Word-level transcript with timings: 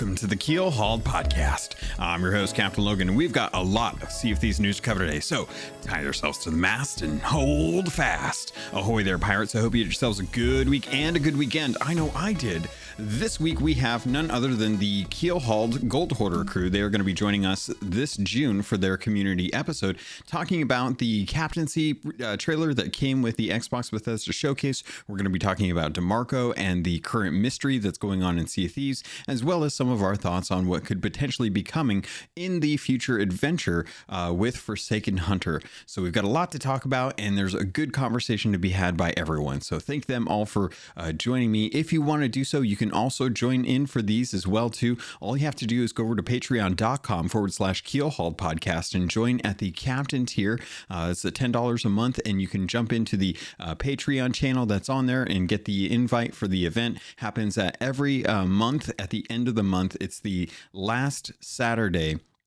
Welcome 0.00 0.16
to 0.16 0.26
the 0.26 0.36
Keel 0.36 0.70
Hauled 0.70 1.04
Podcast. 1.04 1.74
I'm 2.00 2.22
your 2.22 2.32
host, 2.32 2.54
Captain 2.54 2.82
Logan, 2.82 3.08
and 3.08 3.16
we've 3.16 3.30
got 3.30 3.52
a 3.52 3.62
lot 3.62 4.02
of 4.02 4.10
Sea 4.10 4.32
of 4.32 4.38
Thieves 4.38 4.58
news 4.58 4.76
to 4.76 4.82
cover 4.82 5.00
today. 5.00 5.20
So 5.20 5.46
tie 5.82 6.00
yourselves 6.00 6.38
to 6.38 6.50
the 6.50 6.56
mast 6.56 7.02
and 7.02 7.20
hold 7.20 7.92
fast. 7.92 8.54
Ahoy 8.72 9.02
there, 9.02 9.18
pirates. 9.18 9.54
I 9.54 9.60
hope 9.60 9.74
you 9.74 9.82
had 9.82 9.88
yourselves 9.88 10.18
a 10.18 10.24
good 10.24 10.66
week 10.70 10.92
and 10.94 11.14
a 11.14 11.20
good 11.20 11.36
weekend. 11.36 11.76
I 11.82 11.92
know 11.92 12.10
I 12.16 12.32
did. 12.32 12.70
This 12.98 13.38
week 13.38 13.60
we 13.60 13.74
have 13.74 14.06
none 14.06 14.30
other 14.30 14.54
than 14.54 14.78
the 14.78 15.04
Keel 15.04 15.40
Hauled 15.40 15.90
Gold 15.90 16.12
Hoarder 16.12 16.44
crew. 16.44 16.70
They 16.70 16.80
are 16.80 16.88
going 16.88 17.00
to 17.00 17.04
be 17.04 17.12
joining 17.12 17.44
us 17.44 17.70
this 17.82 18.16
June 18.16 18.62
for 18.62 18.78
their 18.78 18.96
community 18.96 19.52
episode, 19.52 19.98
talking 20.26 20.62
about 20.62 20.98
the 20.98 21.26
captaincy 21.26 21.98
uh, 22.22 22.36
trailer 22.38 22.72
that 22.74 22.94
came 22.94 23.20
with 23.20 23.36
the 23.36 23.50
Xbox 23.50 23.90
Bethesda 23.90 24.32
showcase. 24.32 24.82
We're 25.06 25.16
going 25.16 25.24
to 25.24 25.30
be 25.30 25.38
talking 25.38 25.70
about 25.70 25.92
DeMarco 25.92 26.54
and 26.56 26.84
the 26.84 27.00
current 27.00 27.36
mystery 27.36 27.78
that's 27.78 27.98
going 27.98 28.22
on 28.22 28.38
in 28.38 28.46
Sea 28.46 28.66
of 28.66 28.72
Thieves, 28.72 29.02
as 29.28 29.44
well 29.44 29.64
as 29.64 29.74
some 29.74 29.90
of 29.90 30.02
our 30.02 30.16
thoughts 30.16 30.50
on 30.50 30.66
what 30.66 30.84
could 30.84 31.02
potentially 31.02 31.48
be 31.48 31.62
coming 31.90 32.04
in 32.36 32.60
the 32.60 32.76
future 32.76 33.18
adventure 33.18 33.84
uh, 34.08 34.32
with 34.36 34.56
Forsaken 34.56 35.16
Hunter. 35.18 35.60
So 35.86 36.02
we've 36.02 36.12
got 36.12 36.24
a 36.24 36.28
lot 36.28 36.52
to 36.52 36.58
talk 36.58 36.84
about, 36.84 37.14
and 37.18 37.36
there's 37.36 37.54
a 37.54 37.64
good 37.64 37.92
conversation 37.92 38.52
to 38.52 38.58
be 38.58 38.70
had 38.70 38.96
by 38.96 39.12
everyone. 39.16 39.60
So 39.60 39.80
thank 39.80 40.06
them 40.06 40.28
all 40.28 40.46
for 40.46 40.70
uh, 40.96 41.10
joining 41.12 41.50
me. 41.50 41.66
If 41.66 41.92
you 41.92 42.00
want 42.00 42.22
to 42.22 42.28
do 42.28 42.44
so, 42.44 42.60
you 42.60 42.76
can 42.76 42.92
also 42.92 43.28
join 43.28 43.64
in 43.64 43.86
for 43.86 44.02
these 44.02 44.32
as 44.32 44.46
well 44.46 44.70
too. 44.70 44.98
All 45.20 45.36
you 45.36 45.44
have 45.44 45.56
to 45.56 45.66
do 45.66 45.82
is 45.82 45.92
go 45.92 46.04
over 46.04 46.14
to 46.14 46.22
patreon.com 46.22 47.28
forward 47.28 47.52
slash 47.52 47.82
keelhauled 47.82 48.36
podcast 48.36 48.94
and 48.94 49.10
join 49.10 49.40
at 49.40 49.58
the 49.58 49.72
captain 49.72 50.26
tier. 50.26 50.60
Uh, 50.88 51.08
it's 51.10 51.24
at 51.24 51.34
$10 51.34 51.84
a 51.84 51.88
month, 51.88 52.20
and 52.24 52.40
you 52.40 52.46
can 52.46 52.68
jump 52.68 52.92
into 52.92 53.16
the 53.16 53.36
uh, 53.58 53.74
Patreon 53.74 54.32
channel 54.32 54.64
that's 54.64 54.88
on 54.88 55.06
there 55.06 55.24
and 55.24 55.48
get 55.48 55.64
the 55.64 55.90
invite 55.92 56.36
for 56.36 56.46
the 56.46 56.66
event. 56.66 56.98
Happens 57.16 57.58
at 57.58 57.76
every 57.80 58.24
uh, 58.24 58.44
month 58.44 58.92
at 58.98 59.10
the 59.10 59.26
end 59.28 59.48
of 59.48 59.56
the 59.56 59.64
month. 59.64 59.96
It's 60.00 60.20
the 60.20 60.48
last 60.72 61.32
Saturday 61.40 61.79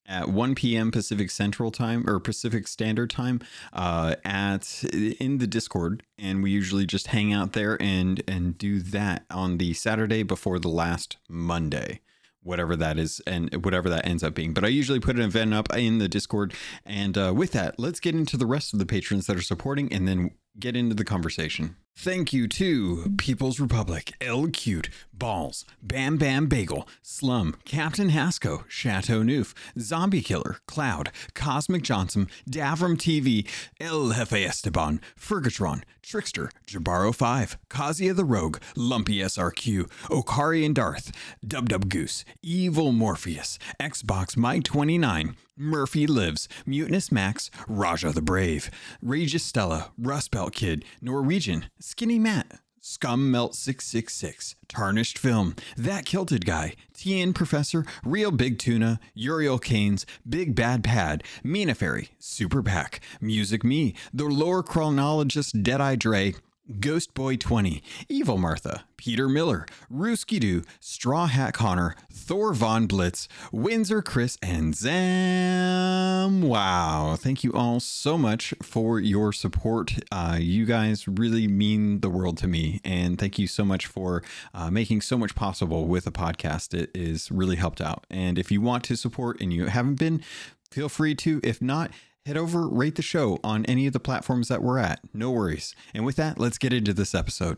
at 0.06 0.30
1 0.30 0.56
p.m. 0.56 0.92
Pacific 0.92 1.30
Central 1.32 1.72
Time 1.72 2.08
or 2.10 2.20
Pacific 2.20 2.68
Standard 2.68 3.10
Time 3.10 3.40
uh, 3.72 4.16
at 4.24 4.84
in 4.84 5.38
the 5.38 5.48
Discord, 5.48 6.04
and 6.18 6.44
we 6.44 6.52
usually 6.52 6.86
just 6.86 7.08
hang 7.08 7.34
out 7.34 7.54
there 7.54 7.82
and 7.82 8.22
and 8.28 8.58
do 8.58 8.80
that 8.80 9.26
on 9.30 9.58
the 9.58 9.74
Saturday 9.74 10.24
before 10.24 10.60
the 10.60 10.70
last 10.70 11.18
Monday. 11.30 12.02
Whatever 12.42 12.76
that 12.76 13.00
is, 13.00 13.22
and 13.26 13.64
whatever 13.64 13.90
that 13.90 14.06
ends 14.06 14.22
up 14.22 14.34
being. 14.34 14.54
But 14.54 14.66
I 14.66 14.68
usually 14.68 15.00
put 15.00 15.16
an 15.16 15.22
event 15.22 15.54
up 15.54 15.74
in 15.78 16.00
the 16.00 16.10
Discord. 16.10 16.54
And 16.86 17.18
uh, 17.18 17.34
with 17.34 17.54
that, 17.54 17.80
let's 17.80 18.02
get 18.02 18.16
into 18.16 18.36
the 18.36 18.46
rest 18.46 18.74
of 18.74 18.80
the 18.80 18.86
patrons 18.86 19.28
that 19.28 19.38
are 19.38 19.42
supporting 19.42 19.92
and 19.94 20.06
then 20.10 20.32
get 20.60 20.76
into 20.76 20.96
the 20.96 21.06
conversation. 21.06 21.76
Thank 21.96 22.34
you 22.34 22.48
to 22.48 23.14
People's 23.18 23.60
Republic, 23.60 24.14
El 24.20 24.48
Cute, 24.48 24.90
Balls, 25.14 25.64
Bam 25.82 26.18
Bam 26.18 26.48
Bagel, 26.48 26.88
Slum, 27.04 27.56
Captain 27.66 28.10
Hasco, 28.10 28.64
Chateau 28.68 29.22
Neuf, 29.22 29.54
Zombie 29.80 30.22
Killer, 30.22 30.58
Cloud, 30.68 31.12
Cosmic 31.36 31.84
Johnson, 31.84 32.30
Davram 32.50 32.98
TV, 32.98 33.48
El 33.80 34.12
Jefe 34.12 34.44
Esteban, 34.44 35.02
Fergatron, 35.16 35.84
Trickster, 36.02 36.50
Jabaro 36.68 37.14
5, 37.14 37.58
Kazia 37.70 38.16
the 38.16 38.26
Rogue, 38.26 38.58
Lumpy 38.76 39.20
SRQ, 39.20 39.90
Okari 40.06 40.66
and 40.66 40.76
Darth, 40.76 41.12
Dub 41.48 41.70
Dub 41.70 41.90
Goose, 41.90 42.26
Evil 42.42 42.92
Morpheus, 42.92 43.60
Xbox 43.80 44.36
Mike 44.36 44.64
29, 44.64 45.36
Murphy 45.56 46.08
Lives, 46.08 46.50
Mutinous 46.66 47.12
Max, 47.12 47.52
Raja 47.68 48.12
the 48.12 48.22
Brave, 48.22 48.72
Regis 49.02 49.44
Stella, 49.44 49.92
Rust 49.98 50.32
Belt 50.32 50.54
Kid, 50.54 50.84
Norwegian, 51.00 51.66
Skinny 51.80 52.18
Matt, 52.18 52.60
Scum 52.82 53.30
Melt 53.30 53.54
666, 53.56 54.56
Tarnished 54.68 55.18
Film, 55.18 55.56
That 55.78 56.06
Kilted 56.06 56.46
Guy, 56.46 56.74
TN 56.94 57.36
Professor, 57.36 57.86
Real 58.04 58.32
Big 58.32 58.58
Tuna, 58.58 59.00
Uriel 59.14 59.60
Canes, 59.60 60.06
Big 60.28 60.56
Bad 60.56 60.84
Pad, 60.84 61.24
Mina 61.44 61.76
Fairy, 61.76 62.10
Super 62.18 62.64
Pack, 62.64 63.00
Music 63.22 63.64
Me, 63.64 63.94
The 64.14 64.26
Lore 64.26 64.64
Chronologist 64.64 65.62
Deadeye 65.62 65.96
Dre, 65.96 66.34
Ghost 66.80 67.14
Boy 67.14 67.36
20, 67.36 67.84
Evil 68.08 68.38
Martha, 68.38 68.86
Peter 68.96 69.28
Miller, 69.28 69.66
Rooski 69.92 70.40
Doo, 70.40 70.64
Straw 70.80 71.26
Hat 71.26 71.54
Connor, 71.54 71.94
Thor 72.10 72.54
Von 72.54 72.88
Blitz, 72.88 73.28
Windsor 73.52 74.02
Chris, 74.02 74.38
and 74.42 74.74
Zam. 74.74 76.42
Wow. 76.42 77.18
Thank 77.20 77.44
you 77.44 77.52
all 77.52 77.82
so 77.82 78.18
much 78.18 78.54
for 78.62 78.98
your 78.98 79.34
support. 79.34 79.96
Uh, 80.10 80.38
you 80.40 80.66
guys 80.66 81.06
really 81.06 81.50
mean 81.50 82.00
the 82.00 82.10
world 82.10 82.38
to 82.38 82.48
me. 82.48 82.80
And 82.86 83.20
thank 83.20 83.38
you 83.38 83.48
so 83.48 83.66
much 83.66 83.86
for 83.86 84.24
uh, 84.54 84.72
making 84.72 85.02
so 85.02 85.18
much 85.18 85.36
possible 85.36 85.86
with 85.88 86.08
a 86.08 86.12
podcast. 86.12 86.74
It 86.74 86.92
is 86.96 87.30
really 87.30 87.58
helped 87.58 87.82
out. 87.82 88.06
And 88.10 88.40
if 88.40 88.52
you 88.52 88.62
want 88.62 88.86
to 88.86 88.96
support 88.96 89.42
and 89.42 89.52
you 89.52 89.66
haven't 89.66 89.96
been, 89.96 90.24
feel 90.72 90.88
free 90.88 91.14
to. 91.16 91.42
If 91.44 91.62
not, 91.62 91.92
head 92.26 92.38
over, 92.38 92.70
rate 92.70 92.96
the 92.96 93.02
show 93.02 93.38
on 93.44 93.66
any 93.66 93.86
of 93.86 93.92
the 93.92 94.00
platforms 94.00 94.48
that 94.48 94.64
we're 94.64 94.80
at. 94.80 95.02
No 95.14 95.32
worries. 95.32 95.76
And 95.94 96.06
with 96.06 96.16
that, 96.16 96.40
let's 96.40 96.58
get 96.58 96.72
into 96.72 96.94
this 96.94 97.14
episode. 97.14 97.58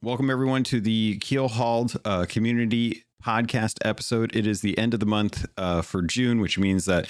Welcome, 0.00 0.30
everyone, 0.30 0.62
to 0.64 0.80
the 0.80 1.18
Keel 1.18 1.48
Hauled 1.48 1.96
uh, 2.04 2.26
Community 2.28 3.04
Podcast 3.20 3.78
episode. 3.84 4.34
It 4.36 4.46
is 4.46 4.60
the 4.60 4.78
end 4.78 4.94
of 4.94 5.00
the 5.00 5.06
month 5.06 5.46
uh, 5.56 5.82
for 5.82 6.02
June, 6.02 6.40
which 6.40 6.56
means 6.56 6.84
that 6.84 7.08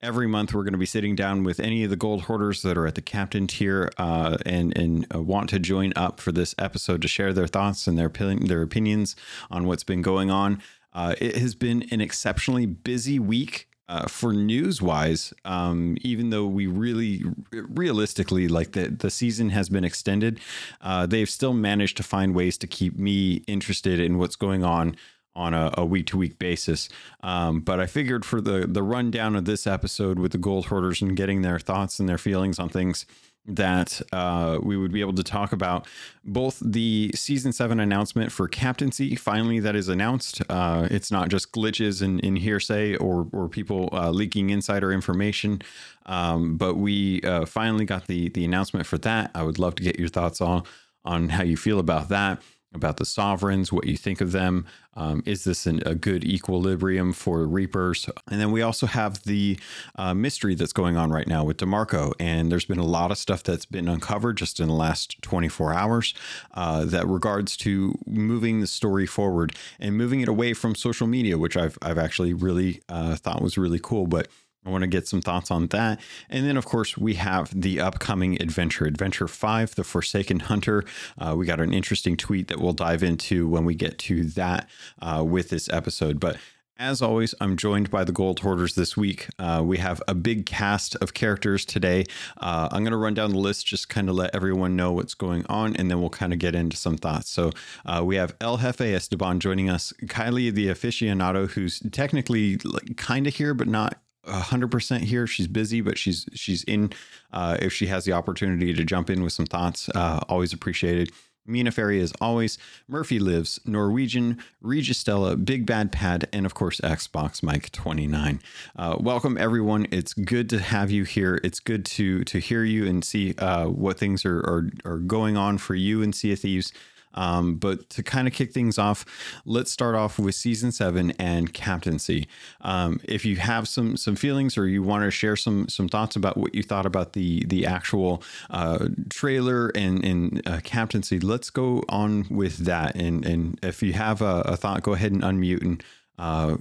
every 0.00 0.28
month 0.28 0.54
we're 0.54 0.62
going 0.62 0.72
to 0.72 0.78
be 0.78 0.86
sitting 0.86 1.16
down 1.16 1.42
with 1.42 1.58
any 1.58 1.82
of 1.82 1.90
the 1.90 1.96
gold 1.96 2.22
hoarders 2.22 2.62
that 2.62 2.78
are 2.78 2.86
at 2.86 2.94
the 2.94 3.02
captain 3.02 3.48
tier 3.48 3.90
uh, 3.98 4.36
and 4.46 4.76
and 4.78 5.06
uh, 5.12 5.20
want 5.20 5.50
to 5.50 5.58
join 5.58 5.92
up 5.96 6.20
for 6.20 6.30
this 6.30 6.54
episode 6.58 7.02
to 7.02 7.08
share 7.08 7.32
their 7.32 7.48
thoughts 7.48 7.88
and 7.88 7.98
their 7.98 8.08
their 8.08 8.62
opinions 8.62 9.16
on 9.50 9.66
what's 9.66 9.82
been 9.82 10.02
going 10.02 10.30
on. 10.30 10.62
Uh, 10.96 11.14
it 11.20 11.36
has 11.36 11.54
been 11.54 11.86
an 11.92 12.00
exceptionally 12.00 12.64
busy 12.64 13.18
week 13.18 13.68
uh, 13.88 14.08
for 14.08 14.32
news 14.32 14.80
wise. 14.80 15.32
Um, 15.44 15.96
even 16.00 16.30
though 16.30 16.46
we 16.46 16.66
really, 16.66 17.22
realistically, 17.52 18.48
like 18.48 18.72
the 18.72 18.88
the 18.88 19.10
season 19.10 19.50
has 19.50 19.68
been 19.68 19.84
extended, 19.84 20.40
uh, 20.80 21.04
they've 21.06 21.28
still 21.28 21.52
managed 21.52 21.98
to 21.98 22.02
find 22.02 22.34
ways 22.34 22.56
to 22.58 22.66
keep 22.66 22.98
me 22.98 23.44
interested 23.46 24.00
in 24.00 24.16
what's 24.18 24.36
going 24.36 24.64
on 24.64 24.96
on 25.36 25.52
a 25.52 25.84
week 25.84 26.06
to 26.06 26.16
week 26.16 26.38
basis. 26.38 26.88
Um, 27.22 27.60
but 27.60 27.78
I 27.78 27.84
figured 27.84 28.24
for 28.24 28.40
the 28.40 28.66
the 28.66 28.82
rundown 28.82 29.36
of 29.36 29.44
this 29.44 29.66
episode 29.66 30.18
with 30.18 30.32
the 30.32 30.38
gold 30.38 30.66
hoarders 30.66 31.02
and 31.02 31.14
getting 31.14 31.42
their 31.42 31.58
thoughts 31.58 32.00
and 32.00 32.08
their 32.08 32.18
feelings 32.18 32.58
on 32.58 32.70
things 32.70 33.04
that 33.46 34.00
uh, 34.12 34.58
we 34.62 34.76
would 34.76 34.92
be 34.92 35.00
able 35.00 35.14
to 35.14 35.22
talk 35.22 35.52
about 35.52 35.86
both 36.24 36.60
the 36.64 37.10
season 37.14 37.52
seven 37.52 37.80
announcement 37.80 38.32
for 38.32 38.48
captaincy. 38.48 39.14
Finally, 39.14 39.60
that 39.60 39.76
is 39.76 39.88
announced. 39.88 40.42
Uh, 40.48 40.88
it's 40.90 41.10
not 41.10 41.28
just 41.28 41.52
glitches 41.52 42.02
in, 42.02 42.18
in 42.20 42.36
hearsay 42.36 42.96
or 42.96 43.28
or 43.32 43.48
people 43.48 43.88
uh, 43.92 44.10
leaking 44.10 44.50
insider 44.50 44.92
information, 44.92 45.62
um, 46.06 46.56
but 46.56 46.74
we 46.74 47.20
uh, 47.22 47.46
finally 47.46 47.84
got 47.84 48.06
the 48.06 48.28
the 48.30 48.44
announcement 48.44 48.86
for 48.86 48.98
that. 48.98 49.30
I 49.34 49.42
would 49.42 49.58
love 49.58 49.76
to 49.76 49.82
get 49.82 49.98
your 49.98 50.08
thoughts 50.08 50.40
on 50.40 50.64
on 51.04 51.28
how 51.28 51.42
you 51.44 51.56
feel 51.56 51.78
about 51.78 52.08
that 52.08 52.42
about 52.74 52.98
the 52.98 53.04
sovereigns, 53.04 53.72
what 53.72 53.86
you 53.86 53.96
think 53.96 54.20
of 54.20 54.32
them. 54.32 54.66
Um, 54.94 55.22
is 55.26 55.44
this 55.44 55.66
an, 55.66 55.82
a 55.84 55.94
good 55.94 56.24
equilibrium 56.24 57.12
for 57.12 57.46
Reapers? 57.46 58.08
And 58.30 58.40
then 58.40 58.50
we 58.50 58.62
also 58.62 58.86
have 58.86 59.22
the 59.24 59.58
uh, 59.96 60.14
mystery 60.14 60.54
that's 60.54 60.72
going 60.72 60.96
on 60.96 61.10
right 61.10 61.26
now 61.26 61.44
with 61.44 61.58
DeMarco. 61.58 62.14
And 62.18 62.50
there's 62.50 62.64
been 62.64 62.78
a 62.78 62.84
lot 62.84 63.10
of 63.10 63.18
stuff 63.18 63.42
that's 63.42 63.66
been 63.66 63.88
uncovered 63.88 64.38
just 64.38 64.58
in 64.58 64.68
the 64.68 64.74
last 64.74 65.20
24 65.22 65.74
hours 65.74 66.14
uh, 66.54 66.84
that 66.86 67.06
regards 67.06 67.56
to 67.58 67.98
moving 68.06 68.60
the 68.60 68.66
story 68.66 69.06
forward 69.06 69.54
and 69.78 69.96
moving 69.96 70.20
it 70.20 70.28
away 70.28 70.54
from 70.54 70.74
social 70.74 71.06
media, 71.06 71.36
which 71.36 71.56
I've, 71.56 71.76
I've 71.82 71.98
actually 71.98 72.32
really 72.32 72.80
uh, 72.88 73.16
thought 73.16 73.42
was 73.42 73.58
really 73.58 73.80
cool. 73.82 74.06
But 74.06 74.28
I 74.66 74.70
want 74.70 74.82
to 74.82 74.88
get 74.88 75.06
some 75.06 75.20
thoughts 75.20 75.50
on 75.50 75.68
that. 75.68 76.00
And 76.28 76.46
then, 76.46 76.56
of 76.56 76.64
course, 76.64 76.98
we 76.98 77.14
have 77.14 77.58
the 77.58 77.80
upcoming 77.80 78.40
adventure, 78.42 78.84
Adventure 78.84 79.28
5, 79.28 79.76
The 79.76 79.84
Forsaken 79.84 80.40
Hunter. 80.40 80.84
Uh, 81.16 81.34
we 81.38 81.46
got 81.46 81.60
an 81.60 81.72
interesting 81.72 82.16
tweet 82.16 82.48
that 82.48 82.58
we'll 82.58 82.72
dive 82.72 83.02
into 83.02 83.48
when 83.48 83.64
we 83.64 83.74
get 83.74 83.98
to 83.98 84.24
that 84.24 84.68
uh, 85.00 85.24
with 85.26 85.50
this 85.50 85.68
episode. 85.68 86.18
But 86.18 86.36
as 86.78 87.00
always, 87.00 87.34
I'm 87.40 87.56
joined 87.56 87.90
by 87.90 88.04
the 88.04 88.12
Gold 88.12 88.40
Hoarders 88.40 88.74
this 88.74 88.96
week. 88.96 89.28
Uh, 89.38 89.62
we 89.64 89.78
have 89.78 90.02
a 90.08 90.14
big 90.14 90.44
cast 90.44 90.94
of 90.96 91.14
characters 91.14 91.64
today. 91.64 92.04
Uh, 92.36 92.68
I'm 92.70 92.82
going 92.82 92.90
to 92.90 92.98
run 92.98 93.14
down 93.14 93.30
the 93.30 93.38
list, 93.38 93.66
just 93.66 93.88
kind 93.88 94.10
of 94.10 94.14
let 94.16 94.34
everyone 94.34 94.76
know 94.76 94.92
what's 94.92 95.14
going 95.14 95.46
on, 95.48 95.74
and 95.76 95.90
then 95.90 96.00
we'll 96.00 96.10
kind 96.10 96.34
of 96.34 96.38
get 96.38 96.54
into 96.54 96.76
some 96.76 96.98
thoughts. 96.98 97.30
So 97.30 97.52
uh, 97.86 98.02
we 98.04 98.16
have 98.16 98.34
El 98.42 98.58
Jefe 98.58 98.82
Esteban 98.82 99.40
joining 99.40 99.70
us, 99.70 99.94
Kylie 100.02 100.52
the 100.52 100.68
aficionado, 100.68 101.48
who's 101.48 101.80
technically 101.92 102.56
like, 102.58 102.96
kind 102.98 103.26
of 103.26 103.34
here, 103.34 103.54
but 103.54 103.68
not 103.68 103.98
hundred 104.26 104.70
percent 104.70 105.04
here. 105.04 105.26
She's 105.26 105.46
busy, 105.46 105.80
but 105.80 105.98
she's 105.98 106.26
she's 106.34 106.64
in. 106.64 106.92
Uh, 107.32 107.56
if 107.60 107.72
she 107.72 107.86
has 107.86 108.04
the 108.04 108.12
opportunity 108.12 108.72
to 108.72 108.84
jump 108.84 109.10
in 109.10 109.22
with 109.22 109.32
some 109.32 109.46
thoughts, 109.46 109.88
uh, 109.94 110.20
always 110.28 110.52
appreciated. 110.52 111.10
Mina 111.46 111.70
Ferry 111.70 112.00
is 112.00 112.12
always 112.20 112.58
Murphy 112.88 113.18
lives 113.18 113.60
Norwegian 113.64 114.38
Registella 114.62 115.42
Big 115.42 115.64
Bad 115.64 115.92
Pad 115.92 116.28
and 116.32 116.44
of 116.44 116.54
course 116.54 116.80
Xbox 116.80 117.42
Mike 117.42 117.70
29. 117.72 118.40
Uh, 118.74 118.96
welcome 118.98 119.38
everyone. 119.38 119.86
It's 119.90 120.12
good 120.12 120.50
to 120.50 120.58
have 120.58 120.90
you 120.90 121.04
here. 121.04 121.40
It's 121.44 121.60
good 121.60 121.84
to 121.86 122.24
to 122.24 122.38
hear 122.38 122.64
you 122.64 122.86
and 122.86 123.04
see 123.04 123.34
uh, 123.38 123.66
what 123.66 123.98
things 123.98 124.24
are, 124.24 124.38
are, 124.40 124.70
are 124.84 124.98
going 124.98 125.36
on 125.36 125.58
for 125.58 125.74
you 125.74 126.02
in 126.02 126.12
Sea 126.12 126.32
of 126.32 126.40
Thieves. 126.40 126.72
Um, 127.16 127.56
but 127.56 127.88
to 127.90 128.02
kind 128.02 128.28
of 128.28 128.34
kick 128.34 128.52
things 128.52 128.78
off, 128.78 129.04
let's 129.44 129.70
start 129.70 129.94
off 129.94 130.18
with 130.18 130.34
season 130.34 130.72
seven 130.72 131.12
and 131.18 131.52
captaincy. 131.52 132.28
Um, 132.60 133.00
if 133.04 133.24
you 133.24 133.36
have 133.36 133.68
some 133.68 133.96
some 133.96 134.16
feelings 134.16 134.56
or 134.58 134.66
you 134.66 134.82
want 134.82 135.04
to 135.04 135.10
share 135.10 135.36
some 135.36 135.68
some 135.68 135.88
thoughts 135.88 136.16
about 136.16 136.36
what 136.36 136.54
you 136.54 136.62
thought 136.62 136.86
about 136.86 137.12
the 137.12 137.44
the 137.46 137.66
actual 137.66 138.22
uh, 138.50 138.88
trailer 139.10 139.68
and 139.74 140.04
and 140.04 140.46
uh, 140.46 140.60
captaincy, 140.62 141.18
let's 141.18 141.50
go 141.50 141.82
on 141.88 142.26
with 142.30 142.58
that. 142.58 142.94
And 142.96 143.24
and 143.24 143.58
if 143.62 143.82
you 143.82 143.92
have 143.94 144.22
a, 144.22 144.42
a 144.46 144.56
thought, 144.56 144.82
go 144.82 144.92
ahead 144.92 145.12
and 145.12 145.22
unmute 145.22 145.62
and 145.62 145.84
uh, 146.18 146.56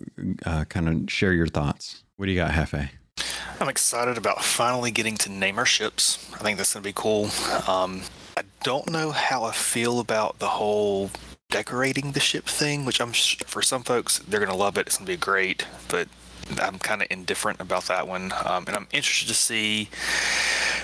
uh 0.45 0.65
kind 0.65 0.89
of 0.89 1.11
share 1.11 1.33
your 1.33 1.47
thoughts. 1.47 2.03
What 2.17 2.27
do 2.27 2.31
you 2.31 2.37
got, 2.37 2.51
Hefe? 2.51 2.89
I'm 3.59 3.69
excited 3.69 4.17
about 4.17 4.43
finally 4.43 4.91
getting 4.91 5.15
to 5.17 5.31
name 5.31 5.57
our 5.57 5.65
ships. 5.65 6.29
I 6.33 6.39
think 6.39 6.57
that's 6.57 6.73
going 6.73 6.83
to 6.83 6.87
be 6.87 6.93
cool. 6.93 7.29
Um, 7.67 8.01
I 8.37 8.43
don't 8.63 8.89
know 8.89 9.11
how 9.11 9.43
I 9.43 9.51
feel 9.51 9.99
about 9.99 10.39
the 10.39 10.47
whole 10.47 11.11
decorating 11.49 12.11
the 12.11 12.19
ship 12.19 12.45
thing, 12.45 12.83
which 12.83 12.99
I'm 12.99 13.13
for 13.13 13.61
some 13.61 13.83
folks 13.83 14.19
they're 14.19 14.39
to 14.51 14.55
love 14.55 14.77
it. 14.77 14.87
It's 14.87 14.97
to 14.97 15.05
be 15.05 15.15
great, 15.15 15.65
but 15.87 16.07
I'm 16.61 16.77
kind 16.79 17.01
of 17.01 17.07
indifferent 17.09 17.59
about 17.59 17.85
that 17.85 18.07
one. 18.07 18.33
Um, 18.43 18.65
and 18.67 18.75
I'm 18.75 18.87
interested 18.91 19.27
to 19.29 19.33
see. 19.33 19.89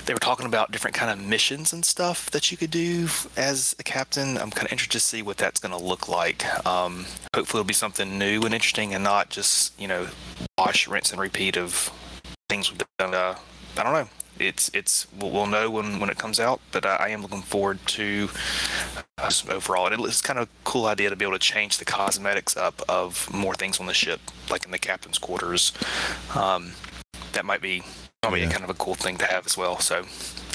They 0.06 0.14
were 0.14 0.20
talking 0.20 0.46
about 0.46 0.72
different 0.72 0.96
kind 0.96 1.12
of 1.12 1.28
missions 1.28 1.74
and 1.74 1.86
stuff 1.86 2.32
that 2.32 2.52
you 2.52 2.58
could 2.58 2.72
do 2.72 3.08
as 3.38 3.76
a 3.80 3.84
captain. 3.84 4.38
I'm 4.38 4.50
kind 4.50 4.68
of 4.68 4.72
interested 4.72 4.94
to 4.94 5.06
see 5.06 5.22
what 5.22 5.38
that's 5.38 5.60
to 5.60 5.78
look 5.78 6.08
like. 6.08 6.44
Um, 6.66 7.06
hopefully, 7.36 7.60
it'll 7.60 7.68
be 7.68 7.74
something 7.74 8.18
new 8.18 8.42
and 8.42 8.54
interesting, 8.54 8.94
and 8.94 9.04
not 9.04 9.30
just 9.30 9.80
you 9.80 9.88
know 9.88 10.08
wash, 10.58 10.88
rinse, 10.88 11.12
and 11.12 11.20
repeat 11.20 11.58
of 11.58 11.92
things 12.50 12.72
we've 12.72 12.82
done. 12.98 13.14
Uh, 13.14 13.36
I 13.78 13.84
don't 13.84 13.94
know. 13.94 14.10
It's 14.48 14.70
it's 14.74 15.08
we'll, 15.14 15.32
we'll 15.32 15.48
know 15.48 15.70
when 15.70 16.00
when 16.00 16.10
it 16.10 16.18
comes 16.18 16.40
out, 16.40 16.62
but 16.72 16.86
I, 16.86 16.96
I 16.96 17.08
am 17.10 17.22
looking 17.22 17.42
forward 17.42 17.80
to 17.88 18.30
uh, 19.18 19.32
overall. 19.50 19.88
And 19.88 20.04
it's 20.06 20.22
kind 20.22 20.40
of 20.40 20.48
a 20.48 20.52
cool 20.64 20.86
idea 20.86 21.10
to 21.10 21.16
be 21.16 21.26
able 21.26 21.36
to 21.36 21.40
change 21.40 21.78
the 21.78 21.86
cosmetics 21.86 22.58
up 22.58 22.82
of 22.90 23.32
more 23.34 23.56
things 23.56 23.80
on 23.80 23.86
the 23.86 23.94
ship, 23.94 24.20
like 24.50 24.66
in 24.66 24.72
the 24.72 24.80
captain's 24.80 25.18
quarters. 25.18 25.72
Um, 26.36 26.74
that 27.34 27.46
might 27.46 27.62
be 27.62 27.84
probably 28.22 28.42
yeah. 28.42 28.52
kind 28.52 28.64
of 28.64 28.70
a 28.70 28.76
cool 28.76 28.96
thing 28.96 29.18
to 29.18 29.26
have 29.26 29.46
as 29.46 29.58
well. 29.58 29.80
So, 29.80 30.06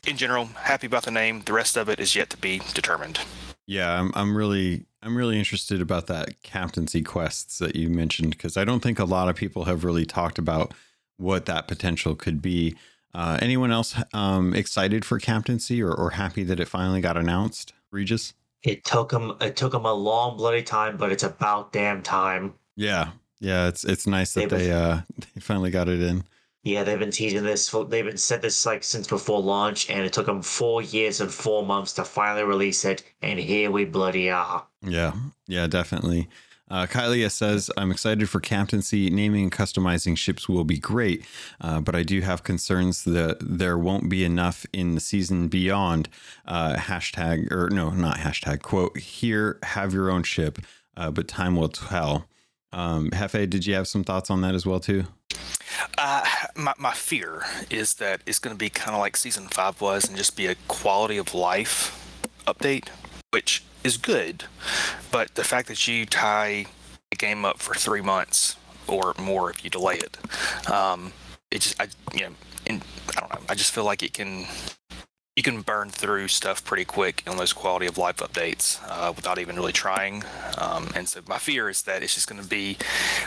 in 0.06 0.17
general, 0.17 0.47
happy 0.47 0.87
about 0.87 1.05
the 1.05 1.11
name. 1.11 1.43
The 1.44 1.53
rest 1.53 1.77
of 1.77 1.88
it 1.88 2.00
is 2.00 2.15
yet 2.15 2.31
to 2.31 2.37
be 2.37 2.61
determined. 2.75 3.21
Yeah, 3.67 3.99
I'm 3.99 4.12
I'm 4.15 4.37
really 4.37 4.87
I'm 5.03 5.17
really 5.17 5.38
interested 5.38 5.81
about 5.81 6.06
that 6.06 6.43
captaincy 6.43 7.03
quests 7.03 7.59
that 7.59 7.77
you 7.77 7.88
mentioned 7.88 8.31
because 8.31 8.56
I 8.56 8.65
don't 8.65 8.81
think 8.81 8.99
a 8.99 9.05
lot 9.05 9.29
of 9.29 9.37
people 9.37 9.65
have 9.65 9.85
really 9.85 10.06
talked 10.06 10.38
about 10.38 10.73
what 11.17 11.47
that 11.47 11.69
potential 11.69 12.15
could 12.15 12.41
be. 12.41 12.77
Uh, 13.17 13.39
anyone 13.41 13.73
else 13.73 13.97
um, 14.13 14.53
excited 14.53 15.03
for 15.03 15.19
captaincy 15.19 15.83
or, 15.83 15.91
or 15.91 16.11
happy 16.11 16.45
that 16.45 16.61
it 16.61 16.69
finally 16.69 17.01
got 17.01 17.17
announced? 17.17 17.73
Regis? 17.91 18.35
It 18.63 18.85
took 18.85 19.09
them. 19.09 19.35
It 19.41 19.57
took 19.57 19.73
them 19.73 19.87
a 19.87 19.93
long 19.95 20.37
bloody 20.37 20.63
time, 20.63 20.99
but 20.99 21.11
it's 21.11 21.23
about 21.23 21.73
damn 21.73 22.03
time. 22.03 22.53
Yeah, 22.77 23.13
yeah. 23.41 23.69
It's 23.69 23.85
it's 23.85 24.07
nice 24.07 24.35
that 24.35 24.51
they 24.51 24.71
uh 24.71 25.01
they 25.35 25.41
finally 25.41 25.71
got 25.71 25.89
it 25.89 26.03
in. 26.03 26.25
Yeah, 26.63 26.83
they've 26.83 26.99
been 26.99 27.11
teasing 27.11 27.45
this. 27.45 27.71
They've 27.71 28.05
been 28.05 28.17
said 28.19 28.43
this 28.43 28.67
like 28.67 28.85
since 28.85 29.07
before 29.07 29.41
launch, 29.41 29.89
and 29.89 30.05
it 30.05 30.12
took 30.12 30.27
them 30.27 30.43
four 30.43 30.83
years 30.83 31.21
and 31.23 31.31
four 31.31 31.65
months 31.65 31.95
to 31.95 32.05
finally 32.05 32.45
release 32.45 32.85
it. 32.85 33.03
And 33.23 33.39
here 33.39 33.71
we 33.71 33.87
bloody 33.87 34.31
are. 34.31 34.67
Yeah, 34.83 35.15
yeah, 35.47 35.69
definitely. 35.69 36.29
Uh, 36.69 36.87
Kylia 36.87 37.31
says, 37.31 37.71
I'm 37.77 37.91
excited 37.91 38.29
for 38.29 38.41
captaincy. 38.41 39.09
Naming 39.09 39.45
and 39.45 39.53
customizing 39.53 40.17
ships 40.17 40.49
will 40.49 40.65
be 40.65 40.79
great, 40.79 41.25
uh, 41.61 41.81
but 41.81 41.95
I 41.95 42.03
do 42.03 42.21
have 42.23 42.43
concerns 42.43 43.05
that 43.05 43.39
there 43.41 43.79
won't 43.79 44.09
be 44.09 44.25
enough 44.25 44.67
in 44.73 44.95
the 44.95 45.01
season 45.01 45.49
beyond. 45.49 46.09
Uh, 46.45 46.75
hashtag, 46.75 47.53
or 47.53 47.71
no, 47.71 47.91
not 47.91 48.19
hashtag, 48.19 48.63
quote, 48.63 48.99
here, 48.99 49.59
have 49.63 49.93
your 49.95 50.11
own 50.11 50.25
ship, 50.25 50.59
uh, 50.97 51.11
but 51.11 51.29
time 51.29 51.57
will 51.57 51.69
tell. 51.69 52.27
Um, 52.73 53.11
Hefe, 53.11 53.49
did 53.49 53.65
you 53.65 53.75
have 53.75 53.87
some 53.87 54.03
thoughts 54.03 54.31
on 54.31 54.41
that 54.41 54.55
as 54.55 54.67
well, 54.67 54.81
too? 54.81 55.05
Uh, 55.99 56.25
my, 56.57 56.75
my 56.79 56.93
fear 56.93 57.45
is 57.71 57.95
that 57.95 58.23
it's 58.27 58.39
going 58.39 58.55
to 58.55 58.59
be 58.59 58.71
kind 58.71 58.95
of 58.95 59.01
like 59.01 59.17
season 59.17 59.47
five 59.49 59.81
was 59.81 60.09
and 60.09 60.17
just 60.17 60.37
be 60.37 60.47
a 60.47 60.55
quality 60.69 61.17
of 61.17 61.35
life 61.35 62.03
update, 62.47 62.89
which 63.31 63.62
is 63.84 63.96
good, 63.96 64.44
but 65.11 65.34
the 65.34 65.44
fact 65.44 65.69
that 65.69 65.87
you 65.87 66.06
tie 66.06 66.67
a 67.12 67.17
game 67.17 67.44
up 67.44 67.58
for 67.58 67.75
three 67.75 68.00
months 68.00 68.56
or 68.87 69.14
more 69.19 69.50
if 69.50 69.64
you 69.64 69.70
delay 69.70 69.96
it, 69.96 70.70
um, 70.70 71.12
it 71.50 71.61
just 71.61 71.81
I 71.81 71.88
you 72.14 72.20
know, 72.20 72.34
and 72.67 72.82
I 73.17 73.20
don't 73.20 73.32
know. 73.32 73.40
I 73.49 73.55
just 73.55 73.73
feel 73.73 73.84
like 73.84 74.02
it 74.02 74.12
can 74.12 74.46
you 75.37 75.43
can 75.43 75.61
burn 75.61 75.90
through 75.90 76.28
stuff 76.28 76.64
pretty 76.64 76.87
quick 76.87 77.23
on 77.26 77.37
those 77.37 77.52
quality 77.52 77.84
of 77.87 77.99
life 77.99 78.17
updates 78.17 78.81
uh, 78.88 79.12
without 79.14 79.38
even 79.38 79.55
really 79.55 79.73
trying. 79.73 80.25
Um, 80.56 80.90
and 80.94 81.06
so 81.06 81.20
my 81.28 81.37
fear 81.37 81.69
is 81.69 81.82
that 81.82 82.02
it's 82.02 82.14
just 82.14 82.26
going 82.26 82.43
to 82.43 82.49
be 82.49 82.78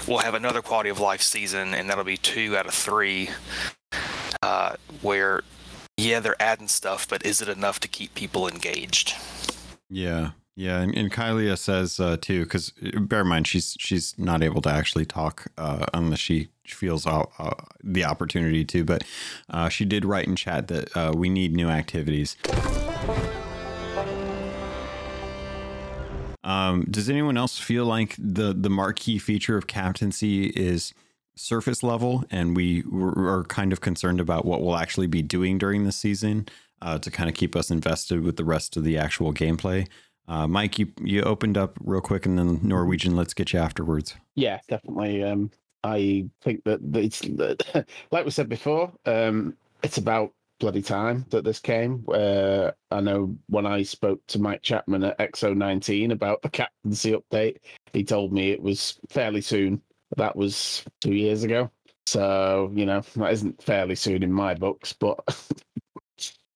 we'll 0.08 0.18
have 0.18 0.34
another 0.34 0.64
quality 0.64 0.90
of 0.90 1.00
life 1.00 1.22
season, 1.22 1.74
and 1.76 1.90
that'll 1.90 2.04
be 2.04 2.18
two 2.18 2.58
out 2.58 2.66
of 2.66 2.74
three, 2.74 3.30
uh, 4.42 4.76
where 5.02 5.44
yeah 5.98 6.20
they're 6.20 6.42
adding 6.42 6.68
stuff, 6.68 7.08
but 7.08 7.24
is 7.26 7.42
it 7.42 7.50
enough 7.50 7.80
to 7.82 7.88
keep 7.88 8.16
people 8.16 8.48
engaged? 8.48 9.14
Yeah, 9.90 10.32
yeah, 10.60 10.82
and, 10.82 10.94
and 10.94 11.12
Kylia 11.12 11.58
says 11.58 12.00
uh, 12.02 12.18
too, 12.18 12.44
because 12.44 12.74
uh, 12.86 13.00
bear 13.00 13.22
in 13.22 13.28
mind 13.28 13.48
she's 13.48 13.78
she's 13.80 14.14
not 14.20 14.44
able 14.44 14.62
to 14.64 14.70
actually 14.70 15.06
talk 15.06 15.48
uh, 15.58 15.86
unless 15.94 16.20
she 16.20 16.50
feels 16.66 17.08
uh, 17.08 17.24
the 17.82 18.04
opportunity 18.04 18.66
to. 18.66 18.84
But 18.84 19.06
uh, 19.50 19.70
she 19.70 19.86
did 19.86 20.04
write 20.04 20.28
in 20.28 20.36
chat 20.36 20.68
that 20.68 20.98
uh, 20.98 21.14
we 21.16 21.30
need 21.30 21.56
new 21.56 21.70
activities. 21.70 22.36
Um, 26.44 26.86
does 26.90 27.10
anyone 27.10 27.38
else 27.38 27.58
feel 27.58 27.86
like 27.86 28.16
the 28.20 28.54
the 28.54 28.70
marquee 28.70 29.18
feature 29.18 29.58
of 29.58 29.66
captaincy 29.66 30.48
is 30.48 30.94
surface 31.36 31.84
level, 31.84 32.26
and 32.30 32.54
we 32.54 32.84
are 32.94 33.46
kind 33.46 33.72
of 33.72 33.80
concerned 33.80 34.20
about 34.20 34.44
what 34.44 34.62
we'll 34.62 34.76
actually 34.76 35.08
be 35.08 35.22
doing 35.22 35.58
during 35.58 35.86
the 35.86 35.94
season 35.94 36.50
to 36.82 37.12
kind 37.12 37.30
of 37.30 37.36
keep 37.36 37.56
us 37.56 37.72
invested 37.72 38.24
with 38.24 38.38
the 38.38 38.46
rest 38.46 38.78
of 38.78 38.84
the 38.84 38.98
actual 38.98 39.34
gameplay? 39.34 39.88
Uh, 40.28 40.48
Mike, 40.48 40.78
you 40.78 40.92
you 41.02 41.24
opened 41.24 41.58
up 41.58 41.78
real 41.84 42.02
quick, 42.02 42.26
and 42.26 42.38
then 42.38 42.60
Norwegian. 42.62 43.16
Let's 43.16 43.34
get 43.34 43.52
you 43.52 43.60
afterwards. 43.60 44.16
Yeah, 44.36 44.60
definitely. 44.68 45.24
Um, 45.24 45.50
I 45.84 46.30
think 46.42 46.64
that 46.66 46.80
it's 46.94 47.26
like 48.12 48.26
we 48.26 48.32
said 48.32 48.48
before. 48.48 48.92
Um, 49.06 49.56
it's 49.82 49.98
about 49.98 50.34
bloody 50.60 50.82
time 50.82 51.26
that 51.30 51.44
this 51.44 51.60
came. 51.60 52.06
Uh, 52.14 52.72
I 52.92 53.02
know 53.02 53.36
when 53.48 53.66
I 53.66 53.84
spoke 53.84 54.22
to 54.28 54.40
Mike 54.40 54.62
Chapman 54.62 55.04
at 55.04 55.18
X019 55.18 56.12
about 56.12 56.42
the 56.42 56.50
captaincy 56.50 57.14
update, 57.14 57.58
he 57.94 58.04
told 58.04 58.34
me 58.34 58.52
it 58.52 58.62
was 58.62 59.00
fairly 59.10 59.42
soon. 59.42 59.82
That 60.18 60.36
was 60.36 60.84
two 61.02 61.14
years 61.14 61.44
ago. 61.44 61.72
So, 62.06 62.72
you 62.74 62.86
know, 62.86 63.02
that 63.16 63.34
isn't 63.34 63.62
fairly 63.62 63.96
soon 63.96 64.24
in 64.24 64.32
my 64.32 64.56
books, 64.56 64.94
but 64.94 65.20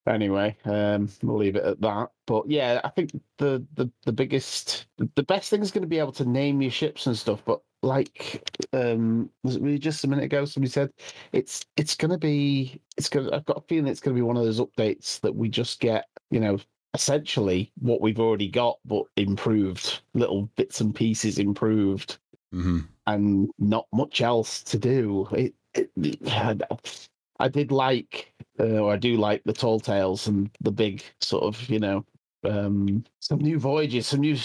anyway, 0.07 0.57
um, 0.65 1.09
we'll 1.21 1.37
leave 1.37 1.55
it 1.55 1.63
at 1.63 1.81
that. 1.81 2.09
But 2.25 2.49
yeah, 2.49 2.81
I 2.83 2.89
think 2.89 3.11
the 3.37 3.65
the 3.75 3.89
the 4.05 4.11
biggest, 4.11 4.87
the 4.97 5.23
best 5.23 5.49
thing 5.49 5.61
is 5.61 5.71
going 5.71 5.83
to 5.83 5.87
be 5.87 5.99
able 5.99 6.11
to 6.13 6.25
name 6.25 6.61
your 6.61 6.71
ships 6.71 7.07
and 7.07 7.17
stuff. 7.17 7.43
But 7.45 7.61
like, 7.81 8.49
um, 8.73 9.29
was 9.43 9.55
it 9.55 9.61
really 9.61 9.79
just 9.79 10.03
a 10.03 10.07
minute 10.07 10.25
ago? 10.25 10.45
Somebody 10.45 10.71
said 10.71 10.91
it's 11.31 11.65
it's 11.77 11.95
going 11.95 12.11
to 12.11 12.17
be 12.17 12.81
it's 12.97 13.09
going. 13.09 13.31
I've 13.33 13.45
got 13.45 13.57
a 13.57 13.67
feeling 13.67 13.87
it's 13.87 13.99
going 13.99 14.15
to 14.15 14.19
be 14.19 14.25
one 14.25 14.37
of 14.37 14.43
those 14.43 14.59
updates 14.59 15.19
that 15.21 15.35
we 15.35 15.49
just 15.49 15.79
get, 15.79 16.05
you 16.31 16.39
know. 16.39 16.59
Essentially, 16.95 17.71
what 17.79 18.01
we've 18.01 18.19
already 18.19 18.47
got, 18.47 18.77
but 18.85 19.05
improved, 19.17 20.01
little 20.13 20.43
bits 20.55 20.79
and 20.79 20.93
pieces 20.93 21.39
improved, 21.39 22.19
mm-hmm. 22.53 22.81
and 23.07 23.49
not 23.57 23.87
much 23.91 24.21
else 24.21 24.61
to 24.61 24.77
do. 24.77 25.27
It, 25.31 25.55
it, 25.73 25.89
I 27.39 27.47
did 27.47 27.71
like, 27.71 28.33
uh, 28.59 28.87
I 28.87 28.97
do 28.97 29.17
like 29.17 29.43
the 29.43 29.53
tall 29.53 29.79
tales 29.79 30.27
and 30.27 30.49
the 30.61 30.71
big 30.71 31.03
sort 31.19 31.43
of, 31.43 31.69
you 31.69 31.79
know, 31.79 32.05
um, 32.43 33.03
some 33.19 33.39
new 33.39 33.57
voyages, 33.59 34.07
some 34.07 34.21
new, 34.21 34.37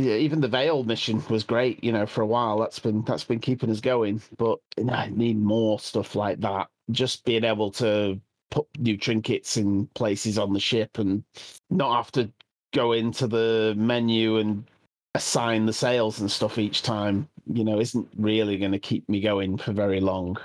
even 0.00 0.40
the 0.40 0.48
Veil 0.48 0.84
mission 0.84 1.22
was 1.28 1.44
great. 1.44 1.82
You 1.84 1.92
know, 1.92 2.06
for 2.06 2.22
a 2.22 2.26
while 2.26 2.58
that's 2.58 2.78
been 2.78 3.02
that's 3.02 3.24
been 3.24 3.40
keeping 3.40 3.70
us 3.70 3.80
going. 3.80 4.22
But 4.38 4.58
you 4.76 4.84
know, 4.84 4.94
I 4.94 5.10
need 5.10 5.38
more 5.38 5.78
stuff 5.78 6.14
like 6.14 6.40
that. 6.40 6.68
Just 6.90 7.24
being 7.24 7.44
able 7.44 7.70
to 7.72 8.20
put 8.50 8.66
new 8.78 8.96
trinkets 8.96 9.56
in 9.56 9.86
places 9.88 10.38
on 10.38 10.52
the 10.52 10.60
ship 10.60 10.98
and 10.98 11.24
not 11.70 11.96
have 11.96 12.12
to 12.12 12.32
go 12.72 12.92
into 12.92 13.26
the 13.26 13.74
menu 13.76 14.38
and 14.38 14.64
assign 15.14 15.66
the 15.66 15.72
sails 15.72 16.20
and 16.20 16.30
stuff 16.30 16.58
each 16.58 16.82
time. 16.82 17.28
You 17.52 17.64
know, 17.64 17.80
isn't 17.80 18.08
really 18.16 18.56
going 18.56 18.72
to 18.72 18.78
keep 18.78 19.08
me 19.08 19.20
going 19.20 19.58
for 19.58 19.72
very 19.72 20.00
long. 20.00 20.38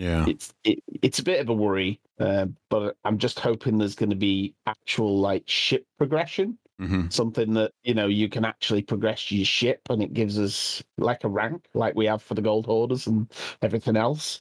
Yeah, 0.00 0.24
it's 0.26 0.54
it, 0.64 0.82
it's 1.02 1.18
a 1.18 1.22
bit 1.22 1.40
of 1.40 1.50
a 1.50 1.52
worry, 1.52 2.00
uh, 2.18 2.46
but 2.70 2.96
I'm 3.04 3.18
just 3.18 3.38
hoping 3.38 3.76
there's 3.76 3.94
going 3.94 4.08
to 4.08 4.16
be 4.16 4.54
actual 4.66 5.18
like 5.18 5.42
ship 5.46 5.86
progression, 5.98 6.56
mm-hmm. 6.80 7.10
something 7.10 7.52
that 7.52 7.72
you 7.84 7.92
know 7.92 8.06
you 8.06 8.30
can 8.30 8.46
actually 8.46 8.80
progress 8.80 9.30
your 9.30 9.44
ship, 9.44 9.82
and 9.90 10.02
it 10.02 10.14
gives 10.14 10.38
us 10.38 10.82
like 10.96 11.22
a 11.24 11.28
rank, 11.28 11.66
like 11.74 11.94
we 11.96 12.06
have 12.06 12.22
for 12.22 12.32
the 12.32 12.40
gold 12.40 12.64
hoarders 12.64 13.06
and 13.06 13.30
everything 13.60 13.94
else. 13.94 14.40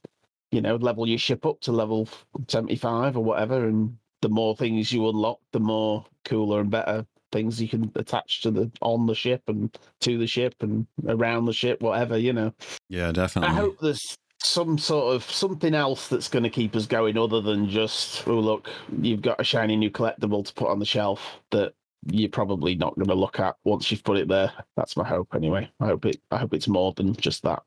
You 0.53 0.61
know, 0.61 0.77
level 0.77 1.05
your 1.05 1.17
ship 1.17 1.45
up 1.45 1.59
to 1.61 1.73
level 1.73 2.07
75 2.47 3.17
or 3.17 3.23
whatever, 3.25 3.67
and 3.67 3.97
the 4.21 4.29
more 4.29 4.55
things 4.55 4.93
you 4.93 5.09
unlock, 5.09 5.39
the 5.51 5.59
more 5.59 6.05
cooler 6.23 6.61
and 6.61 6.71
better 6.71 7.05
things 7.33 7.61
you 7.61 7.67
can 7.67 7.91
attach 7.95 8.41
to 8.43 8.51
the 8.51 8.71
on 8.81 9.07
the 9.07 9.13
ship 9.13 9.43
and 9.47 9.77
to 9.99 10.17
the 10.17 10.25
ship 10.25 10.55
and 10.61 10.87
around 11.05 11.45
the 11.45 11.53
ship, 11.53 11.81
whatever 11.81 12.17
you 12.17 12.31
know. 12.31 12.53
Yeah, 12.87 13.11
definitely. 13.11 13.53
I 13.53 13.59
hope 13.59 13.77
there's 13.81 14.17
some 14.41 14.77
sort 14.77 15.15
of 15.15 15.23
something 15.29 15.75
else 15.75 16.07
that's 16.07 16.29
going 16.29 16.43
to 16.43 16.49
keep 16.49 16.75
us 16.75 16.85
going 16.85 17.17
other 17.17 17.41
than 17.41 17.69
just 17.69 18.27
oh 18.27 18.39
look 18.39 18.69
you've 19.01 19.21
got 19.21 19.39
a 19.39 19.43
shiny 19.43 19.75
new 19.75 19.91
collectible 19.91 20.45
to 20.45 20.53
put 20.53 20.69
on 20.69 20.79
the 20.79 20.85
shelf 20.85 21.39
that 21.51 21.73
you're 22.05 22.29
probably 22.29 22.75
not 22.75 22.95
going 22.95 23.09
to 23.09 23.15
look 23.15 23.39
at 23.41 23.57
once 23.65 23.91
you've 23.91 24.05
put 24.05 24.17
it 24.17 24.29
there. 24.29 24.53
That's 24.77 24.95
my 24.95 25.05
hope 25.05 25.35
anyway. 25.35 25.69
I 25.81 25.87
hope 25.87 26.05
it 26.05 26.21
i 26.31 26.37
hope 26.37 26.53
it's 26.53 26.67
more 26.67 26.93
than 26.93 27.15
just 27.15 27.43
that. 27.43 27.63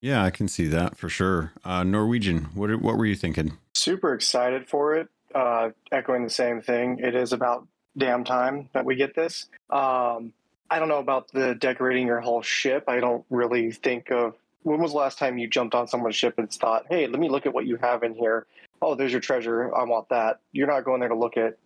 Yeah 0.00 0.22
i 0.22 0.30
can 0.30 0.48
see 0.48 0.66
that 0.68 0.96
for 0.96 1.08
sure. 1.08 1.52
Uh, 1.64 1.84
norwegian 1.84 2.44
what 2.54 2.70
what 2.80 2.96
were 2.96 3.06
you 3.06 3.16
thinking? 3.16 3.58
Super 3.74 4.14
excited 4.14 4.68
for 4.68 4.94
it 4.94 5.08
uh, 5.34 5.70
echoing 5.90 6.22
the 6.22 6.30
same 6.30 6.62
thing. 6.62 6.98
It 7.00 7.14
is 7.14 7.32
about 7.32 7.66
damn 7.96 8.24
time 8.24 8.70
that 8.72 8.84
we 8.84 8.96
get 8.96 9.14
this. 9.14 9.46
Um, 9.70 10.32
i 10.70 10.78
don't 10.78 10.88
know 10.88 10.98
about 10.98 11.30
the 11.30 11.54
decorating 11.54 12.06
your 12.06 12.20
whole 12.20 12.42
ship. 12.42 12.84
I 12.88 12.98
don't 12.98 13.24
really 13.28 13.70
think 13.70 14.10
of 14.10 14.34
when 14.64 14.80
was 14.80 14.92
the 14.92 14.98
last 14.98 15.18
time 15.18 15.38
you 15.38 15.46
jumped 15.46 15.74
on 15.74 15.86
someone's 15.86 16.16
ship 16.16 16.34
and 16.38 16.50
thought, 16.52 16.86
"Hey, 16.90 17.06
let 17.06 17.20
me 17.20 17.28
look 17.28 17.46
at 17.46 17.54
what 17.54 17.66
you 17.66 17.76
have 17.76 18.02
in 18.02 18.14
here. 18.14 18.46
Oh, 18.82 18.94
there's 18.94 19.12
your 19.12 19.20
treasure. 19.20 19.74
I 19.74 19.84
want 19.84 20.08
that." 20.08 20.40
You're 20.52 20.66
not 20.66 20.84
going 20.84 21.00
there 21.00 21.08
to 21.08 21.14
look 21.14 21.36
at 21.36 21.56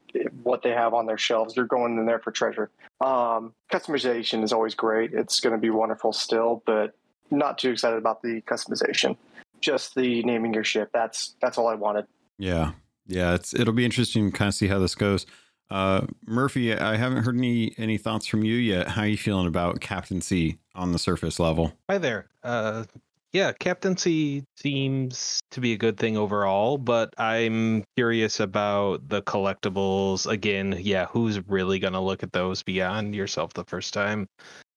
what 0.42 0.62
they 0.62 0.70
have 0.70 0.94
on 0.94 1.06
their 1.06 1.18
shelves. 1.18 1.56
You're 1.56 1.66
going 1.66 1.96
in 1.96 2.06
there 2.06 2.18
for 2.18 2.30
treasure. 2.30 2.70
Um, 3.00 3.54
customization 3.72 4.42
is 4.42 4.52
always 4.52 4.74
great. 4.74 5.14
It's 5.14 5.40
going 5.40 5.54
to 5.54 5.60
be 5.60 5.70
wonderful 5.70 6.12
still, 6.12 6.62
but 6.66 6.94
not 7.30 7.58
too 7.58 7.70
excited 7.70 7.96
about 7.96 8.22
the 8.22 8.42
customization. 8.42 9.16
Just 9.60 9.94
the 9.94 10.22
naming 10.24 10.54
your 10.54 10.64
ship. 10.64 10.90
That's 10.92 11.34
that's 11.40 11.58
all 11.58 11.68
I 11.68 11.74
wanted. 11.74 12.06
Yeah, 12.38 12.72
yeah. 13.06 13.34
It's 13.34 13.54
it'll 13.54 13.74
be 13.74 13.84
interesting 13.84 14.30
to 14.30 14.36
kind 14.36 14.48
of 14.48 14.54
see 14.54 14.68
how 14.68 14.78
this 14.78 14.94
goes. 14.94 15.26
Uh, 15.70 16.06
Murphy, 16.26 16.74
I 16.74 16.96
haven't 16.96 17.24
heard 17.24 17.36
any 17.36 17.74
any 17.78 17.98
thoughts 17.98 18.26
from 18.26 18.44
you 18.44 18.56
yet. 18.56 18.88
How 18.88 19.02
are 19.02 19.06
you 19.06 19.18
feeling 19.18 19.46
about 19.46 19.80
captaincy 19.80 20.58
on 20.74 20.92
the 20.92 20.98
surface 20.98 21.38
level? 21.38 21.74
Hi 21.90 21.98
there. 21.98 22.28
Uh, 22.42 22.84
yeah, 23.32 23.52
captaincy 23.52 24.44
seems 24.56 25.40
to 25.50 25.60
be 25.60 25.74
a 25.74 25.76
good 25.76 25.98
thing 25.98 26.16
overall, 26.16 26.78
but 26.78 27.12
I'm 27.18 27.84
curious 27.96 28.40
about 28.40 29.06
the 29.08 29.20
collectibles. 29.22 30.26
Again, 30.26 30.78
yeah, 30.80 31.06
who's 31.06 31.46
really 31.46 31.78
to 31.92 32.00
look 32.00 32.22
at 32.22 32.32
those 32.32 32.62
beyond 32.62 33.14
yourself 33.14 33.52
the 33.52 33.64
first 33.64 33.92
time? 33.92 34.26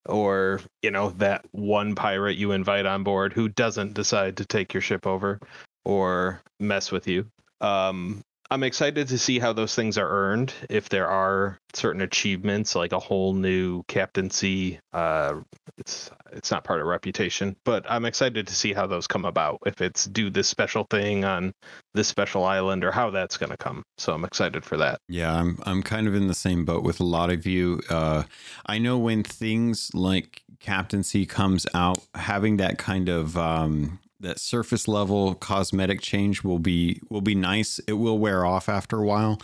Or, 0.07 0.59
you 0.81 0.91
know, 0.91 1.11
that 1.11 1.45
one 1.51 1.95
pirate 1.95 2.35
you 2.35 2.51
invite 2.51 2.85
on 2.85 3.03
board 3.03 3.31
who 3.31 3.47
doesn't 3.47 3.93
decide 3.93 4.35
to 4.37 4.45
take 4.45 4.73
your 4.73 4.81
ship 4.81 5.07
over 5.07 5.39
or 5.85 6.41
mess 6.59 6.91
with 6.91 7.07
you. 7.07 7.27
Um, 7.61 8.21
I'm 8.51 8.63
excited 8.63 9.07
to 9.07 9.17
see 9.17 9.39
how 9.39 9.53
those 9.53 9.73
things 9.73 9.97
are 9.97 10.09
earned. 10.09 10.53
If 10.69 10.89
there 10.89 11.07
are 11.07 11.57
certain 11.73 12.01
achievements, 12.01 12.75
like 12.75 12.91
a 12.91 12.99
whole 12.99 13.33
new 13.33 13.83
captaincy, 13.83 14.77
uh, 14.91 15.35
it's 15.77 16.11
it's 16.33 16.51
not 16.51 16.65
part 16.65 16.81
of 16.81 16.87
reputation, 16.87 17.55
but 17.63 17.85
I'm 17.89 18.03
excited 18.03 18.47
to 18.47 18.53
see 18.53 18.73
how 18.73 18.87
those 18.87 19.07
come 19.07 19.23
about. 19.23 19.59
If 19.65 19.79
it's 19.79 20.03
do 20.05 20.29
this 20.29 20.49
special 20.49 20.85
thing 20.89 21.23
on 21.23 21.53
this 21.93 22.09
special 22.09 22.43
island, 22.43 22.83
or 22.83 22.91
how 22.91 23.09
that's 23.09 23.37
going 23.37 23.51
to 23.51 23.57
come. 23.57 23.83
So 23.97 24.11
I'm 24.11 24.25
excited 24.25 24.65
for 24.65 24.75
that. 24.77 24.99
Yeah, 25.07 25.33
I'm 25.33 25.57
I'm 25.65 25.81
kind 25.81 26.05
of 26.05 26.13
in 26.13 26.27
the 26.27 26.33
same 26.33 26.65
boat 26.65 26.83
with 26.83 26.99
a 26.99 27.05
lot 27.05 27.29
of 27.29 27.45
you. 27.45 27.79
Uh, 27.89 28.23
I 28.65 28.79
know 28.79 28.97
when 28.97 29.23
things 29.23 29.91
like 29.93 30.43
captaincy 30.59 31.25
comes 31.25 31.65
out, 31.73 31.99
having 32.15 32.57
that 32.57 32.77
kind 32.77 33.07
of 33.07 33.37
um, 33.37 33.99
that 34.21 34.39
surface 34.39 34.87
level 34.87 35.35
cosmetic 35.35 36.01
change 36.01 36.43
will 36.43 36.59
be 36.59 37.01
will 37.09 37.21
be 37.21 37.35
nice. 37.35 37.79
It 37.79 37.93
will 37.93 38.19
wear 38.19 38.45
off 38.45 38.69
after 38.69 38.99
a 38.99 39.05
while. 39.05 39.41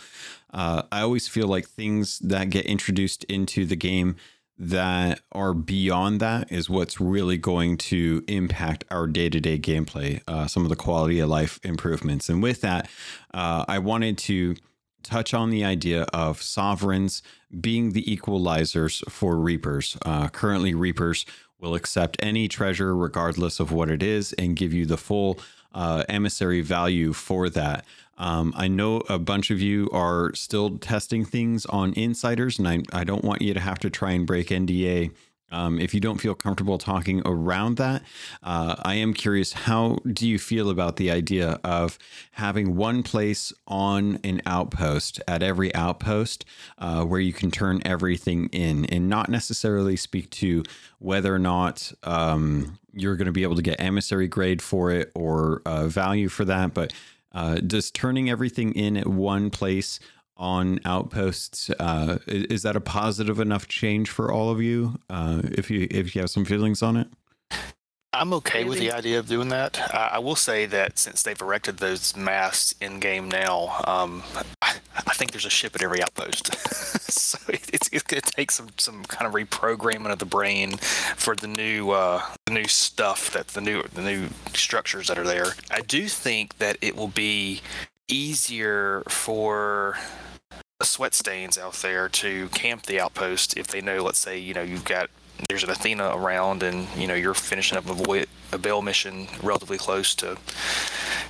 Uh, 0.52 0.82
I 0.90 1.02
always 1.02 1.28
feel 1.28 1.46
like 1.46 1.68
things 1.68 2.18
that 2.20 2.50
get 2.50 2.64
introduced 2.66 3.24
into 3.24 3.66
the 3.66 3.76
game 3.76 4.16
that 4.60 5.20
are 5.30 5.54
beyond 5.54 6.20
that 6.20 6.50
is 6.50 6.68
what's 6.68 7.00
really 7.00 7.36
going 7.36 7.76
to 7.76 8.24
impact 8.26 8.84
our 8.90 9.06
day 9.06 9.28
to 9.28 9.40
day 9.40 9.58
gameplay. 9.58 10.20
Uh, 10.26 10.46
some 10.46 10.64
of 10.64 10.68
the 10.68 10.76
quality 10.76 11.20
of 11.20 11.28
life 11.28 11.60
improvements, 11.62 12.28
and 12.28 12.42
with 12.42 12.60
that, 12.62 12.88
uh, 13.34 13.64
I 13.68 13.78
wanted 13.78 14.18
to 14.18 14.56
touch 15.02 15.32
on 15.32 15.50
the 15.50 15.64
idea 15.64 16.02
of 16.12 16.42
sovereigns 16.42 17.22
being 17.60 17.92
the 17.92 18.04
equalizers 18.04 19.08
for 19.10 19.38
reapers. 19.38 19.96
Uh, 20.04 20.28
currently, 20.28 20.74
reapers 20.74 21.24
will 21.60 21.74
accept 21.74 22.16
any 22.20 22.48
treasure, 22.48 22.94
regardless 22.96 23.60
of 23.60 23.72
what 23.72 23.90
it 23.90 24.02
is, 24.02 24.32
and 24.34 24.56
give 24.56 24.72
you 24.72 24.86
the 24.86 24.96
full 24.96 25.38
uh, 25.74 26.04
emissary 26.08 26.60
value 26.60 27.12
for 27.12 27.48
that. 27.50 27.84
Um, 28.16 28.52
I 28.56 28.66
know 28.66 28.98
a 29.08 29.18
bunch 29.18 29.50
of 29.50 29.60
you 29.60 29.88
are 29.92 30.34
still 30.34 30.78
testing 30.78 31.24
things 31.24 31.66
on 31.66 31.92
insiders, 31.94 32.58
and 32.58 32.66
I, 32.66 32.80
I 32.92 33.04
don't 33.04 33.24
want 33.24 33.42
you 33.42 33.54
to 33.54 33.60
have 33.60 33.78
to 33.80 33.90
try 33.90 34.12
and 34.12 34.26
break 34.26 34.48
NDA 34.48 35.12
um, 35.50 35.80
if 35.80 35.94
you 35.94 36.00
don't 36.00 36.20
feel 36.20 36.34
comfortable 36.34 36.78
talking 36.78 37.22
around 37.24 37.76
that, 37.76 38.02
uh, 38.42 38.76
I 38.82 38.94
am 38.96 39.14
curious 39.14 39.52
how 39.52 39.98
do 40.06 40.28
you 40.28 40.38
feel 40.38 40.70
about 40.70 40.96
the 40.96 41.10
idea 41.10 41.58
of 41.64 41.98
having 42.32 42.76
one 42.76 43.02
place 43.02 43.52
on 43.66 44.18
an 44.24 44.42
outpost 44.46 45.20
at 45.26 45.42
every 45.42 45.74
outpost 45.74 46.44
uh, 46.78 47.04
where 47.04 47.20
you 47.20 47.32
can 47.32 47.50
turn 47.50 47.80
everything 47.84 48.48
in 48.52 48.84
and 48.86 49.08
not 49.08 49.28
necessarily 49.28 49.96
speak 49.96 50.30
to 50.30 50.62
whether 50.98 51.34
or 51.34 51.38
not 51.38 51.92
um, 52.04 52.78
you're 52.92 53.16
going 53.16 53.26
to 53.26 53.32
be 53.32 53.42
able 53.42 53.56
to 53.56 53.62
get 53.62 53.80
emissary 53.80 54.28
grade 54.28 54.60
for 54.60 54.90
it 54.90 55.10
or 55.14 55.62
uh, 55.64 55.86
value 55.86 56.28
for 56.28 56.44
that, 56.44 56.74
but 56.74 56.92
uh, 57.32 57.56
does 57.56 57.90
turning 57.90 58.30
everything 58.30 58.72
in 58.72 58.96
at 58.96 59.06
one 59.06 59.50
place 59.50 60.00
on 60.38 60.80
outposts 60.84 61.70
uh, 61.80 62.18
is 62.26 62.62
that 62.62 62.76
a 62.76 62.80
positive 62.80 63.40
enough 63.40 63.66
change 63.68 64.08
for 64.08 64.32
all 64.32 64.50
of 64.50 64.62
you 64.62 64.98
uh, 65.10 65.42
if 65.44 65.70
you 65.70 65.86
if 65.90 66.14
you 66.14 66.20
have 66.20 66.30
some 66.30 66.44
feelings 66.44 66.82
on 66.82 66.96
it? 66.96 67.08
I'm 68.12 68.32
okay 68.34 68.64
with 68.64 68.78
the 68.78 68.90
idea 68.90 69.18
of 69.18 69.28
doing 69.28 69.48
that. 69.50 69.78
Uh, 69.94 70.08
i 70.12 70.18
will 70.18 70.36
say 70.36 70.64
that 70.66 70.98
since 70.98 71.22
they've 71.22 71.40
erected 71.40 71.76
those 71.76 72.16
masts 72.16 72.74
in 72.80 73.00
game 73.00 73.28
now 73.28 73.82
um, 73.86 74.22
I, 74.62 74.76
I, 74.96 75.14
think 75.14 75.32
there's 75.32 75.44
a 75.44 75.50
ship 75.50 75.74
at 75.74 75.82
every 75.82 76.02
outpost. 76.02 76.54
So 77.08 77.38
it, 77.52 77.68
it's, 77.74 77.88
it's 77.92 78.04
going 78.04 78.22
to 78.22 78.30
take 78.30 78.50
some 78.50 78.68
some 78.78 79.04
kind 79.04 79.26
of 79.26 79.34
reprogramming 79.34 80.10
of 80.10 80.18
the 80.18 80.24
brain 80.24 80.78
for 80.78 81.36
the 81.36 81.46
new 81.46 81.90
uh, 81.90 82.22
the 82.46 82.52
new 82.52 82.66
stuff 82.66 83.32
that 83.32 83.48
the 83.48 83.60
new 83.60 83.82
the 83.82 84.00
new 84.00 84.28
structures 84.54 85.08
that 85.08 85.18
are 85.18 85.24
there. 85.24 85.48
I 85.70 85.80
do 85.82 86.08
think 86.08 86.56
that 86.56 86.78
it 86.80 86.96
will 86.96 87.08
be 87.08 87.60
easier 88.08 89.02
for 89.08 89.98
sweat 90.84 91.14
stains 91.14 91.58
out 91.58 91.74
there 91.74 92.08
to 92.08 92.48
camp 92.50 92.84
the 92.84 93.00
outpost 93.00 93.56
if 93.56 93.66
they 93.66 93.80
know, 93.80 94.02
let's 94.02 94.18
say, 94.18 94.38
you 94.38 94.54
know, 94.54 94.62
you've 94.62 94.84
got 94.84 95.10
there's 95.48 95.62
an 95.62 95.70
Athena 95.70 96.16
around 96.16 96.62
and 96.62 96.88
you 96.96 97.06
know 97.06 97.14
you're 97.14 97.34
finishing 97.34 97.78
up 97.78 97.88
a, 97.88 97.94
void, 97.94 98.26
a 98.52 98.58
Veil 98.58 98.82
mission 98.82 99.28
relatively 99.42 99.78
close 99.78 100.14
to 100.16 100.36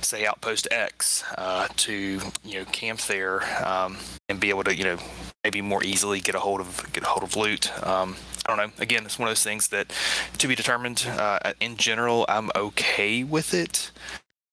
say 0.01 0.25
outpost 0.25 0.67
X 0.71 1.23
uh, 1.37 1.67
to 1.77 2.19
you 2.43 2.59
know 2.59 2.65
camp 2.65 3.01
there 3.01 3.43
um, 3.65 3.97
and 4.27 4.39
be 4.39 4.49
able 4.49 4.63
to 4.63 4.75
you 4.75 4.83
know 4.83 4.97
maybe 5.43 5.61
more 5.61 5.83
easily 5.83 6.19
get 6.19 6.33
a 6.33 6.39
hold 6.39 6.59
of 6.59 6.87
get 6.91 7.03
a 7.03 7.07
hold 7.07 7.23
of 7.23 7.35
loot. 7.35 7.71
Um, 7.85 8.15
I 8.47 8.55
don't 8.55 8.57
know. 8.57 8.73
Again, 8.81 9.05
it's 9.05 9.19
one 9.19 9.27
of 9.27 9.31
those 9.31 9.43
things 9.43 9.67
that 9.67 9.93
to 10.39 10.47
be 10.47 10.55
determined. 10.55 11.05
Uh, 11.07 11.53
in 11.59 11.77
general, 11.77 12.25
I'm 12.27 12.49
okay 12.55 13.23
with 13.23 13.53
it. 13.53 13.91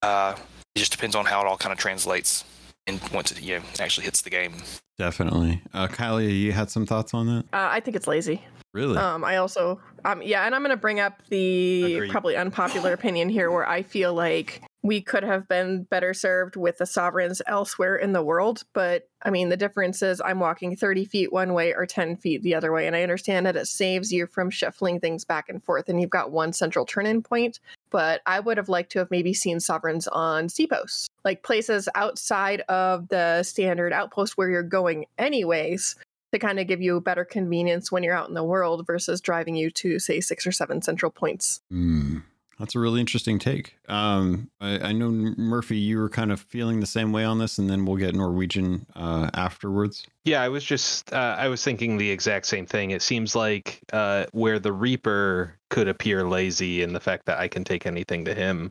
Uh, 0.02 0.34
it 0.74 0.78
just 0.78 0.92
depends 0.92 1.16
on 1.16 1.24
how 1.24 1.40
it 1.40 1.46
all 1.46 1.56
kind 1.56 1.72
of 1.72 1.78
translates 1.78 2.44
and 2.86 3.00
once 3.12 3.32
it 3.32 3.42
you 3.42 3.58
know, 3.58 3.64
actually 3.80 4.04
hits 4.04 4.22
the 4.22 4.30
game. 4.30 4.54
Definitely. 4.98 5.62
Uh, 5.74 5.88
Kylie, 5.88 6.40
you 6.40 6.52
had 6.52 6.70
some 6.70 6.86
thoughts 6.86 7.12
on 7.12 7.26
that? 7.26 7.44
Uh, 7.52 7.68
I 7.70 7.80
think 7.80 7.96
it's 7.96 8.06
lazy. 8.06 8.42
Really? 8.72 8.98
Um, 8.98 9.24
I 9.24 9.36
also, 9.36 9.80
um, 10.04 10.22
yeah, 10.22 10.44
and 10.44 10.54
I'm 10.54 10.62
going 10.62 10.70
to 10.70 10.76
bring 10.76 11.00
up 11.00 11.22
the 11.28 11.94
Agreed. 11.94 12.10
probably 12.10 12.36
unpopular 12.36 12.92
opinion 12.92 13.28
here 13.28 13.50
where 13.50 13.66
I 13.66 13.82
feel 13.82 14.12
like 14.12 14.62
we 14.82 15.00
could 15.00 15.24
have 15.24 15.48
been 15.48 15.84
better 15.84 16.14
served 16.14 16.56
with 16.56 16.78
the 16.78 16.86
sovereigns 16.86 17.42
elsewhere 17.46 17.96
in 17.96 18.12
the 18.12 18.22
world. 18.22 18.62
But 18.72 19.08
I 19.22 19.30
mean, 19.30 19.48
the 19.48 19.56
difference 19.56 20.02
is 20.02 20.20
I'm 20.24 20.40
walking 20.40 20.76
30 20.76 21.06
feet 21.06 21.32
one 21.32 21.54
way 21.54 21.74
or 21.74 21.86
10 21.86 22.16
feet 22.16 22.42
the 22.42 22.54
other 22.54 22.70
way. 22.72 22.86
And 22.86 22.94
I 22.94 23.02
understand 23.02 23.46
that 23.46 23.56
it 23.56 23.66
saves 23.66 24.12
you 24.12 24.26
from 24.26 24.50
shuffling 24.50 25.00
things 25.00 25.24
back 25.24 25.48
and 25.48 25.64
forth 25.64 25.88
and 25.88 26.00
you've 26.00 26.10
got 26.10 26.30
one 26.30 26.52
central 26.52 26.84
turn 26.84 27.06
in 27.06 27.22
point 27.22 27.58
but 27.90 28.22
I 28.26 28.40
would 28.40 28.56
have 28.56 28.68
liked 28.68 28.92
to 28.92 28.98
have 29.00 29.10
maybe 29.10 29.32
seen 29.32 29.60
sovereigns 29.60 30.08
on 30.08 30.48
seaposts, 30.48 31.08
like 31.24 31.42
places 31.42 31.88
outside 31.94 32.60
of 32.62 33.08
the 33.08 33.42
standard 33.42 33.92
outpost 33.92 34.36
where 34.36 34.50
you're 34.50 34.62
going 34.62 35.06
anyways, 35.18 35.96
to 36.32 36.38
kind 36.38 36.58
of 36.58 36.66
give 36.66 36.82
you 36.82 37.00
better 37.00 37.24
convenience 37.24 37.90
when 37.90 38.02
you're 38.02 38.14
out 38.14 38.28
in 38.28 38.34
the 38.34 38.44
world 38.44 38.86
versus 38.86 39.20
driving 39.20 39.56
you 39.56 39.70
to 39.70 39.98
say 39.98 40.20
six 40.20 40.46
or 40.46 40.52
seven 40.52 40.82
central 40.82 41.10
points. 41.10 41.60
Mm. 41.72 42.22
That's 42.58 42.74
a 42.74 42.80
really 42.80 43.00
interesting 43.00 43.38
take. 43.38 43.76
Um, 43.88 44.50
I, 44.60 44.78
I, 44.78 44.92
know 44.92 45.10
Murphy, 45.10 45.76
you 45.76 45.98
were 45.98 46.08
kind 46.08 46.32
of 46.32 46.40
feeling 46.40 46.80
the 46.80 46.86
same 46.86 47.12
way 47.12 47.22
on 47.22 47.38
this, 47.38 47.58
and 47.58 47.68
then 47.68 47.84
we'll 47.84 47.96
get 47.96 48.14
Norwegian 48.14 48.86
uh, 48.96 49.28
afterwards. 49.34 50.06
Yeah, 50.24 50.40
I 50.40 50.48
was 50.48 50.64
just 50.64 51.12
uh, 51.12 51.36
I 51.38 51.48
was 51.48 51.62
thinking 51.62 51.98
the 51.98 52.10
exact 52.10 52.46
same 52.46 52.64
thing. 52.64 52.92
It 52.92 53.02
seems 53.02 53.36
like 53.36 53.80
uh, 53.92 54.24
where 54.32 54.58
the 54.58 54.72
Reaper 54.72 55.58
could 55.68 55.86
appear 55.86 56.26
lazy 56.26 56.82
in 56.82 56.94
the 56.94 57.00
fact 57.00 57.26
that 57.26 57.38
I 57.38 57.48
can 57.48 57.62
take 57.62 57.84
anything 57.84 58.24
to 58.24 58.34
him, 58.34 58.70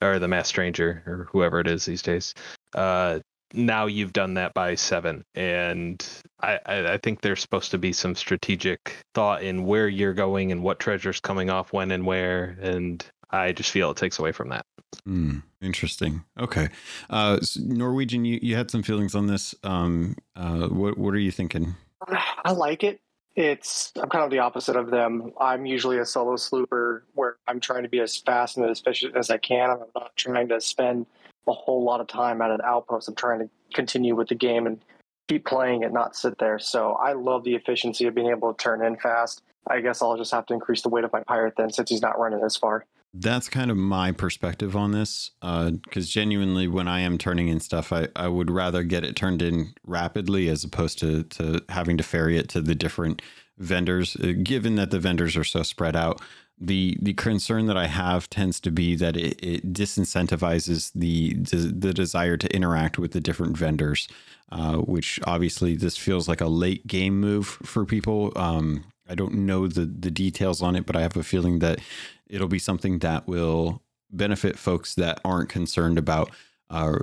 or 0.00 0.20
the 0.20 0.28
Mass 0.28 0.46
Stranger, 0.46 1.02
or 1.04 1.28
whoever 1.32 1.58
it 1.58 1.66
is 1.66 1.84
these 1.84 2.02
days. 2.02 2.34
Uh, 2.72 3.18
now 3.52 3.86
you've 3.86 4.12
done 4.12 4.34
that 4.34 4.54
by 4.54 4.74
seven, 4.74 5.24
and 5.34 6.04
I, 6.40 6.58
I, 6.66 6.92
I 6.94 6.98
think 6.98 7.20
there's 7.20 7.40
supposed 7.40 7.70
to 7.72 7.78
be 7.78 7.92
some 7.92 8.14
strategic 8.14 8.96
thought 9.14 9.42
in 9.42 9.64
where 9.64 9.88
you're 9.88 10.14
going 10.14 10.52
and 10.52 10.62
what 10.62 10.80
treasure's 10.80 11.20
coming 11.20 11.50
off 11.50 11.72
when 11.72 11.90
and 11.90 12.04
where, 12.04 12.56
and 12.60 13.04
I 13.34 13.52
just 13.52 13.70
feel 13.70 13.90
it 13.90 13.96
takes 13.96 14.18
away 14.18 14.32
from 14.32 14.48
that. 14.50 14.64
Mm, 15.08 15.42
interesting. 15.60 16.24
Okay, 16.38 16.68
uh, 17.10 17.40
so 17.40 17.60
Norwegian, 17.62 18.24
you, 18.24 18.38
you 18.40 18.56
had 18.56 18.70
some 18.70 18.82
feelings 18.82 19.14
on 19.14 19.26
this. 19.26 19.54
Um, 19.62 20.16
uh, 20.36 20.68
what 20.68 20.96
what 20.96 21.14
are 21.14 21.18
you 21.18 21.30
thinking? 21.30 21.74
I 22.44 22.52
like 22.52 22.84
it. 22.84 23.00
It's 23.36 23.92
I'm 24.00 24.08
kind 24.08 24.24
of 24.24 24.30
the 24.30 24.38
opposite 24.38 24.76
of 24.76 24.90
them. 24.90 25.32
I'm 25.40 25.66
usually 25.66 25.98
a 25.98 26.06
solo 26.06 26.36
slooper 26.36 27.02
where 27.14 27.36
I'm 27.48 27.60
trying 27.60 27.82
to 27.82 27.88
be 27.88 28.00
as 28.00 28.16
fast 28.16 28.56
and 28.56 28.68
as 28.68 28.80
efficient 28.80 29.16
as 29.16 29.30
I 29.30 29.38
can. 29.38 29.70
I'm 29.70 29.78
not 29.94 30.16
trying 30.16 30.48
to 30.48 30.60
spend 30.60 31.06
a 31.46 31.52
whole 31.52 31.82
lot 31.82 32.00
of 32.00 32.06
time 32.06 32.40
at 32.40 32.50
an 32.50 32.60
outpost. 32.64 33.08
I'm 33.08 33.14
trying 33.14 33.40
to 33.40 33.50
continue 33.74 34.14
with 34.14 34.28
the 34.28 34.36
game 34.36 34.66
and 34.66 34.80
keep 35.28 35.44
playing 35.44 35.82
it, 35.82 35.92
not 35.92 36.14
sit 36.14 36.38
there. 36.38 36.58
So 36.58 36.92
I 36.92 37.14
love 37.14 37.44
the 37.44 37.54
efficiency 37.56 38.06
of 38.06 38.14
being 38.14 38.28
able 38.28 38.54
to 38.54 38.62
turn 38.62 38.84
in 38.84 38.96
fast. 38.96 39.42
I 39.66 39.80
guess 39.80 40.00
I'll 40.00 40.16
just 40.16 40.32
have 40.32 40.46
to 40.46 40.54
increase 40.54 40.82
the 40.82 40.88
weight 40.88 41.04
of 41.04 41.12
my 41.12 41.22
pirate 41.24 41.54
then 41.56 41.72
since 41.72 41.90
he's 41.90 42.02
not 42.02 42.18
running 42.18 42.40
as 42.44 42.56
far 42.56 42.84
that's 43.14 43.48
kind 43.48 43.70
of 43.70 43.76
my 43.76 44.10
perspective 44.10 44.74
on 44.74 44.90
this 44.90 45.30
because 45.40 46.06
uh, 46.06 46.10
genuinely 46.10 46.66
when 46.66 46.88
i 46.88 47.00
am 47.00 47.16
turning 47.16 47.48
in 47.48 47.60
stuff 47.60 47.92
I, 47.92 48.08
I 48.16 48.26
would 48.26 48.50
rather 48.50 48.82
get 48.82 49.04
it 49.04 49.14
turned 49.14 49.40
in 49.40 49.72
rapidly 49.86 50.48
as 50.48 50.64
opposed 50.64 50.98
to, 50.98 51.22
to 51.22 51.62
having 51.68 51.96
to 51.96 52.02
ferry 52.02 52.36
it 52.36 52.48
to 52.50 52.60
the 52.60 52.74
different 52.74 53.22
vendors 53.58 54.16
uh, 54.16 54.32
given 54.42 54.76
that 54.76 54.90
the 54.90 54.98
vendors 54.98 55.36
are 55.36 55.44
so 55.44 55.62
spread 55.62 55.96
out. 55.96 56.20
The 56.60 56.96
the 57.02 57.14
concern 57.14 57.66
that 57.66 57.76
i 57.76 57.88
have 57.88 58.30
tends 58.30 58.60
to 58.60 58.70
be 58.70 58.94
that 58.94 59.16
it, 59.16 59.44
it 59.44 59.72
disincentivizes 59.72 60.92
the 60.94 61.34
the 61.34 61.92
desire 61.92 62.36
to 62.36 62.54
interact 62.54 62.96
with 62.96 63.10
the 63.10 63.20
different 63.20 63.56
vendors 63.56 64.06
uh, 64.52 64.76
which 64.76 65.18
obviously 65.26 65.74
this 65.74 65.96
feels 65.96 66.28
like 66.28 66.40
a 66.40 66.46
late 66.46 66.86
game 66.86 67.18
move 67.18 67.46
for 67.64 67.84
people 67.84 68.32
um, 68.36 68.84
I 69.08 69.14
don't 69.14 69.34
know 69.34 69.66
the 69.66 69.84
the 69.84 70.10
details 70.10 70.62
on 70.62 70.76
it, 70.76 70.86
but 70.86 70.96
I 70.96 71.02
have 71.02 71.16
a 71.16 71.22
feeling 71.22 71.58
that 71.60 71.80
it'll 72.26 72.48
be 72.48 72.58
something 72.58 73.00
that 73.00 73.26
will 73.26 73.82
benefit 74.10 74.58
folks 74.58 74.94
that 74.94 75.20
aren't 75.24 75.48
concerned 75.48 75.98
about 75.98 76.30
uh, 76.70 76.98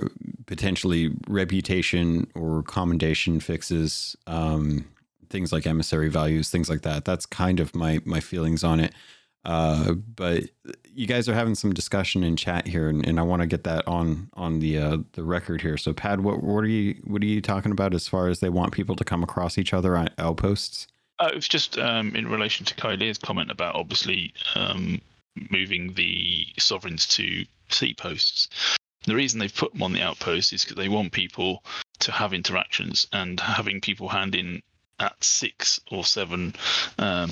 potentially 0.46 1.10
reputation 1.28 2.30
or 2.34 2.62
commendation 2.64 3.40
fixes, 3.40 4.16
um, 4.26 4.84
things 5.30 5.52
like 5.52 5.66
emissary 5.66 6.08
values, 6.08 6.50
things 6.50 6.68
like 6.68 6.82
that. 6.82 7.04
That's 7.04 7.26
kind 7.26 7.60
of 7.60 7.74
my 7.74 8.00
my 8.04 8.20
feelings 8.20 8.64
on 8.64 8.80
it. 8.80 8.92
Uh, 9.44 9.94
but 9.94 10.44
you 10.94 11.06
guys 11.06 11.28
are 11.28 11.34
having 11.34 11.54
some 11.54 11.72
discussion 11.72 12.22
in 12.22 12.36
chat 12.36 12.66
here, 12.66 12.88
and, 12.88 13.04
and 13.06 13.18
I 13.18 13.22
want 13.22 13.42
to 13.42 13.46
get 13.46 13.64
that 13.64 13.86
on 13.88 14.28
on 14.34 14.60
the 14.60 14.78
uh, 14.78 14.98
the 15.12 15.24
record 15.24 15.60
here. 15.60 15.76
So, 15.76 15.92
Pad, 15.92 16.20
what 16.20 16.42
what 16.42 16.62
are 16.64 16.68
you 16.68 17.00
what 17.04 17.22
are 17.22 17.26
you 17.26 17.40
talking 17.40 17.72
about 17.72 17.94
as 17.94 18.06
far 18.08 18.28
as 18.28 18.40
they 18.40 18.48
want 18.48 18.72
people 18.72 18.96
to 18.96 19.04
come 19.04 19.22
across 19.22 19.58
each 19.58 19.72
other 19.72 19.96
on 19.96 20.08
outposts? 20.18 20.86
Uh, 21.22 21.28
it 21.28 21.36
was 21.36 21.46
just 21.46 21.78
um, 21.78 22.16
in 22.16 22.26
relation 22.26 22.66
to 22.66 22.74
Kylie's 22.74 23.16
comment 23.16 23.48
about 23.48 23.76
obviously 23.76 24.34
um, 24.56 25.00
moving 25.50 25.94
the 25.94 26.48
sovereigns 26.58 27.06
to 27.08 27.44
sea 27.68 27.94
posts. 27.94 28.48
The 29.04 29.14
reason 29.14 29.38
they've 29.38 29.54
put 29.54 29.72
them 29.72 29.84
on 29.84 29.92
the 29.92 30.02
outposts 30.02 30.52
is 30.52 30.64
because 30.64 30.78
they 30.78 30.88
want 30.88 31.12
people 31.12 31.62
to 32.00 32.10
have 32.10 32.34
interactions, 32.34 33.06
and 33.12 33.38
having 33.38 33.80
people 33.80 34.08
hand 34.08 34.34
in 34.34 34.62
at 34.98 35.22
six 35.22 35.78
or 35.92 36.04
seven 36.04 36.56
um, 36.98 37.30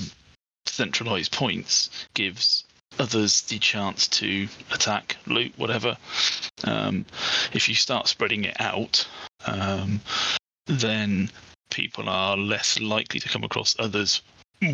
centralized 0.67 1.33
points 1.33 1.91
gives 2.15 2.63
others 3.01 3.43
the 3.43 3.59
chance 3.59 4.07
to 4.07 4.47
attack, 4.73 5.17
loot, 5.27 5.53
whatever. 5.57 5.97
Um, 6.63 7.07
if 7.53 7.69
you 7.69 7.75
start 7.75 8.07
spreading 8.07 8.45
it 8.45 8.61
out, 8.61 9.09
um, 9.47 10.01
then 10.67 11.29
people 11.71 12.09
are 12.09 12.37
less 12.37 12.81
likely 12.81 13.21
to 13.21 13.29
come 13.29 13.45
across 13.45 13.77
others 13.79 14.23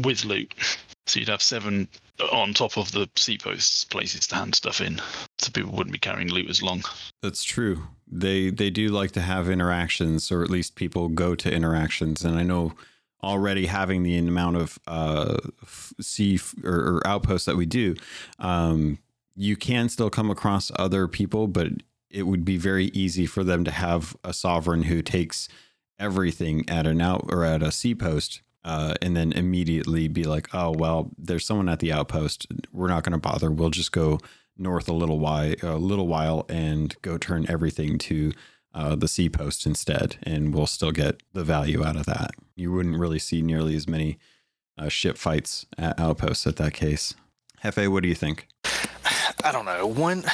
with 0.03 0.25
loot. 0.25 0.53
So 1.07 1.21
you'd 1.21 1.29
have 1.29 1.43
seven 1.43 1.89
on 2.33 2.55
top 2.55 2.77
of 2.77 2.91
the 2.93 3.09
sea 3.17 3.39
posts 3.39 3.85
places 3.85 4.27
to 4.29 4.35
hand 4.35 4.55
stuff 4.55 4.81
in, 4.81 5.01
so 5.39 5.51
people 5.53 5.73
wouldn't 5.73 5.93
be 5.93 5.99
carrying 5.99 6.31
loot 6.31 6.51
as 6.51 6.63
long. 6.63 6.83
That's 7.23 7.45
true. 7.45 7.85
They 8.11 8.51
they 8.51 8.71
do 8.71 8.89
like 8.89 9.13
to 9.13 9.21
have 9.21 9.49
interactions, 9.49 10.33
or 10.33 10.43
at 10.43 10.51
least 10.51 10.75
people 10.75 11.09
go 11.09 11.35
to 11.37 11.53
interactions. 11.53 12.25
And 12.25 12.37
I 12.37 12.43
know 12.43 12.73
already 13.23 13.67
having 13.67 14.03
the 14.03 14.17
amount 14.19 14.57
of 14.57 14.79
uh, 14.87 15.37
sea 16.01 16.39
or, 16.65 16.73
or, 16.73 17.07
outposts 17.07 17.47
that 17.47 17.57
we 17.57 17.67
do, 17.67 17.95
um, 18.39 18.99
you 19.35 19.57
can 19.57 19.89
still 19.89 20.11
come 20.11 20.31
across 20.31 20.71
other 20.77 21.09
people, 21.09 21.49
but 21.49 21.69
it 22.11 22.23
would 22.23 22.45
be 22.45 22.57
very 22.57 22.87
easy 22.87 23.27
for 23.27 23.43
them 23.43 23.65
to 23.65 23.71
have 23.71 24.17
a 24.23 24.33
sovereign 24.33 24.85
who 24.85 25.03
takes 25.03 25.49
everything 25.99 26.69
at 26.69 26.87
an 26.87 27.01
out 27.01 27.27
or 27.29 27.45
at 27.45 27.63
a 27.63 27.73
sea 27.73 27.95
post 27.95 28.43
uh, 28.67 28.95
and 29.01 29.17
then 29.17 29.33
immediately 29.33 30.09
be 30.09 30.25
like, 30.25 30.53
oh 30.53 30.73
well, 30.73 31.11
there's 31.17 31.47
someone 31.47 31.69
at 31.69 31.79
the 31.79 31.93
outpost. 31.93 32.49
We're 32.73 32.89
not 32.89 33.05
going 33.05 33.13
to 33.13 33.19
bother. 33.19 33.51
We'll 33.51 33.71
just 33.71 33.93
go 33.93 34.19
north 34.59 34.89
a 34.89 34.93
little 34.93 35.21
while, 35.21 35.55
a 35.63 35.77
little 35.77 36.09
while, 36.09 36.45
and 36.49 36.95
go 37.01 37.17
turn 37.17 37.47
everything 37.49 37.97
to 37.99 38.33
uh, 38.75 38.97
the 38.97 39.07
sea 39.07 39.29
post 39.29 39.67
instead, 39.67 40.17
and 40.25 40.53
we'll 40.53 40.67
still 40.67 40.91
get 40.91 41.23
the 41.33 41.45
value 41.45 41.85
out 41.85 41.97
of 41.97 42.07
that. 42.07 42.33
You 42.57 42.73
wouldn't 42.73 42.99
really 42.99 43.21
see 43.21 43.41
nearly 43.41 43.77
as 43.77 43.89
many 43.89 44.19
uh, 44.77 44.89
ship 44.89 45.17
fights 45.17 45.65
at 45.79 45.99
outposts 46.01 46.47
at 46.47 46.57
that 46.57 46.75
case. 46.75 47.15
Hefe, 47.63 47.89
what 47.89 48.03
do 48.03 48.09
you 48.09 48.15
think? 48.17 48.49
I 49.45 49.53
don't 49.53 49.65
know. 49.65 49.87
One 49.87 50.25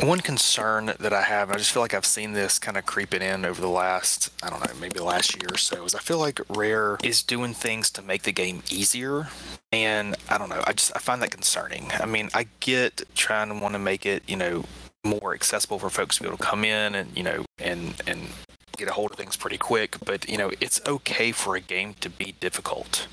one 0.00 0.20
concern 0.20 0.92
that 0.98 1.12
I 1.12 1.22
have, 1.22 1.50
I 1.50 1.56
just 1.56 1.72
feel 1.72 1.82
like 1.82 1.94
I've 1.94 2.06
seen 2.06 2.32
this 2.32 2.58
kind 2.58 2.76
of 2.76 2.86
creeping 2.86 3.22
in 3.22 3.44
over 3.44 3.60
the 3.60 3.68
last, 3.68 4.30
I 4.42 4.50
don't 4.50 4.60
know, 4.60 4.80
maybe 4.80 5.00
last 5.00 5.34
year 5.40 5.48
or 5.52 5.56
so, 5.56 5.84
is 5.84 5.94
I 5.94 6.00
feel 6.00 6.18
like 6.18 6.40
Rare 6.48 6.98
is 7.02 7.22
doing 7.22 7.54
things 7.54 7.90
to 7.92 8.02
make 8.02 8.22
the 8.22 8.32
game 8.32 8.62
easier. 8.70 9.28
And 9.72 10.16
I 10.28 10.38
don't 10.38 10.48
know, 10.48 10.62
I 10.66 10.72
just 10.72 10.92
I 10.94 10.98
find 10.98 11.22
that 11.22 11.30
concerning. 11.30 11.90
I 11.92 12.06
mean, 12.06 12.30
I 12.34 12.46
get 12.60 13.02
trying 13.14 13.48
to 13.48 13.54
want 13.54 13.74
to 13.74 13.78
make 13.78 14.06
it, 14.06 14.22
you 14.28 14.36
know, 14.36 14.64
more 15.04 15.34
accessible 15.34 15.78
for 15.78 15.90
folks 15.90 16.16
to 16.16 16.22
be 16.22 16.28
able 16.28 16.38
to 16.38 16.44
come 16.44 16.64
in 16.64 16.94
and, 16.94 17.16
you 17.16 17.22
know, 17.22 17.44
and 17.58 17.94
and 18.06 18.28
get 18.76 18.88
a 18.88 18.92
hold 18.92 19.10
of 19.10 19.16
things 19.16 19.36
pretty 19.36 19.58
quick, 19.58 19.96
but 20.04 20.28
you 20.28 20.36
know, 20.36 20.52
it's 20.60 20.80
okay 20.86 21.32
for 21.32 21.56
a 21.56 21.60
game 21.60 21.94
to 22.00 22.10
be 22.10 22.34
difficult. 22.40 23.08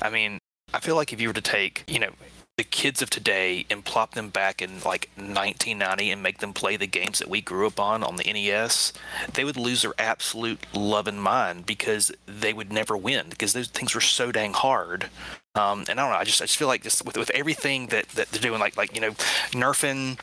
I 0.00 0.10
mean, 0.10 0.38
I 0.72 0.80
feel 0.80 0.96
like 0.96 1.12
if 1.12 1.20
you 1.20 1.28
were 1.28 1.34
to 1.34 1.40
take, 1.40 1.84
you 1.86 1.98
know, 1.98 2.10
the 2.56 2.64
kids 2.64 3.02
of 3.02 3.10
today 3.10 3.66
and 3.68 3.84
plop 3.84 4.12
them 4.12 4.28
back 4.28 4.62
in 4.62 4.74
like 4.84 5.10
1990 5.16 6.10
and 6.10 6.22
make 6.22 6.38
them 6.38 6.52
play 6.52 6.76
the 6.76 6.86
games 6.86 7.18
that 7.18 7.28
we 7.28 7.40
grew 7.40 7.66
up 7.66 7.80
on 7.80 8.04
on 8.04 8.16
the 8.16 8.32
NES, 8.32 8.92
they 9.32 9.44
would 9.44 9.56
lose 9.56 9.82
their 9.82 9.94
absolute 9.98 10.64
love 10.72 11.08
and 11.08 11.20
mind 11.20 11.66
because 11.66 12.12
they 12.26 12.52
would 12.52 12.72
never 12.72 12.96
win 12.96 13.26
because 13.28 13.52
those 13.52 13.68
things 13.68 13.94
were 13.94 14.00
so 14.00 14.30
dang 14.30 14.52
hard. 14.52 15.08
Um, 15.56 15.84
and 15.88 16.00
I 16.00 16.02
don't 16.02 16.12
know. 16.12 16.18
I 16.18 16.24
just 16.24 16.42
I 16.42 16.46
just 16.46 16.58
feel 16.58 16.68
like 16.68 16.82
just 16.82 17.04
with, 17.04 17.16
with 17.16 17.30
everything 17.30 17.88
that, 17.88 18.08
that 18.10 18.28
they're 18.28 18.42
doing, 18.42 18.60
like 18.60 18.76
like 18.76 18.94
you 18.94 19.00
know, 19.00 19.12
nerfing 19.52 20.18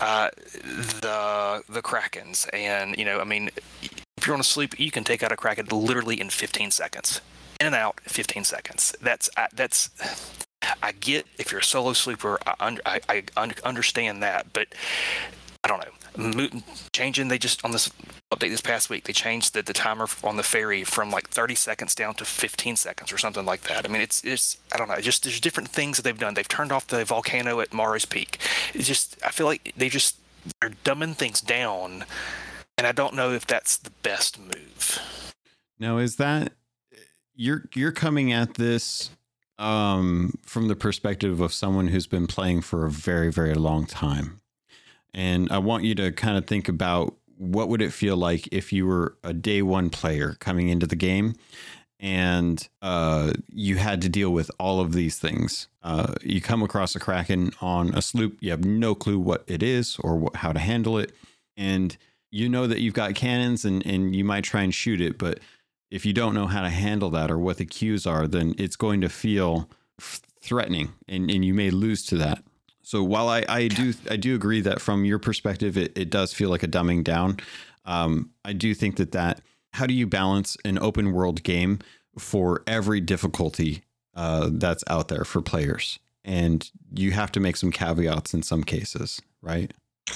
uh, 0.00 0.30
the 1.00 1.62
the 1.68 1.82
krakens, 1.82 2.48
and 2.54 2.96
you 2.96 3.04
know, 3.04 3.20
I 3.20 3.24
mean, 3.24 3.50
if 4.16 4.26
you're 4.26 4.32
on 4.32 4.40
a 4.40 4.44
sloop, 4.44 4.80
you 4.80 4.90
can 4.90 5.04
take 5.04 5.22
out 5.22 5.32
a 5.32 5.36
kraken 5.36 5.66
literally 5.70 6.18
in 6.18 6.30
15 6.30 6.70
seconds, 6.70 7.20
in 7.60 7.66
and 7.66 7.76
out 7.76 8.00
15 8.04 8.44
seconds. 8.44 8.94
That's 9.02 9.28
uh, 9.36 9.48
that's 9.52 9.90
I 10.82 10.92
get 10.92 11.26
if 11.38 11.52
you're 11.52 11.60
a 11.60 11.64
solo 11.64 11.92
slooper, 11.92 12.36
I, 12.46 12.54
under, 12.60 12.82
I, 12.84 13.00
I 13.08 13.52
understand 13.64 14.22
that, 14.22 14.52
but 14.52 14.68
I 15.64 15.68
don't 15.68 15.80
know. 15.80 16.60
Changing, 16.92 17.28
they 17.28 17.38
just 17.38 17.64
on 17.64 17.72
this 17.72 17.90
update 18.32 18.50
this 18.50 18.60
past 18.60 18.90
week, 18.90 19.04
they 19.04 19.12
changed 19.12 19.54
the, 19.54 19.62
the 19.62 19.72
timer 19.72 20.06
on 20.24 20.36
the 20.36 20.42
ferry 20.42 20.84
from 20.84 21.10
like 21.10 21.28
30 21.28 21.54
seconds 21.54 21.94
down 21.94 22.14
to 22.14 22.24
15 22.24 22.76
seconds 22.76 23.12
or 23.12 23.18
something 23.18 23.44
like 23.44 23.62
that. 23.62 23.84
I 23.84 23.88
mean, 23.88 24.02
it's 24.02 24.24
it's 24.24 24.58
I 24.72 24.78
don't 24.78 24.88
know. 24.88 25.00
Just 25.00 25.24
there's 25.24 25.40
different 25.40 25.68
things 25.68 25.96
that 25.96 26.02
they've 26.02 26.18
done. 26.18 26.34
They've 26.34 26.48
turned 26.48 26.72
off 26.72 26.86
the 26.86 27.04
volcano 27.04 27.60
at 27.60 27.72
Morrow's 27.72 28.04
Peak. 28.04 28.38
It's 28.74 28.88
just 28.88 29.18
I 29.24 29.30
feel 29.30 29.46
like 29.46 29.72
they 29.76 29.88
just 29.88 30.16
they're 30.60 30.70
dumbing 30.84 31.14
things 31.14 31.40
down, 31.40 32.04
and 32.76 32.86
I 32.86 32.92
don't 32.92 33.14
know 33.14 33.32
if 33.32 33.46
that's 33.46 33.76
the 33.76 33.90
best 34.02 34.38
move. 34.38 35.00
Now, 35.78 35.98
is 35.98 36.16
that 36.16 36.52
you're 37.34 37.68
you're 37.74 37.92
coming 37.92 38.32
at 38.32 38.54
this 38.54 39.10
um, 39.60 40.34
from 40.42 40.68
the 40.68 40.74
perspective 40.74 41.40
of 41.40 41.52
someone 41.52 41.88
who's 41.88 42.06
been 42.06 42.26
playing 42.26 42.62
for 42.62 42.86
a 42.86 42.90
very, 42.90 43.30
very 43.30 43.54
long 43.54 43.86
time. 43.86 44.40
And 45.12 45.50
I 45.52 45.58
want 45.58 45.84
you 45.84 45.94
to 45.96 46.10
kind 46.12 46.38
of 46.38 46.46
think 46.46 46.68
about 46.68 47.14
what 47.36 47.68
would 47.68 47.82
it 47.82 47.92
feel 47.92 48.16
like 48.16 48.48
if 48.52 48.72
you 48.72 48.86
were 48.86 49.16
a 49.22 49.32
day 49.32 49.62
one 49.62 49.90
player 49.90 50.36
coming 50.40 50.68
into 50.68 50.86
the 50.86 50.96
game 50.96 51.34
and 51.98 52.66
uh, 52.80 53.32
you 53.50 53.76
had 53.76 54.00
to 54.02 54.08
deal 54.08 54.30
with 54.30 54.50
all 54.58 54.80
of 54.80 54.92
these 54.92 55.18
things. 55.18 55.68
Uh, 55.82 56.14
you 56.22 56.40
come 56.40 56.62
across 56.62 56.96
a 56.96 57.00
kraken 57.00 57.50
on 57.60 57.94
a 57.94 58.00
sloop, 58.00 58.38
you 58.40 58.50
have 58.50 58.64
no 58.64 58.94
clue 58.94 59.18
what 59.18 59.44
it 59.46 59.62
is 59.62 59.98
or 60.00 60.16
what, 60.16 60.36
how 60.36 60.52
to 60.52 60.58
handle 60.58 60.96
it, 60.96 61.12
and 61.58 61.98
you 62.30 62.48
know 62.48 62.66
that 62.66 62.80
you've 62.80 62.94
got 62.94 63.14
cannons 63.14 63.66
and 63.66 63.84
and 63.84 64.16
you 64.16 64.24
might 64.24 64.44
try 64.44 64.62
and 64.62 64.74
shoot 64.74 65.00
it, 65.00 65.18
but 65.18 65.40
if 65.90 66.06
you 66.06 66.12
don't 66.12 66.34
know 66.34 66.46
how 66.46 66.62
to 66.62 66.70
handle 66.70 67.10
that 67.10 67.30
or 67.30 67.38
what 67.38 67.56
the 67.56 67.66
cues 67.66 68.06
are, 68.06 68.26
then 68.26 68.54
it's 68.58 68.76
going 68.76 69.00
to 69.00 69.08
feel 69.08 69.68
threatening 70.40 70.92
and, 71.08 71.30
and 71.30 71.44
you 71.44 71.52
may 71.52 71.70
lose 71.70 72.04
to 72.06 72.16
that. 72.16 72.42
So 72.82 73.02
while 73.02 73.28
I, 73.28 73.44
I 73.48 73.68
do 73.68 73.92
I 74.10 74.16
do 74.16 74.34
agree 74.34 74.60
that 74.62 74.80
from 74.80 75.04
your 75.04 75.18
perspective 75.18 75.76
it, 75.76 75.96
it 75.96 76.10
does 76.10 76.32
feel 76.32 76.48
like 76.48 76.62
a 76.62 76.68
dumbing 76.68 77.04
down, 77.04 77.38
um, 77.84 78.30
I 78.44 78.52
do 78.52 78.74
think 78.74 78.96
that 78.96 79.12
that 79.12 79.40
how 79.72 79.86
do 79.86 79.94
you 79.94 80.06
balance 80.06 80.56
an 80.64 80.78
open 80.78 81.12
world 81.12 81.42
game 81.42 81.78
for 82.18 82.62
every 82.66 83.00
difficulty 83.00 83.82
uh, 84.14 84.48
that's 84.52 84.82
out 84.88 85.08
there 85.08 85.24
for 85.24 85.40
players, 85.40 86.00
and 86.24 86.68
you 86.92 87.12
have 87.12 87.30
to 87.32 87.40
make 87.40 87.56
some 87.56 87.70
caveats 87.70 88.34
in 88.34 88.42
some 88.42 88.64
cases, 88.64 89.22
right? 89.40 89.72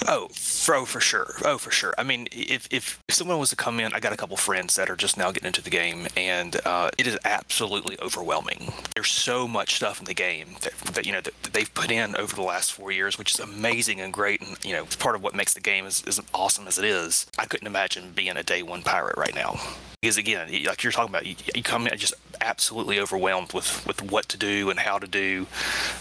Oh, 0.07 0.27
for, 0.33 0.85
for 0.85 0.99
sure. 0.99 1.35
Oh, 1.43 1.57
for 1.57 1.71
sure. 1.71 1.93
I 1.97 2.03
mean, 2.03 2.27
if, 2.31 2.67
if 2.71 3.01
someone 3.09 3.39
was 3.39 3.49
to 3.51 3.55
come 3.55 3.79
in, 3.79 3.93
I 3.93 3.99
got 3.99 4.13
a 4.13 4.17
couple 4.17 4.37
friends 4.37 4.75
that 4.75 4.89
are 4.89 4.95
just 4.95 5.17
now 5.17 5.31
getting 5.31 5.47
into 5.47 5.61
the 5.61 5.69
game, 5.69 6.07
and 6.15 6.59
uh, 6.65 6.89
it 6.97 7.07
is 7.07 7.17
absolutely 7.23 7.97
overwhelming. 8.01 8.73
There's 8.95 9.11
so 9.11 9.47
much 9.47 9.75
stuff 9.75 9.99
in 9.99 10.05
the 10.05 10.13
game 10.13 10.55
that, 10.61 10.73
that 10.93 11.05
you 11.05 11.11
know 11.11 11.21
that, 11.21 11.33
they've 11.53 11.73
put 11.73 11.91
in 11.91 12.15
over 12.15 12.35
the 12.35 12.41
last 12.41 12.73
four 12.73 12.91
years, 12.91 13.17
which 13.17 13.33
is 13.33 13.39
amazing 13.39 14.01
and 14.01 14.11
great, 14.11 14.41
and 14.41 14.57
you 14.65 14.73
know, 14.73 14.83
it's 14.83 14.95
part 14.95 15.15
of 15.15 15.23
what 15.23 15.35
makes 15.35 15.53
the 15.53 15.61
game 15.61 15.85
as, 15.85 16.03
as 16.07 16.21
awesome 16.33 16.67
as 16.67 16.77
it 16.77 16.85
is. 16.85 17.25
I 17.37 17.45
couldn't 17.45 17.67
imagine 17.67 18.11
being 18.13 18.37
a 18.37 18.43
day 18.43 18.61
one 18.63 18.81
pirate 18.83 19.17
right 19.17 19.35
now, 19.35 19.59
because 20.01 20.17
again, 20.17 20.49
like 20.65 20.83
you're 20.83 20.91
talking 20.91 21.13
about, 21.13 21.25
you, 21.25 21.35
you 21.55 21.63
come 21.63 21.87
in 21.87 21.97
just 21.97 22.13
absolutely 22.41 22.99
overwhelmed 22.99 23.53
with 23.53 23.85
with 23.87 24.01
what 24.01 24.27
to 24.29 24.37
do 24.37 24.69
and 24.69 24.79
how 24.79 24.99
to 24.99 25.07
do. 25.07 25.47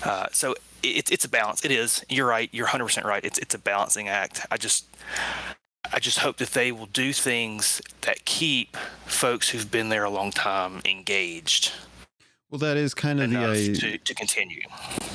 Uh, 0.03 0.27
so 0.33 0.55
it's 0.91 1.11
it's 1.11 1.25
a 1.25 1.29
balance. 1.29 1.65
It 1.65 1.71
is. 1.71 2.05
You're 2.09 2.27
right. 2.27 2.49
You're 2.53 2.67
100 2.67 2.85
percent 2.85 3.07
right. 3.07 3.25
It's 3.25 3.39
it's 3.39 3.55
a 3.55 3.59
balancing 3.59 4.09
act. 4.09 4.47
I 4.51 4.57
just 4.57 4.87
I 5.93 5.99
just 5.99 6.19
hope 6.19 6.39
that 6.39 6.51
they 6.51 6.73
will 6.73 6.87
do 6.87 7.13
things 7.13 7.81
that 8.03 8.25
keep 8.25 8.77
folks 9.07 9.51
who've 9.51 9.71
been 9.71 9.91
there 9.91 10.05
a 10.05 10.11
long 10.11 10.31
time 10.31 10.81
engaged. 10.85 11.73
Well, 12.51 12.59
that 12.61 12.77
is 12.77 12.95
kind 12.95 13.21
of 13.21 13.31
the 13.31 13.37
idea 13.37 13.75
to, 13.75 13.99
to 13.99 14.15
continue. 14.15 14.61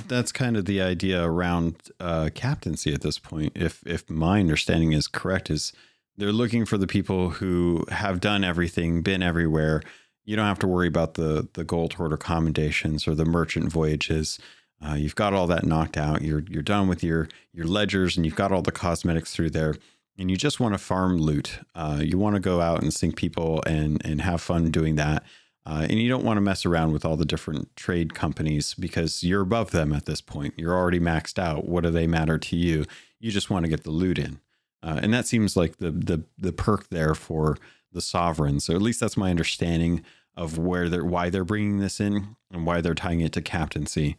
That's 0.08 0.32
kind 0.32 0.58
of 0.58 0.66
the 0.66 0.82
idea 0.82 1.24
around 1.24 1.76
uh, 2.00 2.30
captaincy 2.36 2.94
at 2.94 3.02
this 3.02 3.18
point. 3.18 3.54
If 3.56 3.82
if 3.86 4.10
my 4.10 4.42
understanding 4.42 4.92
is 4.92 5.08
correct, 5.08 5.50
is 5.50 5.72
they're 6.18 6.34
looking 6.34 6.66
for 6.66 6.78
the 6.78 6.88
people 6.88 7.30
who 7.30 7.86
have 7.90 8.20
done 8.20 8.44
everything, 8.44 9.02
been 9.02 9.24
everywhere. 9.24 9.82
You 10.26 10.36
don't 10.36 10.48
have 10.48 10.60
to 10.60 10.68
worry 10.68 10.88
about 10.88 11.14
the 11.14 11.48
the 11.54 11.64
gold 11.64 11.94
hoarder 11.94 12.18
commendations 12.18 13.08
or 13.08 13.16
the 13.16 13.26
merchant 13.26 13.72
voyages. 13.72 14.38
Uh, 14.86 14.94
you've 14.94 15.16
got 15.16 15.34
all 15.34 15.48
that 15.48 15.66
knocked 15.66 15.98
out. 15.98 16.22
You're 16.22 16.44
you're 16.50 16.62
done 16.64 16.88
with 16.88 17.04
your 17.04 17.28
your 17.54 17.66
ledgers, 17.66 18.16
and 18.16 18.26
you've 18.26 18.36
got 18.36 18.52
all 18.52 18.62
the 18.62 18.72
cosmetics 18.72 19.34
through 19.34 19.52
there. 19.52 19.76
And 20.18 20.30
you 20.30 20.36
just 20.36 20.60
want 20.60 20.74
to 20.74 20.78
farm 20.78 21.18
loot. 21.18 21.60
Uh, 21.76 22.02
you 22.04 22.18
want 22.18 22.36
to 22.36 22.42
go 22.42 22.60
out 22.60 22.82
and 22.82 22.94
sink 22.94 23.16
people 23.16 23.64
and 23.66 24.04
and 24.06 24.22
have 24.22 24.42
fun 24.42 24.72
doing 24.72 24.96
that. 24.96 25.24
Uh, 25.66 25.86
and 25.90 26.00
you 26.00 26.10
don't 26.10 26.24
want 26.24 26.38
to 26.38 26.42
mess 26.42 26.66
around 26.66 26.94
with 26.94 27.06
all 27.06 27.16
the 27.16 27.26
different 27.26 27.76
trade 27.76 28.16
companies 28.16 28.74
because 28.74 29.24
you're 29.24 29.42
above 29.42 29.72
them 29.72 29.94
at 29.94 30.06
this 30.06 30.22
point. 30.22 30.54
You're 30.58 30.76
already 30.76 31.00
maxed 31.00 31.38
out. 31.38 31.68
What 31.68 31.84
do 31.84 31.92
they 31.92 32.08
matter 32.08 32.38
to 32.40 32.56
you? 32.56 32.86
You 33.20 33.30
just 33.30 33.50
want 33.50 33.66
to 33.66 33.70
get 33.70 33.84
the 33.84 33.92
loot 33.92 34.18
in, 34.18 34.40
uh, 34.82 35.00
and 35.04 35.14
that 35.14 35.28
seems 35.28 35.56
like 35.58 35.78
the 35.78 35.92
the 35.92 36.24
the 36.38 36.54
perk 36.54 36.90
there 36.90 37.14
for 37.14 37.58
the 37.92 38.02
sovereign. 38.02 38.60
So 38.60 38.76
at 38.76 38.82
least 38.82 39.00
that's 39.00 39.18
my 39.18 39.30
understanding 39.30 40.04
of 40.36 40.58
where 40.58 40.90
they're 40.90 41.06
why 41.06 41.30
they're 41.30 41.44
bringing 41.44 41.80
this 41.80 42.00
in 42.00 42.36
and 42.52 42.66
why 42.66 42.82
they're 42.82 42.96
tying 42.96 43.22
it 43.22 43.34
to 43.34 43.42
captaincy. 43.42 44.16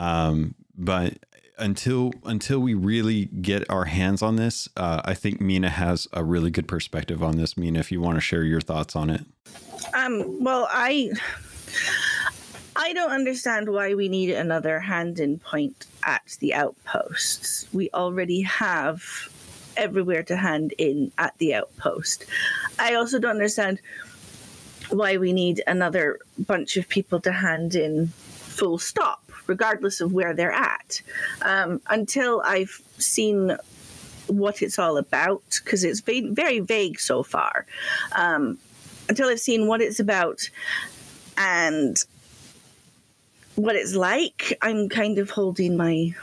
Um, 0.00 0.54
but 0.76 1.18
until 1.58 2.12
until 2.24 2.58
we 2.58 2.72
really 2.72 3.26
get 3.26 3.68
our 3.70 3.84
hands 3.84 4.22
on 4.22 4.36
this, 4.36 4.68
uh, 4.76 5.02
I 5.04 5.12
think 5.12 5.40
Mina 5.40 5.68
has 5.68 6.08
a 6.12 6.24
really 6.24 6.50
good 6.50 6.66
perspective 6.66 7.22
on 7.22 7.36
this. 7.36 7.56
Mina, 7.56 7.78
if 7.78 7.92
you 7.92 8.00
want 8.00 8.16
to 8.16 8.20
share 8.20 8.42
your 8.42 8.62
thoughts 8.62 8.96
on 8.96 9.10
it. 9.10 9.20
Um. 9.94 10.42
Well, 10.42 10.66
I 10.70 11.10
I 12.74 12.94
don't 12.94 13.10
understand 13.10 13.70
why 13.70 13.94
we 13.94 14.08
need 14.08 14.30
another 14.30 14.80
hand-in 14.80 15.38
point 15.38 15.86
at 16.02 16.36
the 16.40 16.54
outposts. 16.54 17.68
We 17.74 17.90
already 17.92 18.40
have 18.40 19.02
everywhere 19.76 20.22
to 20.24 20.36
hand 20.36 20.72
in 20.78 21.12
at 21.18 21.36
the 21.38 21.54
outpost. 21.54 22.24
I 22.78 22.94
also 22.94 23.18
don't 23.18 23.32
understand 23.32 23.80
why 24.88 25.18
we 25.18 25.34
need 25.34 25.62
another 25.66 26.20
bunch 26.38 26.78
of 26.78 26.88
people 26.88 27.20
to 27.20 27.32
hand 27.32 27.74
in 27.74 28.08
full 28.08 28.78
stop 28.78 29.29
regardless 29.50 30.00
of 30.00 30.12
where 30.12 30.32
they're 30.32 30.52
at, 30.52 31.02
um, 31.42 31.80
until 31.88 32.40
I've 32.44 32.80
seen 32.98 33.56
what 34.28 34.62
it's 34.62 34.78
all 34.78 34.96
about, 34.96 35.42
because 35.64 35.82
it's 35.82 35.98
very, 35.98 36.30
very 36.30 36.60
vague 36.60 37.00
so 37.00 37.24
far. 37.24 37.66
Um, 38.14 38.58
until 39.08 39.28
I've 39.28 39.40
seen 39.40 39.66
what 39.66 39.80
it's 39.80 39.98
about 39.98 40.48
and 41.36 41.96
what 43.56 43.74
it's 43.74 43.96
like, 43.96 44.56
I'm 44.62 44.88
kind 44.88 45.18
of 45.18 45.30
holding 45.30 45.76
my 45.76 46.14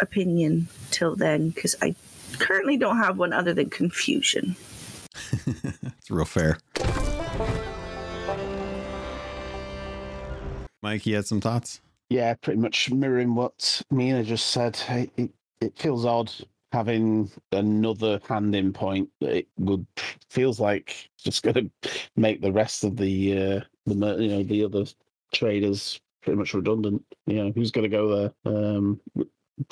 opinion 0.00 0.68
till 0.92 1.16
then 1.16 1.48
because 1.48 1.74
I 1.82 1.96
currently 2.38 2.76
don't 2.76 2.98
have 2.98 3.18
one 3.18 3.32
other 3.32 3.52
than 3.52 3.70
confusion. 3.70 4.54
it's 5.46 6.10
real 6.10 6.24
fair. 6.24 6.58
Mike, 10.80 11.06
you 11.06 11.16
had 11.16 11.26
some 11.26 11.40
thoughts? 11.40 11.80
Yeah, 12.10 12.34
pretty 12.34 12.60
much 12.60 12.90
mirroring 12.90 13.34
what 13.34 13.82
Mina 13.90 14.24
just 14.24 14.46
said. 14.46 14.80
It, 14.88 15.30
it, 15.60 15.78
feels 15.78 16.06
odd 16.06 16.32
having 16.72 17.30
another 17.52 18.20
hand 18.26 18.54
in 18.54 18.72
point. 18.72 19.10
It 19.20 19.46
would 19.58 19.86
feels 20.30 20.58
like 20.58 21.10
just 21.18 21.42
going 21.42 21.70
to 21.82 21.90
make 22.16 22.40
the 22.40 22.52
rest 22.52 22.84
of 22.84 22.96
the 22.96 23.32
uh, 23.32 23.60
the 23.86 24.16
you 24.16 24.28
know 24.28 24.42
the 24.42 24.64
other 24.64 24.84
traders 25.34 26.00
pretty 26.22 26.38
much 26.38 26.54
redundant. 26.54 27.04
You 27.26 27.44
know 27.44 27.52
who's 27.52 27.70
going 27.70 27.90
to 27.90 27.96
go 27.96 28.16
there? 28.16 28.54
Um, 28.54 29.00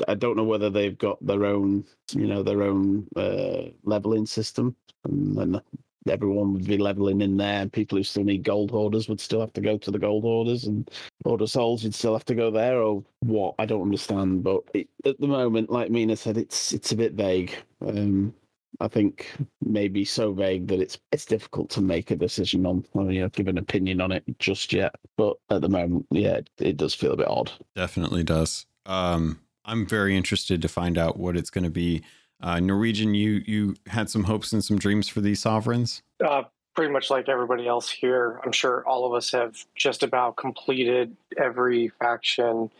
I 0.08 0.14
don't 0.14 0.36
know 0.36 0.44
whether 0.44 0.68
they've 0.68 0.98
got 0.98 1.24
their 1.24 1.44
own, 1.44 1.84
you 2.12 2.26
know, 2.26 2.42
their 2.42 2.62
own 2.62 3.06
uh, 3.16 3.70
leveling 3.84 4.26
system, 4.26 4.74
and, 5.04 5.38
and 5.38 5.62
everyone 6.08 6.52
would 6.52 6.66
be 6.66 6.78
leveling 6.78 7.20
in 7.20 7.36
there. 7.36 7.66
People 7.66 7.98
who 7.98 8.04
still 8.04 8.24
need 8.24 8.44
gold 8.44 8.70
hoarders 8.70 9.08
would 9.08 9.20
still 9.20 9.40
have 9.40 9.52
to 9.54 9.60
go 9.60 9.76
to 9.78 9.90
the 9.90 9.98
gold 9.98 10.22
hoarders, 10.22 10.64
and 10.64 10.90
order 11.24 11.46
souls 11.46 11.84
you'd 11.84 11.94
still 11.94 12.12
have 12.12 12.24
to 12.26 12.34
go 12.34 12.50
there, 12.50 12.80
or 12.80 13.04
what? 13.20 13.54
I 13.58 13.66
don't 13.66 13.82
understand. 13.82 14.42
But 14.42 14.62
it, 14.74 14.88
at 15.04 15.20
the 15.20 15.26
moment, 15.26 15.70
like 15.70 15.90
Mina 15.90 16.16
said, 16.16 16.36
it's 16.36 16.72
it's 16.72 16.92
a 16.92 16.96
bit 16.96 17.12
vague. 17.12 17.54
Um, 17.86 18.34
I 18.78 18.88
think 18.88 19.34
maybe 19.62 20.04
so 20.04 20.32
vague 20.32 20.68
that 20.68 20.80
it's 20.80 20.98
it's 21.10 21.24
difficult 21.24 21.70
to 21.70 21.80
make 21.80 22.10
a 22.10 22.16
decision 22.16 22.66
on, 22.66 22.84
or, 22.92 23.10
you 23.10 23.20
know, 23.22 23.28
give 23.30 23.48
an 23.48 23.58
opinion 23.58 24.00
on 24.00 24.12
it 24.12 24.24
just 24.38 24.72
yet. 24.72 24.94
But 25.16 25.36
at 25.50 25.62
the 25.62 25.68
moment, 25.68 26.06
yeah, 26.10 26.34
it, 26.34 26.50
it 26.58 26.76
does 26.76 26.94
feel 26.94 27.12
a 27.12 27.16
bit 27.16 27.28
odd. 27.28 27.50
Definitely 27.74 28.22
does. 28.22 28.66
Um, 28.84 29.40
I'm 29.64 29.86
very 29.86 30.16
interested 30.16 30.62
to 30.62 30.68
find 30.68 30.98
out 30.98 31.18
what 31.18 31.36
it's 31.36 31.50
going 31.50 31.64
to 31.64 31.70
be 31.70 32.02
uh, 32.42 32.60
Norwegian, 32.60 33.14
you 33.14 33.42
you 33.46 33.76
had 33.86 34.10
some 34.10 34.24
hopes 34.24 34.52
and 34.52 34.64
some 34.64 34.78
dreams 34.78 35.08
for 35.08 35.20
these 35.20 35.40
sovereigns. 35.40 36.02
Uh, 36.24 36.42
pretty 36.74 36.92
much 36.92 37.10
like 37.10 37.28
everybody 37.28 37.66
else 37.66 37.90
here, 37.90 38.40
I'm 38.44 38.52
sure 38.52 38.86
all 38.86 39.06
of 39.06 39.14
us 39.14 39.32
have 39.32 39.56
just 39.74 40.02
about 40.02 40.36
completed 40.36 41.16
every 41.38 41.88
faction, 41.98 42.70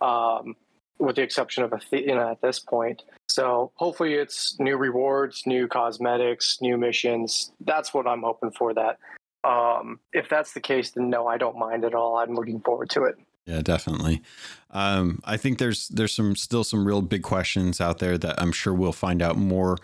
um, 0.00 0.56
with 0.98 1.16
the 1.16 1.22
exception 1.22 1.62
of 1.62 1.72
Athena 1.72 2.32
at 2.32 2.42
this 2.42 2.58
point. 2.58 3.02
So 3.28 3.70
hopefully, 3.76 4.14
it's 4.14 4.58
new 4.58 4.76
rewards, 4.76 5.44
new 5.46 5.68
cosmetics, 5.68 6.58
new 6.60 6.76
missions. 6.76 7.52
That's 7.60 7.94
what 7.94 8.08
I'm 8.08 8.22
hoping 8.22 8.50
for. 8.50 8.74
That 8.74 8.98
um, 9.44 10.00
if 10.12 10.28
that's 10.28 10.52
the 10.52 10.60
case, 10.60 10.90
then 10.90 11.08
no, 11.08 11.28
I 11.28 11.38
don't 11.38 11.58
mind 11.58 11.84
at 11.84 11.94
all. 11.94 12.16
I'm 12.16 12.34
looking 12.34 12.60
forward 12.60 12.90
to 12.90 13.04
it. 13.04 13.16
Yeah, 13.46 13.60
definitely. 13.60 14.22
Um, 14.70 15.20
I 15.24 15.36
think 15.36 15.58
there's 15.58 15.88
there's 15.88 16.14
some 16.14 16.34
still 16.34 16.64
some 16.64 16.86
real 16.86 17.02
big 17.02 17.22
questions 17.22 17.80
out 17.80 17.98
there 17.98 18.16
that 18.18 18.40
I'm 18.40 18.52
sure 18.52 18.72
we'll 18.72 18.92
find 18.92 19.20
out 19.20 19.36
more 19.36 19.76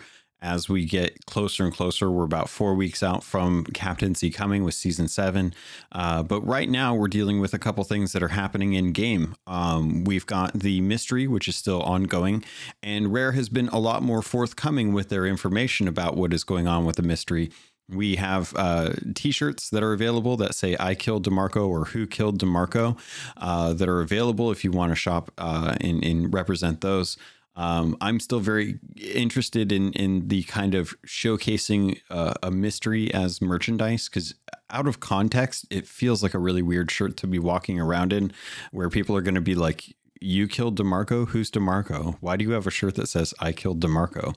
as 0.43 0.67
we 0.67 0.85
get 0.85 1.27
closer 1.27 1.63
and 1.63 1.71
closer. 1.71 2.09
We're 2.09 2.23
about 2.23 2.49
four 2.49 2.73
weeks 2.73 3.03
out 3.03 3.23
from 3.23 3.63
captaincy 3.65 4.31
coming 4.31 4.63
with 4.63 4.73
season 4.73 5.07
seven, 5.07 5.53
uh, 5.91 6.23
but 6.23 6.41
right 6.41 6.67
now 6.67 6.95
we're 6.95 7.07
dealing 7.07 7.39
with 7.39 7.53
a 7.53 7.59
couple 7.59 7.83
things 7.83 8.13
that 8.13 8.23
are 8.23 8.29
happening 8.29 8.73
in 8.73 8.91
game. 8.91 9.35
Um, 9.45 10.03
we've 10.05 10.25
got 10.25 10.53
the 10.53 10.81
mystery, 10.81 11.27
which 11.27 11.47
is 11.47 11.55
still 11.55 11.83
ongoing, 11.83 12.43
and 12.81 13.13
Rare 13.13 13.33
has 13.33 13.49
been 13.49 13.67
a 13.69 13.77
lot 13.79 14.01
more 14.01 14.23
forthcoming 14.23 14.93
with 14.93 15.09
their 15.09 15.27
information 15.27 15.87
about 15.87 16.17
what 16.17 16.33
is 16.33 16.43
going 16.43 16.67
on 16.67 16.85
with 16.85 16.95
the 16.95 17.03
mystery 17.03 17.51
we 17.91 18.15
have 18.15 18.53
uh, 18.55 18.93
t-shirts 19.15 19.69
that 19.69 19.83
are 19.83 19.93
available 19.93 20.37
that 20.37 20.55
say 20.55 20.75
"I 20.79 20.95
killed 20.95 21.25
Demarco" 21.25 21.67
or 21.67 21.85
"Who 21.85 22.07
killed 22.07 22.39
Demarco" 22.39 22.97
uh, 23.37 23.73
that 23.73 23.89
are 23.89 24.01
available 24.01 24.51
if 24.51 24.63
you 24.63 24.71
want 24.71 24.91
to 24.91 24.95
shop 24.95 25.31
uh, 25.37 25.75
and, 25.81 26.03
and, 26.03 26.33
represent 26.33 26.81
those. 26.81 27.17
Um, 27.55 27.97
I'm 27.99 28.19
still 28.19 28.39
very 28.39 28.79
interested 28.95 29.71
in 29.71 29.91
in 29.93 30.29
the 30.29 30.43
kind 30.43 30.73
of 30.73 30.95
showcasing 31.05 31.99
uh, 32.09 32.33
a 32.41 32.51
mystery 32.51 33.13
as 33.13 33.41
merchandise 33.41 34.07
because 34.07 34.33
out 34.71 34.87
of 34.87 34.99
context, 34.99 35.65
it 35.69 35.87
feels 35.87 36.23
like 36.23 36.33
a 36.33 36.39
really 36.39 36.61
weird 36.61 36.89
shirt 36.89 37.17
to 37.17 37.27
be 37.27 37.39
walking 37.39 37.79
around 37.79 38.13
in, 38.13 38.31
where 38.71 38.89
people 38.89 39.15
are 39.15 39.21
going 39.21 39.35
to 39.35 39.41
be 39.41 39.55
like, 39.55 39.95
you 40.21 40.47
killed 40.47 40.77
Demarco. 40.77 41.27
Who's 41.27 41.51
Demarco? 41.51 42.15
Why 42.21 42.37
do 42.37 42.45
you 42.45 42.51
have 42.51 42.67
a 42.67 42.71
shirt 42.71 42.95
that 42.95 43.07
says 43.07 43.33
I 43.39 43.51
killed 43.51 43.81
Demarco? 43.81 44.35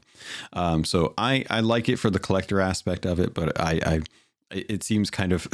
Um, 0.53 0.85
so 0.85 1.15
I 1.17 1.45
I 1.51 1.61
like 1.61 1.89
it 1.89 1.97
for 1.97 2.11
the 2.11 2.19
collector 2.19 2.61
aspect 2.61 3.07
of 3.07 3.21
it, 3.21 3.35
but 3.35 3.61
I 3.61 3.81
I 3.85 4.01
it 4.51 4.83
seems 4.83 5.11
kind 5.11 5.33
of 5.33 5.47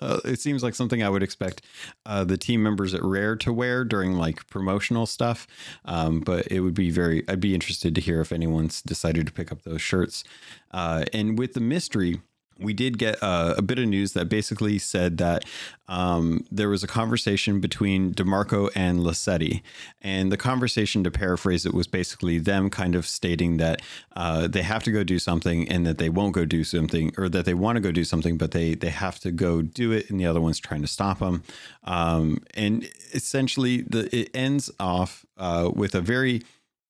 uh, 0.00 0.20
it 0.24 0.40
seems 0.40 0.62
like 0.62 0.74
something 0.74 1.02
I 1.02 1.08
would 1.08 1.22
expect 1.22 1.62
uh, 2.06 2.24
the 2.24 2.36
team 2.36 2.62
members 2.62 2.94
at 2.94 3.02
Rare 3.02 3.36
to 3.36 3.52
wear 3.52 3.84
during 3.84 4.14
like 4.14 4.46
promotional 4.48 5.06
stuff. 5.06 5.46
Um, 5.84 6.20
but 6.20 6.46
it 6.48 6.60
would 6.60 6.74
be 6.74 6.90
very, 6.90 7.24
I'd 7.28 7.40
be 7.40 7.54
interested 7.54 7.94
to 7.94 8.00
hear 8.00 8.20
if 8.20 8.32
anyone's 8.32 8.82
decided 8.82 9.26
to 9.26 9.32
pick 9.32 9.52
up 9.52 9.62
those 9.62 9.82
shirts. 9.82 10.24
Uh, 10.70 11.04
and 11.12 11.38
with 11.38 11.54
the 11.54 11.60
mystery, 11.60 12.20
we 12.58 12.72
did 12.72 12.98
get 12.98 13.22
uh, 13.22 13.54
a 13.56 13.62
bit 13.62 13.78
of 13.78 13.86
news 13.86 14.12
that 14.12 14.28
basically 14.28 14.78
said 14.78 15.18
that 15.18 15.44
um, 15.88 16.44
there 16.50 16.68
was 16.68 16.82
a 16.82 16.86
conversation 16.86 17.60
between 17.60 18.14
DeMarco 18.14 18.70
and 18.74 19.00
Lissetti. 19.00 19.62
And 20.00 20.32
the 20.32 20.36
conversation, 20.36 21.04
to 21.04 21.10
paraphrase 21.10 21.66
it, 21.66 21.74
was 21.74 21.86
basically 21.86 22.38
them 22.38 22.70
kind 22.70 22.94
of 22.94 23.06
stating 23.06 23.56
that 23.58 23.82
uh, 24.16 24.48
they 24.48 24.62
have 24.62 24.82
to 24.84 24.92
go 24.92 25.04
do 25.04 25.18
something 25.18 25.68
and 25.68 25.86
that 25.86 25.98
they 25.98 26.08
won't 26.08 26.34
go 26.34 26.44
do 26.44 26.64
something, 26.64 27.12
or 27.18 27.28
that 27.28 27.44
they 27.44 27.54
want 27.54 27.76
to 27.76 27.80
go 27.80 27.92
do 27.92 28.04
something, 28.04 28.36
but 28.36 28.52
they, 28.52 28.74
they 28.74 28.90
have 28.90 29.18
to 29.20 29.30
go 29.30 29.62
do 29.62 29.92
it. 29.92 30.08
And 30.08 30.18
the 30.18 30.26
other 30.26 30.40
one's 30.40 30.60
trying 30.60 30.82
to 30.82 30.88
stop 30.88 31.18
them. 31.18 31.42
Um, 31.84 32.42
and 32.54 32.88
essentially, 33.12 33.82
the, 33.82 34.14
it 34.16 34.30
ends 34.34 34.70
off 34.78 35.26
uh, 35.36 35.70
with 35.74 35.94
a 35.94 36.00
very 36.00 36.42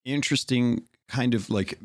interesting 0.05 0.83
kind 1.13 1.35
of 1.35 1.49
like 1.51 1.77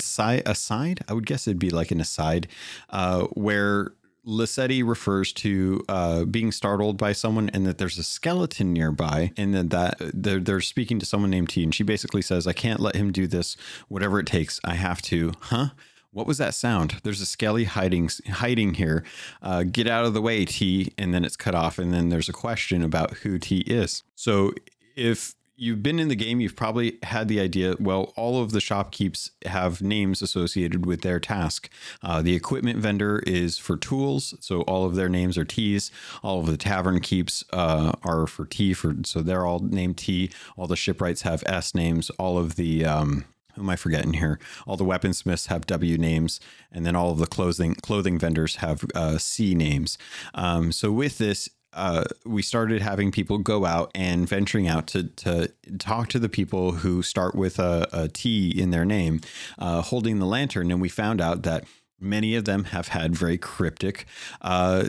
side 0.00 0.42
aside. 0.46 1.00
I 1.08 1.12
would 1.12 1.26
guess 1.26 1.48
it'd 1.48 1.58
be 1.58 1.70
like 1.70 1.90
an 1.90 2.00
aside 2.00 2.46
uh, 2.90 3.24
where 3.32 3.94
Lissetti 4.24 4.86
refers 4.86 5.32
to 5.32 5.84
uh, 5.88 6.24
being 6.24 6.52
startled 6.52 6.96
by 6.96 7.12
someone 7.12 7.50
and 7.52 7.66
that 7.66 7.78
there's 7.78 7.98
a 7.98 8.04
skeleton 8.04 8.72
nearby 8.72 9.32
and 9.36 9.52
then 9.52 9.68
that 9.70 9.96
they're, 9.98 10.38
they're 10.38 10.60
speaking 10.60 11.00
to 11.00 11.06
someone 11.06 11.30
named 11.30 11.48
T 11.48 11.64
and 11.64 11.74
she 11.74 11.82
basically 11.82 12.22
says, 12.22 12.46
I 12.46 12.52
can't 12.52 12.78
let 12.78 12.94
him 12.94 13.10
do 13.10 13.26
this, 13.26 13.56
whatever 13.88 14.20
it 14.20 14.26
takes. 14.26 14.60
I 14.64 14.74
have 14.74 15.02
to. 15.02 15.32
Huh? 15.40 15.70
What 16.12 16.28
was 16.28 16.38
that 16.38 16.54
sound? 16.54 17.00
There's 17.02 17.22
a 17.22 17.26
skelly 17.26 17.64
hiding 17.64 18.10
hiding 18.30 18.74
here. 18.74 19.02
Uh, 19.40 19.64
get 19.64 19.88
out 19.88 20.04
of 20.04 20.14
the 20.14 20.22
way, 20.22 20.44
T. 20.44 20.92
And 20.96 21.12
then 21.12 21.24
it's 21.24 21.36
cut 21.36 21.54
off. 21.54 21.78
And 21.78 21.92
then 21.92 22.10
there's 22.10 22.28
a 22.28 22.34
question 22.34 22.82
about 22.82 23.14
who 23.22 23.38
T 23.38 23.60
is. 23.60 24.04
So 24.14 24.52
if 24.94 25.34
you've 25.56 25.82
been 25.82 25.98
in 25.98 26.08
the 26.08 26.16
game, 26.16 26.40
you've 26.40 26.56
probably 26.56 26.98
had 27.02 27.28
the 27.28 27.40
idea. 27.40 27.76
Well, 27.78 28.12
all 28.16 28.42
of 28.42 28.52
the 28.52 28.58
shopkeeps 28.58 29.30
have 29.46 29.82
names 29.82 30.22
associated 30.22 30.86
with 30.86 31.02
their 31.02 31.20
task. 31.20 31.68
Uh, 32.02 32.22
the 32.22 32.34
equipment 32.34 32.78
vendor 32.78 33.20
is 33.26 33.58
for 33.58 33.76
tools, 33.76 34.34
so 34.40 34.62
all 34.62 34.84
of 34.84 34.94
their 34.94 35.08
names 35.08 35.36
are 35.38 35.44
T's. 35.44 35.90
All 36.22 36.40
of 36.40 36.46
the 36.46 36.56
tavern 36.56 37.00
keeps 37.00 37.44
uh, 37.52 37.92
are 38.02 38.26
for 38.26 38.46
T, 38.46 38.72
for 38.74 38.94
so 39.04 39.20
they're 39.20 39.46
all 39.46 39.60
named 39.60 39.98
T. 39.98 40.30
All 40.56 40.66
the 40.66 40.76
shipwrights 40.76 41.22
have 41.22 41.42
S 41.46 41.74
names. 41.74 42.10
All 42.10 42.38
of 42.38 42.56
the 42.56 42.84
um, 42.84 43.24
who 43.54 43.62
am 43.62 43.70
I 43.70 43.76
forgetting 43.76 44.14
here? 44.14 44.38
All 44.66 44.76
the 44.76 44.84
weaponsmiths 44.84 45.48
have 45.48 45.66
W 45.66 45.98
names, 45.98 46.40
and 46.70 46.86
then 46.86 46.96
all 46.96 47.10
of 47.10 47.18
the 47.18 47.26
clothing 47.26 47.74
clothing 47.74 48.18
vendors 48.18 48.56
have 48.56 48.84
uh, 48.94 49.18
C 49.18 49.54
names. 49.54 49.98
Um, 50.34 50.72
so 50.72 50.90
with 50.90 51.18
this, 51.18 51.48
uh, 51.72 52.04
we 52.24 52.42
started 52.42 52.82
having 52.82 53.10
people 53.10 53.38
go 53.38 53.64
out 53.64 53.90
and 53.94 54.28
venturing 54.28 54.68
out 54.68 54.86
to, 54.88 55.04
to 55.04 55.52
talk 55.78 56.08
to 56.08 56.18
the 56.18 56.28
people 56.28 56.72
who 56.72 57.02
start 57.02 57.34
with 57.34 57.58
a, 57.58 57.88
a 57.92 58.08
T 58.08 58.50
in 58.50 58.70
their 58.70 58.84
name, 58.84 59.20
uh, 59.58 59.82
holding 59.82 60.18
the 60.18 60.26
lantern. 60.26 60.70
And 60.70 60.80
we 60.80 60.88
found 60.88 61.20
out 61.20 61.42
that 61.44 61.64
many 62.02 62.34
of 62.34 62.44
them 62.44 62.64
have 62.64 62.88
had 62.88 63.14
very 63.14 63.38
cryptic 63.38 64.06
uh, 64.40 64.84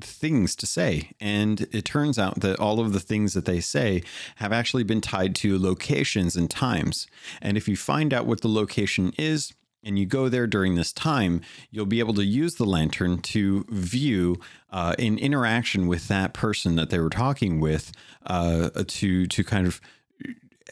things 0.00 0.56
to 0.56 0.66
say. 0.66 1.10
And 1.20 1.68
it 1.72 1.84
turns 1.84 2.18
out 2.18 2.40
that 2.40 2.58
all 2.58 2.80
of 2.80 2.92
the 2.92 3.00
things 3.00 3.34
that 3.34 3.44
they 3.44 3.60
say 3.60 4.02
have 4.36 4.52
actually 4.52 4.84
been 4.84 5.02
tied 5.02 5.34
to 5.36 5.58
locations 5.58 6.36
and 6.36 6.50
times. 6.50 7.06
And 7.42 7.56
if 7.56 7.68
you 7.68 7.76
find 7.76 8.14
out 8.14 8.26
what 8.26 8.40
the 8.40 8.48
location 8.48 9.12
is, 9.18 9.52
and 9.84 9.98
you 9.98 10.06
go 10.06 10.28
there 10.28 10.46
during 10.46 10.74
this 10.74 10.92
time, 10.92 11.40
you'll 11.70 11.86
be 11.86 12.00
able 12.00 12.14
to 12.14 12.24
use 12.24 12.56
the 12.56 12.64
lantern 12.64 13.22
to 13.22 13.64
view 13.68 14.40
uh, 14.70 14.94
an 14.98 15.18
interaction 15.18 15.86
with 15.86 16.08
that 16.08 16.34
person 16.34 16.76
that 16.76 16.90
they 16.90 16.98
were 16.98 17.10
talking 17.10 17.60
with 17.60 17.92
uh, 18.26 18.70
to 18.86 19.26
to 19.26 19.44
kind 19.44 19.66
of 19.66 19.80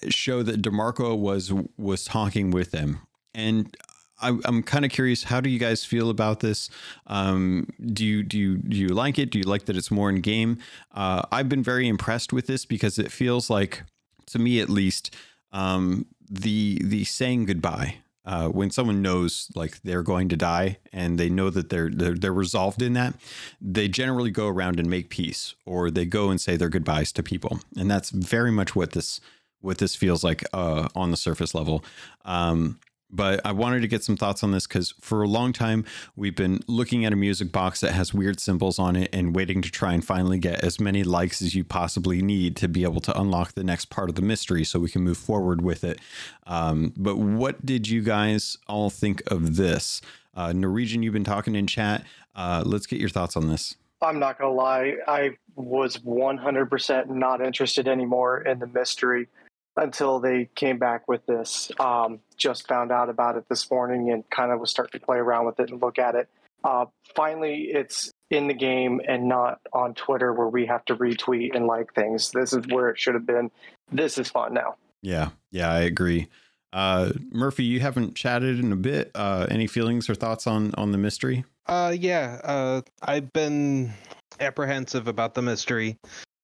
show 0.09 0.43
that 0.43 0.63
Demarco 0.63 1.17
was 1.19 1.53
was 1.77 2.05
talking 2.05 2.51
with 2.51 2.71
them. 2.71 3.01
And 3.35 3.77
I, 4.21 4.29
am 4.45 4.63
kind 4.63 4.85
of 4.85 4.91
curious, 4.91 5.25
how 5.25 5.41
do 5.41 5.51
you 5.51 5.59
guys 5.59 5.85
feel 5.85 6.09
about 6.09 6.41
this? 6.41 6.71
Um, 7.07 7.69
do 7.85 8.05
you 8.05 8.23
do 8.23 8.39
you 8.39 8.57
do 8.57 8.77
you 8.77 8.89
like 8.89 9.19
it? 9.19 9.31
Do 9.31 9.39
you 9.39 9.45
like 9.45 9.67
that 9.67 9.77
it's 9.77 9.91
more 9.91 10.09
in 10.09 10.21
game? 10.21 10.59
Uh, 10.95 11.23
I've 11.31 11.49
been 11.49 11.63
very 11.63 11.89
impressed 11.89 12.33
with 12.33 12.47
this 12.47 12.65
because 12.65 12.99
it 12.99 13.13
feels 13.13 13.51
like, 13.51 13.83
to 14.27 14.39
me 14.39 14.61
at 14.61 14.71
least, 14.71 15.15
um, 15.53 16.07
the 16.31 16.81
the 16.83 17.05
saying 17.05 17.47
goodbye 17.47 17.97
uh, 18.27 18.49
when 18.49 18.71
someone 18.71 19.01
knows 19.01 19.51
like 19.55 19.81
they're 19.83 20.03
going 20.03 20.29
to 20.29 20.37
die 20.37 20.79
and 20.93 21.19
they 21.19 21.31
know 21.31 21.49
that 21.49 21.71
they're, 21.71 21.91
they're, 21.91 22.15
they're 22.15 22.33
resolved 22.33 22.83
in 22.83 22.93
that, 22.95 23.15
they 23.61 23.89
generally 23.89 24.31
go 24.31 24.49
around 24.49 24.81
and 24.81 24.91
make 24.91 25.09
peace, 25.09 25.55
or 25.65 25.91
they 25.91 26.05
go 26.05 26.31
and 26.31 26.41
say 26.41 26.57
their 26.57 26.69
goodbyes 26.69 27.13
to 27.13 27.23
people, 27.23 27.61
and 27.77 27.91
that's 27.91 28.11
very 28.11 28.51
much 28.51 28.75
what 28.75 28.93
this 28.93 29.21
what 29.61 29.79
this 29.79 29.97
feels 29.97 30.23
like 30.23 30.45
uh, 30.53 30.87
on 30.95 31.11
the 31.11 31.17
surface 31.17 31.55
level. 31.55 31.85
Um, 32.25 32.79
but 33.11 33.41
I 33.45 33.53
wanted 33.53 33.83
to 33.83 33.89
get 33.89 34.03
some 34.03 34.17
thoughts 34.17 34.43
on 34.43 34.51
this 34.51 34.67
because 34.67 34.95
for 35.01 35.23
a 35.23 35.29
long 35.29 35.53
time 35.53 35.85
we've 36.17 36.35
been 36.35 36.61
looking 36.67 37.05
at 37.05 37.13
a 37.13 37.17
music 37.17 37.53
box 37.53 37.81
that 37.81 37.93
has 37.93 38.13
weird 38.13 38.41
symbols 38.41 38.79
on 38.79 38.97
it 38.97 39.11
and 39.13 39.35
waiting 39.35 39.63
to 39.63 39.71
try 39.71 39.93
and 39.93 40.05
finally 40.05 40.39
get 40.39 40.65
as 40.65 40.81
many 40.81 41.05
likes 41.05 41.41
as 41.41 41.55
you 41.55 41.65
possibly 41.65 42.23
need 42.23 42.57
to 42.57 42.69
be 42.69 42.83
able 42.83 43.01
to 43.01 43.19
unlock 43.19 43.53
the 43.53 43.65
next 43.65 43.87
part 43.87 44.09
of 44.09 44.17
the 44.17 44.23
mystery 44.23 44.65
so 44.65 44.79
we 44.79 44.89
can 44.89 45.03
move 45.03 45.19
forward 45.19 45.63
with 45.63 45.85
it. 45.85 46.01
Um, 46.47 46.93
but 46.97 47.17
what 47.17 47.65
did 47.65 47.89
you 47.89 48.03
guys 48.03 48.59
all 48.69 48.91
think 48.91 49.23
of 49.31 49.57
this? 49.57 50.01
Uh, 50.35 50.53
Norwegian, 50.53 51.03
you've 51.03 51.15
been 51.15 51.25
talking 51.25 51.55
in 51.55 51.67
chat. 51.67 52.05
Uh, 52.35 52.63
let's 52.67 52.87
get 52.87 53.01
your 53.01 53.09
thoughts 53.09 53.37
on 53.37 53.49
this. 53.49 53.77
I'm 54.03 54.19
not 54.19 54.39
going 54.39 54.53
to 54.53 54.57
lie. 54.57 54.97
I 55.09 55.31
was 55.55 55.97
100% 55.99 57.09
not 57.09 57.41
interested 57.41 57.89
anymore 57.89 58.43
in 58.43 58.59
the 58.59 58.67
mystery 58.67 59.29
until 59.77 60.21
they 60.21 60.49
came 60.55 60.79
back 60.79 61.07
with 61.09 61.25
this. 61.27 61.71
Um, 61.79 62.21
just 62.37 62.67
found 62.67 62.93
out 62.93 63.09
about 63.09 63.37
it 63.37 63.49
this 63.49 63.71
morning 63.71 64.11
and 64.11 64.29
kind 64.31 64.53
of 64.53 64.61
was 64.61 64.71
starting 64.71 64.99
to 64.99 65.05
play 65.05 65.19
around 65.19 65.47
with 65.47 65.61
it 65.61 65.71
and 65.71 65.81
look 65.81 65.99
at 65.99 66.15
it. 66.15 66.29
Uh, 66.65 66.87
finally, 67.15 67.69
it's 67.73 68.11
in 68.31 68.49
the 68.49 68.55
game 68.55 69.01
and 69.07 69.29
not 69.29 69.61
on 69.73 69.95
Twitter 69.95 70.33
where 70.33 70.49
we 70.49 70.67
have 70.67 70.85
to 70.87 70.97
retweet 70.97 71.55
and 71.55 71.67
like 71.67 71.95
things. 71.95 72.31
This 72.33 72.53
is 72.53 72.67
where 72.69 72.89
it 72.89 72.99
should 72.99 73.15
have 73.15 73.27
been. 73.27 73.51
This 73.93 74.19
is 74.19 74.29
fun 74.29 74.55
now. 74.55 74.77
Yeah, 75.03 75.31
yeah, 75.53 75.71
I 75.71 75.81
agree. 75.81 76.29
Uh, 76.73 77.13
Murphy, 77.31 77.65
you 77.65 77.81
haven't 77.81 78.17
chatted 78.17 78.59
in 78.59 78.73
a 78.73 78.77
bit. 78.77 79.11
Uh, 79.15 79.47
any 79.51 79.67
feelings 79.67 80.11
or 80.11 80.15
thoughts 80.15 80.47
on 80.47 80.75
on 80.75 80.91
the 80.91 80.99
mystery? 80.99 81.45
Uh, 81.67 81.95
yeah, 81.97 82.41
uh, 82.43 82.81
I've 83.03 83.33
been 83.33 83.93
apprehensive 84.41 85.09
about 85.09 85.35
the 85.35 85.43
mystery. 85.43 85.99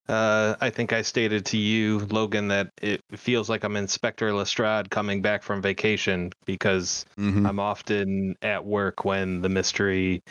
Uh, 0.08 0.56
I 0.60 0.70
think 0.70 0.92
I 0.92 1.02
stated 1.02 1.46
to 1.46 1.56
you, 1.56 2.00
Logan, 2.10 2.48
that 2.48 2.70
it 2.80 3.02
feels 3.16 3.48
like 3.48 3.64
I'm 3.64 3.76
Inspector 3.76 4.32
Lestrade 4.32 4.90
coming 4.90 5.22
back 5.22 5.42
from 5.42 5.62
vacation 5.62 6.32
because 6.44 7.06
mm-hmm. 7.16 7.46
I'm 7.46 7.60
often 7.60 8.34
at 8.42 8.64
work 8.64 9.04
when 9.04 9.42
the 9.42 9.48
mystery 9.48 10.22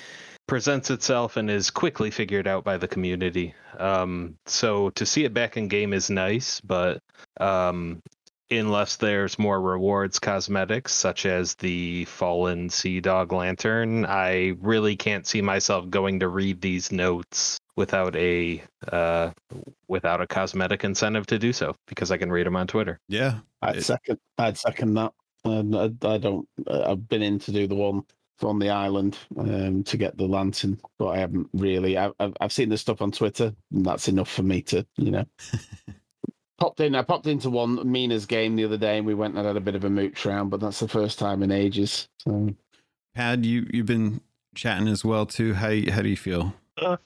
presents 0.47 0.89
itself 0.89 1.37
and 1.37 1.49
is 1.49 1.71
quickly 1.71 2.11
figured 2.11 2.47
out 2.47 2.63
by 2.65 2.77
the 2.77 2.87
community. 2.87 3.53
Um, 3.79 4.35
so 4.45 4.89
to 4.91 5.05
see 5.05 5.23
it 5.23 5.33
back 5.33 5.55
in 5.55 5.69
game 5.69 5.93
is 5.93 6.09
nice, 6.09 6.59
but 6.59 6.99
um, 7.39 8.01
unless 8.51 8.97
there's 8.97 9.39
more 9.39 9.59
rewards 9.59 10.19
cosmetics 10.19 10.91
such 10.91 11.25
as 11.25 11.55
the 11.55 12.05
fallen 12.05 12.69
sea 12.69 12.99
dog 12.99 13.31
lantern 13.31 14.05
i 14.05 14.53
really 14.59 14.97
can't 14.97 15.25
see 15.25 15.41
myself 15.41 15.89
going 15.89 16.19
to 16.19 16.27
read 16.27 16.59
these 16.59 16.91
notes 16.91 17.60
without 17.75 18.15
a 18.15 18.63
uh, 18.91 19.31
without 19.87 20.21
a 20.21 20.27
cosmetic 20.27 20.83
incentive 20.83 21.27
to 21.27 21.39
do 21.39 21.53
so 21.53 21.75
because 21.87 22.11
I 22.11 22.17
can 22.17 22.31
read 22.31 22.45
them 22.45 22.55
on 22.55 22.67
Twitter. 22.67 22.99
Yeah, 23.07 23.39
I'd 23.61 23.77
it, 23.77 23.83
second. 23.83 24.19
I'd 24.37 24.57
second 24.57 24.93
that. 24.95 25.13
I, 25.43 25.91
I, 26.03 26.17
don't. 26.17 26.47
I've 26.69 27.07
been 27.07 27.23
in 27.23 27.39
to 27.39 27.51
do 27.51 27.67
the 27.67 27.75
one 27.75 28.03
on 28.43 28.59
the 28.59 28.69
island 28.69 29.17
um, 29.37 29.83
to 29.83 29.97
get 29.97 30.17
the 30.17 30.25
lantern, 30.25 30.79
but 30.97 31.09
I 31.09 31.19
haven't 31.19 31.47
really. 31.53 31.97
I, 31.97 32.11
have 32.19 32.33
I've 32.39 32.53
seen 32.53 32.69
the 32.69 32.77
stuff 32.77 33.01
on 33.01 33.11
Twitter, 33.11 33.53
and 33.71 33.85
that's 33.85 34.07
enough 34.07 34.29
for 34.29 34.43
me 34.43 34.61
to, 34.63 34.85
you 34.97 35.11
know. 35.11 35.25
popped 36.59 36.79
in. 36.79 36.95
I 36.95 37.01
popped 37.01 37.27
into 37.27 37.49
one 37.49 37.91
Mina's 37.91 38.25
game 38.25 38.55
the 38.55 38.65
other 38.65 38.77
day, 38.77 38.97
and 38.97 39.07
we 39.07 39.15
went 39.15 39.35
and 39.35 39.45
had 39.45 39.57
a 39.57 39.61
bit 39.61 39.75
of 39.75 39.83
a 39.83 39.89
mooch 39.89 40.25
round. 40.25 40.51
But 40.51 40.59
that's 40.59 40.79
the 40.79 40.87
first 40.87 41.19
time 41.19 41.43
in 41.43 41.51
ages. 41.51 42.07
So. 42.19 42.53
Pad, 43.15 43.45
you 43.45 43.67
you've 43.73 43.87
been 43.87 44.21
chatting 44.55 44.87
as 44.87 45.03
well 45.03 45.25
too. 45.25 45.53
How 45.53 45.69
how 45.91 46.01
do 46.01 46.09
you 46.09 46.17
feel? 46.17 46.53
Uh, 46.77 46.97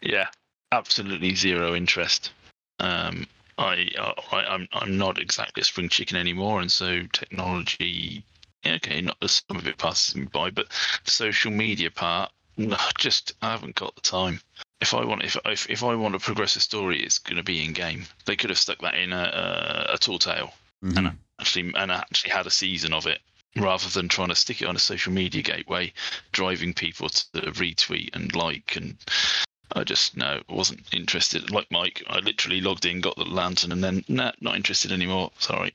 yeah, 0.00 0.26
absolutely 0.72 1.34
zero 1.34 1.74
interest. 1.74 2.32
Um, 2.80 3.26
I, 3.58 3.88
I 4.32 4.36
I'm 4.44 4.68
I'm 4.72 4.98
not 4.98 5.18
exactly 5.18 5.62
a 5.62 5.64
spring 5.64 5.88
chicken 5.88 6.16
anymore, 6.16 6.60
and 6.60 6.70
so 6.70 7.02
technology, 7.12 8.24
okay, 8.66 9.00
not 9.00 9.16
some 9.28 9.56
of 9.56 9.66
it 9.66 9.78
passes 9.78 10.16
me 10.16 10.26
by, 10.26 10.50
but 10.50 10.68
the 11.04 11.10
social 11.10 11.50
media 11.50 11.90
part, 11.90 12.30
no, 12.56 12.76
just 12.98 13.34
I 13.42 13.50
haven't 13.50 13.76
got 13.76 13.94
the 13.94 14.02
time. 14.02 14.40
If 14.80 14.92
I 14.92 15.04
want, 15.04 15.24
if 15.24 15.36
if, 15.46 15.70
if 15.70 15.82
I 15.82 15.94
want 15.94 16.14
to 16.14 16.20
progress 16.20 16.56
a 16.56 16.60
story, 16.60 17.02
it's 17.02 17.18
going 17.18 17.38
to 17.38 17.42
be 17.42 17.64
in 17.64 17.72
game. 17.72 18.04
They 18.26 18.36
could 18.36 18.50
have 18.50 18.58
stuck 18.58 18.80
that 18.82 18.94
in 18.94 19.12
a 19.12 19.86
a, 19.88 19.94
a 19.94 19.98
tall 19.98 20.18
tale, 20.18 20.52
mm-hmm. 20.84 20.98
and 20.98 21.18
actually 21.40 21.72
and 21.74 21.90
actually 21.90 22.32
had 22.32 22.46
a 22.46 22.50
season 22.50 22.92
of 22.92 23.06
it 23.06 23.20
rather 23.56 23.88
than 23.88 24.08
trying 24.08 24.28
to 24.28 24.34
stick 24.34 24.60
it 24.60 24.68
on 24.68 24.76
a 24.76 24.80
social 24.80 25.12
media 25.12 25.42
gateway, 25.42 25.92
driving 26.32 26.74
people 26.74 27.08
to 27.08 27.24
retweet 27.52 28.14
and 28.14 28.34
like. 28.36 28.76
And 28.76 28.96
I 29.76 29.84
just, 29.84 30.16
no, 30.16 30.40
wasn't 30.48 30.82
interested. 30.90 31.50
Like 31.50 31.70
Mike, 31.70 32.02
I 32.08 32.20
literally 32.20 32.62
logged 32.62 32.86
in, 32.86 33.02
got 33.02 33.16
the 33.16 33.24
lantern, 33.24 33.72
and 33.72 33.84
then, 33.84 34.04
nah, 34.08 34.32
not 34.40 34.56
interested 34.56 34.90
anymore. 34.90 35.30
Sorry. 35.38 35.74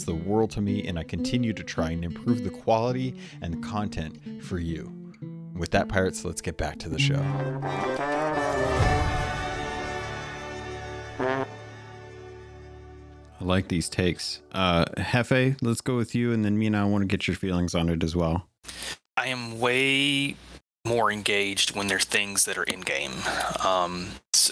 means 0.00 0.04
the 0.06 0.30
world 0.30 0.50
to 0.52 0.60
me, 0.60 0.86
and 0.86 0.98
I 0.98 1.02
continue 1.02 1.52
to 1.52 1.62
try 1.62 1.90
and 1.90 2.04
improve 2.04 2.44
the 2.44 2.50
quality 2.50 3.14
and 3.42 3.62
content 3.62 4.42
for 4.42 4.58
you. 4.58 4.92
With 5.54 5.70
that, 5.72 5.88
Pirates, 5.88 6.24
let's 6.24 6.40
get 6.40 6.56
back 6.56 6.78
to 6.78 6.88
the 6.88 6.98
show. 6.98 7.20
I 13.40 13.44
like 13.44 13.68
these 13.68 13.88
takes. 13.88 14.40
Uh, 14.52 14.84
Hefe, 14.96 15.56
let's 15.60 15.80
go 15.80 15.96
with 15.96 16.14
you, 16.14 16.32
and 16.32 16.44
then 16.44 16.58
Mina, 16.58 16.82
I 16.82 16.84
want 16.84 17.02
to 17.02 17.06
get 17.06 17.26
your 17.26 17.36
feelings 17.36 17.74
on 17.74 17.88
it 17.88 18.02
as 18.02 18.14
well. 18.14 18.46
I 19.16 19.26
am 19.26 19.58
way 19.58 20.36
more 20.86 21.12
engaged 21.12 21.76
when 21.76 21.88
there's 21.88 22.04
things 22.04 22.46
that 22.46 22.56
are 22.56 22.64
in 22.64 22.80
game. 22.80 23.12
Um, 23.64 24.08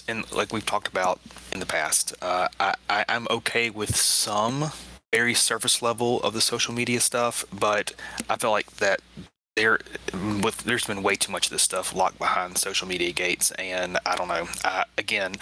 and 0.06 0.30
like 0.30 0.52
we've 0.52 0.66
talked 0.66 0.88
about 0.88 1.20
in 1.52 1.60
the 1.60 1.66
past, 1.66 2.14
uh, 2.20 2.48
I, 2.60 2.74
I, 2.90 3.04
I'm 3.08 3.26
okay 3.30 3.70
with 3.70 3.96
some 3.96 4.70
very 5.12 5.34
surface 5.34 5.80
level 5.82 6.20
of 6.22 6.34
the 6.34 6.40
social 6.40 6.74
media 6.74 7.00
stuff, 7.00 7.44
but 7.52 7.94
I 8.28 8.36
feel 8.36 8.50
like 8.50 8.70
that 8.76 9.00
there 9.56 9.78
with 10.42 10.58
there's 10.58 10.84
been 10.84 11.02
way 11.02 11.16
too 11.16 11.32
much 11.32 11.46
of 11.46 11.50
this 11.50 11.62
stuff 11.62 11.94
locked 11.94 12.18
behind 12.18 12.56
social 12.56 12.86
media 12.86 13.10
gates 13.10 13.50
and 13.52 13.98
i 14.06 14.14
don't 14.14 14.28
know. 14.28 14.46
I, 14.64 14.84
again 14.96 15.34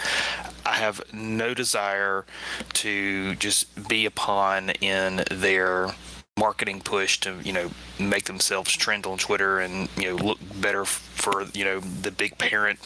i 0.65 0.73
have 0.73 1.01
no 1.13 1.53
desire 1.53 2.25
to 2.73 3.35
just 3.35 3.87
be 3.87 4.07
a 4.07 4.11
pawn 4.11 4.71
in 4.81 5.23
their 5.29 5.93
marketing 6.35 6.81
push 6.81 7.19
to 7.19 7.39
you 7.43 7.53
know 7.53 7.69
make 7.99 8.25
themselves 8.25 8.75
trend 8.75 9.05
on 9.05 9.19
twitter 9.19 9.59
and 9.59 9.87
you 9.95 10.09
know 10.09 10.15
look 10.15 10.39
better 10.59 10.83
for 10.83 11.43
you 11.53 11.63
know 11.63 11.79
the 11.79 12.09
big 12.09 12.39
parent 12.39 12.79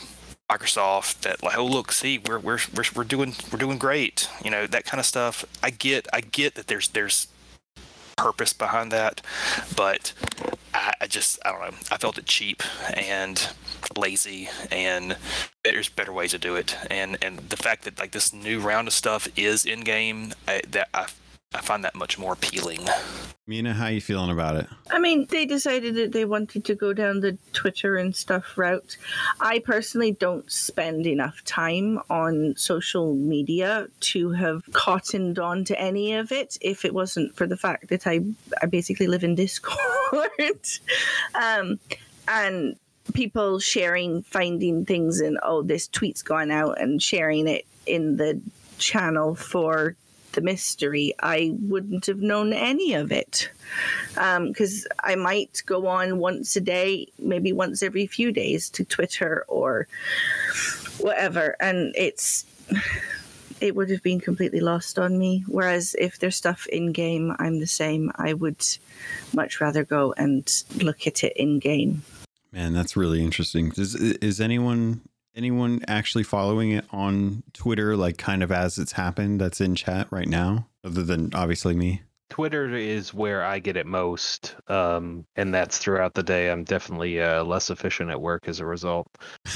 Microsoft 0.52 1.22
that 1.22 1.42
like 1.42 1.58
oh 1.58 1.66
look 1.66 1.92
see 1.92 2.18
we're 2.18 2.40
we're 2.40 2.60
we're, 2.76 2.84
we're 2.96 3.04
doing 3.04 3.36
we're 3.52 3.60
doing 3.60 3.78
great 3.78 4.30
you 4.44 4.52
know 4.52 4.68
that 4.68 4.86
kind 4.86 5.00
of 5.00 5.06
stuff. 5.06 5.46
I 5.64 5.70
get 5.70 6.08
I 6.12 6.22
get 6.22 6.56
that 6.56 6.68
there's 6.68 6.90
there's 6.90 7.28
purpose 8.18 8.54
behind 8.54 8.92
that 8.92 9.22
but 9.76 10.14
I, 10.74 10.94
I 11.02 11.08
just 11.08 11.40
I 11.46 11.52
don't 11.52 11.62
know. 11.62 11.78
I 11.92 11.98
felt 11.98 12.18
it 12.18 12.26
cheap 12.26 12.64
and 12.94 13.50
lazy 13.98 14.50
and 14.72 15.18
there's 15.64 15.90
better 15.90 16.14
ways 16.14 16.32
to 16.32 16.38
do 16.38 16.56
it. 16.56 16.76
And 16.90 17.18
and 17.22 17.38
the 17.50 17.58
fact 17.58 17.84
that 17.84 18.00
like 18.00 18.12
this 18.12 18.34
new 18.34 18.60
round 18.60 18.88
of 18.88 18.94
stuff 18.94 19.28
is 19.36 19.66
in 19.66 19.82
game 19.82 20.34
that 20.46 20.90
I 20.94 21.08
I 21.54 21.62
find 21.62 21.84
that 21.84 21.96
much 21.96 22.18
more 22.18 22.34
appealing. 22.34 22.88
Mina, 23.46 23.74
how 23.74 23.86
are 23.86 23.92
you 23.92 24.00
feeling 24.00 24.32
about 24.32 24.56
it? 24.56 24.68
I 24.90 25.00
mean, 25.00 25.26
they 25.26 25.46
decided 25.46 25.96
that 25.96 26.14
they 26.14 26.24
wanted 26.24 26.64
to 26.66 26.76
go 26.76 26.94
down 26.94 27.20
the 27.20 27.38
Twitter 27.52 27.98
and 27.98 28.16
stuff 28.16 28.58
route. 28.58 28.96
I 29.42 29.60
personally 29.60 30.14
don't 30.14 30.50
spend 30.50 31.06
enough 31.06 31.44
time 31.44 32.00
on 32.10 32.56
social 32.56 33.16
media 33.16 33.88
to 34.02 34.32
have 34.32 34.64
cottoned 34.72 35.40
on 35.40 35.66
to 35.66 35.78
any 35.78 36.14
of 36.14 36.32
it 36.32 36.58
if 36.62 36.86
it 36.86 36.94
wasn't 36.94 37.36
for 37.36 37.46
the 37.46 37.58
fact 37.58 37.90
that 37.90 38.08
I 38.08 38.22
I 38.62 38.68
basically 38.68 39.08
live 39.08 39.24
in 39.24 39.36
Discord. 39.44 40.30
um, 41.36 41.80
and 42.28 42.78
people 43.14 43.60
sharing 43.60 44.22
finding 44.22 44.86
things 44.86 45.20
and 45.20 45.38
oh 45.44 45.64
this 45.64 45.88
tweet's 45.88 46.22
gone 46.22 46.52
out 46.52 46.80
and 46.80 47.02
sharing 47.02 47.48
it 47.48 47.66
in 47.86 48.16
the 48.16 48.40
channel 48.78 49.36
for 49.36 49.96
the 50.34 50.42
mystery, 50.42 51.14
I 51.22 51.54
wouldn't 51.62 52.06
have 52.06 52.20
known 52.20 52.54
any 52.54 52.94
of 52.94 53.12
it. 53.12 53.50
Because 54.14 54.86
um, 54.86 54.98
I 55.04 55.16
might 55.16 55.62
go 55.66 55.88
on 55.88 56.20
once 56.20 56.56
a 56.56 56.62
day, 56.62 57.08
maybe 57.20 57.52
once 57.54 57.84
every 57.84 58.08
few 58.08 58.32
days 58.32 58.70
to 58.72 58.84
Twitter 58.84 59.46
or 59.48 59.88
whatever. 61.00 61.56
And 61.60 61.94
it's. 61.96 62.46
It 63.60 63.76
would 63.76 63.92
have 63.92 64.02
been 64.02 64.20
completely 64.20 64.60
lost 64.60 64.98
on 64.98 65.20
me. 65.20 65.44
Whereas 65.48 65.96
if 66.00 66.18
there's 66.18 66.36
stuff 66.36 66.66
in 66.66 66.94
game, 66.94 67.36
I'm 67.38 67.60
the 67.60 67.68
same. 67.68 68.12
I 68.16 68.34
would 68.34 68.66
much 69.36 69.62
rather 69.62 69.84
go 69.84 70.16
and 70.18 70.52
look 70.82 71.06
at 71.06 71.24
it 71.24 71.34
in 71.36 71.60
game. 71.60 72.02
Man, 72.52 72.74
that's 72.74 72.98
really 72.98 73.24
interesting. 73.24 73.72
Is, 73.78 73.94
is 73.94 74.42
anyone 74.42 75.02
anyone 75.36 75.82
actually 75.88 76.24
following 76.24 76.72
it 76.72 76.86
on 76.92 77.44
Twitter, 77.54 77.96
like 77.96 78.18
kind 78.18 78.44
of 78.44 78.52
as 78.52 78.78
it's 78.78 78.94
happened, 78.94 79.42
that's 79.42 79.62
in 79.62 79.76
chat 79.76 80.08
right 80.12 80.28
now, 80.28 80.68
other 80.84 81.04
than 81.04 81.34
obviously 81.34 81.76
me? 81.76 82.02
Twitter 82.32 82.74
is 82.74 83.14
where 83.14 83.44
I 83.44 83.60
get 83.60 83.76
it 83.76 83.86
most, 83.86 84.56
um, 84.68 85.26
and 85.36 85.54
that's 85.54 85.78
throughout 85.78 86.14
the 86.14 86.24
day. 86.24 86.50
I'm 86.50 86.64
definitely 86.64 87.22
uh, 87.22 87.44
less 87.44 87.70
efficient 87.70 88.10
at 88.10 88.22
work 88.22 88.48
as 88.48 88.62
a 88.62 88.66
result. 88.66 89.08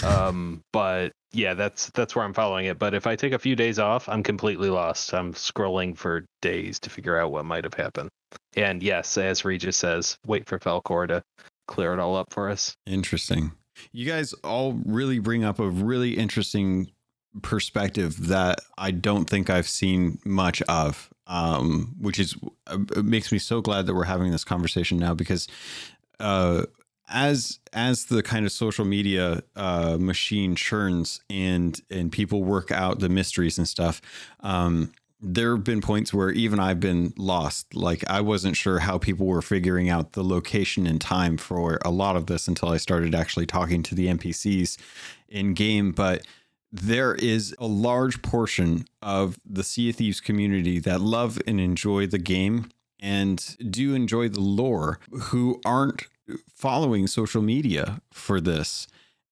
Um, 0.04 0.62
but 0.74 1.14
yeah, 1.32 1.54
that's 1.54 1.90
that's 1.92 2.18
where 2.18 2.26
I'm 2.26 2.34
following 2.34 2.66
it. 2.66 2.78
But 2.78 2.94
if 2.94 3.08
I 3.08 3.16
take 3.16 3.32
a 3.32 3.40
few 3.40 3.56
days 3.56 3.80
off, 3.80 4.10
I'm 4.10 4.24
completely 4.24 4.70
lost. 4.70 5.14
I'm 5.14 5.34
scrolling 5.34 5.96
for 5.98 6.26
days 6.42 6.80
to 6.82 6.90
figure 6.90 7.18
out 7.18 7.32
what 7.32 7.46
might 7.46 7.64
have 7.64 7.74
happened. 7.74 8.10
And 8.58 8.84
yes, 8.84 9.18
as 9.18 9.46
Regis 9.46 9.78
says, 9.78 10.18
wait 10.26 10.46
for 10.46 10.60
Falkor 10.60 11.08
to 11.08 11.24
clear 11.70 11.94
it 11.94 12.00
all 12.00 12.18
up 12.18 12.34
for 12.34 12.50
us. 12.50 12.76
Interesting. 12.86 13.54
You 13.92 14.06
guys 14.06 14.34
all 14.44 14.74
really 14.86 15.20
bring 15.20 15.44
up 15.44 15.60
a 15.60 15.70
really 15.70 16.18
interesting 16.18 16.92
perspective 17.42 18.28
that 18.28 18.60
I 18.78 18.92
don't 18.92 19.26
think 19.30 19.50
I've 19.50 19.68
seen 19.68 20.20
much 20.26 20.62
of, 20.64 21.10
um, 21.28 21.96
which 22.00 22.20
is 22.20 22.36
uh, 22.68 22.78
makes 23.04 23.32
me 23.32 23.40
so 23.40 23.62
glad 23.62 23.86
that 23.88 23.94
we're 23.94 24.06
having 24.06 24.32
this 24.32 24.44
conversation 24.44 24.98
now 24.98 25.14
because 25.14 25.48
uh, 26.20 26.66
as 27.10 27.60
as 27.74 28.06
the 28.06 28.24
kind 28.24 28.46
of 28.46 28.52
social 28.52 28.86
media 28.86 29.44
uh, 29.56 29.98
machine 30.00 30.56
churns 30.56 31.22
and 31.30 31.82
and 31.90 32.12
people 32.12 32.44
work 32.44 32.72
out 32.72 33.00
the 33.00 33.10
mysteries 33.10 33.58
and 33.58 33.68
stuff. 33.68 34.02
Um, 34.42 34.94
there 35.22 35.56
have 35.56 35.64
been 35.64 35.82
points 35.82 36.14
where 36.14 36.30
even 36.32 36.60
I've 36.60 36.80
been 36.80 37.14
lost. 37.18 37.74
Like 37.76 38.04
I 38.10 38.22
wasn't 38.22 38.58
sure 38.58 38.80
how 38.80 38.98
people 38.98 39.26
were 39.26 39.42
figuring 39.42 39.90
out 39.90 40.14
the 40.14 40.24
location 40.24 40.86
and 40.86 41.00
time 41.00 41.38
for 41.38 41.80
a 41.84 41.92
lot 41.92 42.16
of 42.16 42.28
this 42.28 42.48
until 42.48 42.70
I 42.70 42.78
started 42.78 43.16
actually 43.16 43.46
talking 43.46 43.82
to 43.84 43.96
the 43.96 44.08
NPCs 44.08 44.78
in 45.30 45.54
game. 45.54 45.92
But 45.92 46.26
there 46.72 47.16
is 47.16 47.56
a 47.60 47.68
large 47.68 48.22
portion 48.22 48.86
of 49.02 49.40
the 49.46 49.64
Sea 49.64 49.90
of 49.92 49.96
Thieves 49.96 50.20
community 50.20 50.80
that 50.80 51.00
love 51.00 51.42
and 51.48 51.60
enjoy 51.60 52.08
the 52.08 52.20
game 52.20 52.70
and 53.00 53.56
do 53.72 53.94
enjoy 53.94 54.30
the 54.30 54.42
lore 54.42 55.00
who 55.12 55.62
aren't 55.64 56.08
following 56.54 57.08
social 57.08 57.42
media 57.42 58.02
for 58.12 58.42
this 58.42 58.88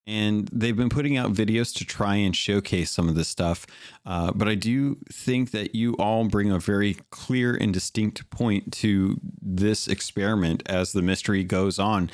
and 0.05 0.49
they've 0.51 0.75
been 0.75 0.89
putting 0.89 1.17
out 1.17 1.33
videos 1.33 1.73
to 1.75 1.85
try 1.85 2.15
and 2.15 2.35
showcase 2.35 2.91
some 2.91 3.07
of 3.07 3.15
this 3.15 3.27
stuff. 3.27 3.65
Uh, 4.05 4.31
but 4.33 4.47
I 4.47 4.55
do 4.55 4.97
think 5.11 5.51
that 5.51 5.75
you 5.75 5.93
all 5.93 6.25
bring 6.25 6.51
a 6.51 6.59
very 6.59 6.97
clear 7.09 7.55
and 7.55 7.73
distinct 7.73 8.29
point 8.29 8.73
to 8.73 9.19
this 9.41 9.87
experiment 9.87 10.63
as 10.65 10.91
the 10.91 11.01
mystery 11.01 11.43
goes 11.43 11.79
on. 11.79 12.11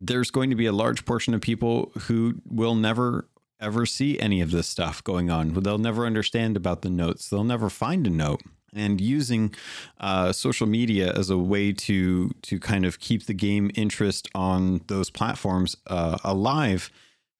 There's 0.00 0.30
going 0.30 0.50
to 0.50 0.56
be 0.56 0.66
a 0.66 0.72
large 0.72 1.04
portion 1.04 1.34
of 1.34 1.40
people 1.40 1.92
who 2.02 2.34
will 2.46 2.74
never 2.74 3.28
ever 3.60 3.86
see 3.86 4.18
any 4.18 4.40
of 4.40 4.50
this 4.50 4.66
stuff 4.66 5.02
going 5.04 5.30
on. 5.30 5.54
They'll 5.54 5.78
never 5.78 6.04
understand 6.04 6.56
about 6.56 6.82
the 6.82 6.90
notes. 6.90 7.30
They'll 7.30 7.44
never 7.44 7.70
find 7.70 8.06
a 8.06 8.10
note. 8.10 8.42
And 8.74 9.00
using 9.00 9.54
uh, 10.00 10.32
social 10.32 10.66
media 10.66 11.12
as 11.12 11.30
a 11.30 11.38
way 11.38 11.72
to 11.72 12.30
to 12.42 12.58
kind 12.58 12.84
of 12.84 12.98
keep 12.98 13.26
the 13.26 13.34
game 13.34 13.70
interest 13.74 14.28
on 14.34 14.80
those 14.88 15.10
platforms 15.10 15.76
uh, 15.86 16.18
alive 16.24 16.90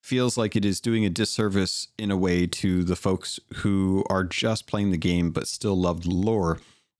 feels 0.05 0.37
like 0.37 0.55
it 0.55 0.63
is 0.63 0.79
doing 0.79 1.03
a 1.03 1.09
disservice 1.09 1.87
in 1.97 2.11
a 2.11 2.17
way 2.17 2.45
to 2.45 2.83
the 2.83 2.95
folks 2.95 3.39
who 3.55 4.03
are 4.07 4.23
just 4.23 4.67
playing 4.67 4.91
the 4.91 4.97
game 4.97 5.31
but 5.31 5.47
still 5.47 5.75
love 5.75 6.03
the 6.03 6.11
lore, 6.11 6.59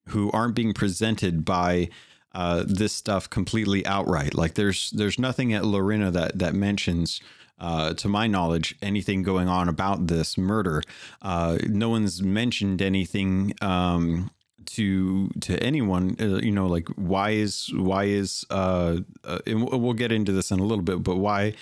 who 0.10 0.32
aren't 0.32 0.56
being 0.56 0.74
presented 0.74 1.46
by 1.46 1.88
uh, 2.34 2.64
this 2.68 2.94
stuff 2.94 3.30
completely 3.30 3.86
outright. 3.86 4.34
Like 4.34 4.56
there's 4.56 4.92
there's 4.92 5.20
nothing 5.20 5.54
at 5.54 5.64
Lorena 5.66 6.12
that 6.12 6.40
that 6.40 6.56
mentions. 6.56 7.22
Uh, 7.58 7.94
to 7.94 8.10
my 8.10 8.28
knowledge, 8.28 8.76
anything 8.82 9.24
going 9.24 9.48
on 9.48 9.70
about 9.70 10.08
this 10.08 10.38
murder. 10.38 10.82
Uh, 11.22 11.58
no 11.68 11.88
one's 11.88 12.22
mentioned 12.22 12.82
anything 12.82 13.54
um, 13.62 14.30
to 14.66 15.30
to 15.40 15.58
anyone. 15.64 16.18
Uh, 16.20 16.38
you 16.38 16.52
know, 16.52 16.68
like 16.68 16.90
why 16.90 17.32
is 17.32 17.72
why 17.74 18.06
is 18.06 18.46
uh, 18.50 18.98
uh, 19.24 19.40
we'll 19.48 19.94
get 19.94 20.12
into 20.12 20.34
this 20.34 20.52
in 20.52 20.60
a 20.60 20.66
little 20.66 20.84
bit, 20.84 21.02
but 21.02 21.16
why 21.16 21.54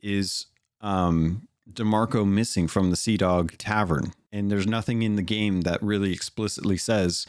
is 0.00 0.46
um, 0.80 1.48
DeMarco 1.72 2.26
missing 2.26 2.68
from 2.68 2.90
the 2.90 2.96
Sea 2.96 3.16
Dog 3.16 3.58
Tavern, 3.58 4.12
and 4.32 4.50
there's 4.50 4.66
nothing 4.66 5.02
in 5.02 5.16
the 5.16 5.22
game 5.22 5.62
that 5.62 5.82
really 5.82 6.12
explicitly 6.12 6.76
says 6.76 7.26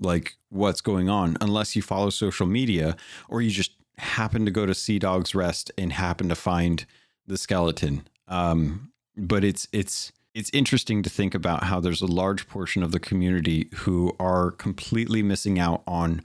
like 0.00 0.36
what's 0.48 0.80
going 0.80 1.08
on, 1.08 1.36
unless 1.40 1.76
you 1.76 1.82
follow 1.82 2.10
social 2.10 2.46
media 2.46 2.96
or 3.28 3.42
you 3.42 3.50
just 3.50 3.72
happen 3.98 4.44
to 4.44 4.50
go 4.50 4.64
to 4.64 4.74
Sea 4.74 4.98
Dog's 4.98 5.34
Rest 5.34 5.72
and 5.76 5.92
happen 5.92 6.28
to 6.28 6.34
find 6.34 6.86
the 7.28 7.38
skeleton. 7.38 8.08
Um, 8.26 8.92
but 9.16 9.44
it's 9.44 9.68
it's 9.72 10.12
it's 10.34 10.50
interesting 10.52 11.02
to 11.02 11.10
think 11.10 11.34
about 11.34 11.64
how 11.64 11.80
there's 11.80 12.02
a 12.02 12.06
large 12.06 12.48
portion 12.48 12.82
of 12.82 12.92
the 12.92 13.00
community 13.00 13.68
who 13.74 14.14
are 14.20 14.50
completely 14.50 15.22
missing 15.22 15.58
out 15.58 15.82
on 15.86 16.22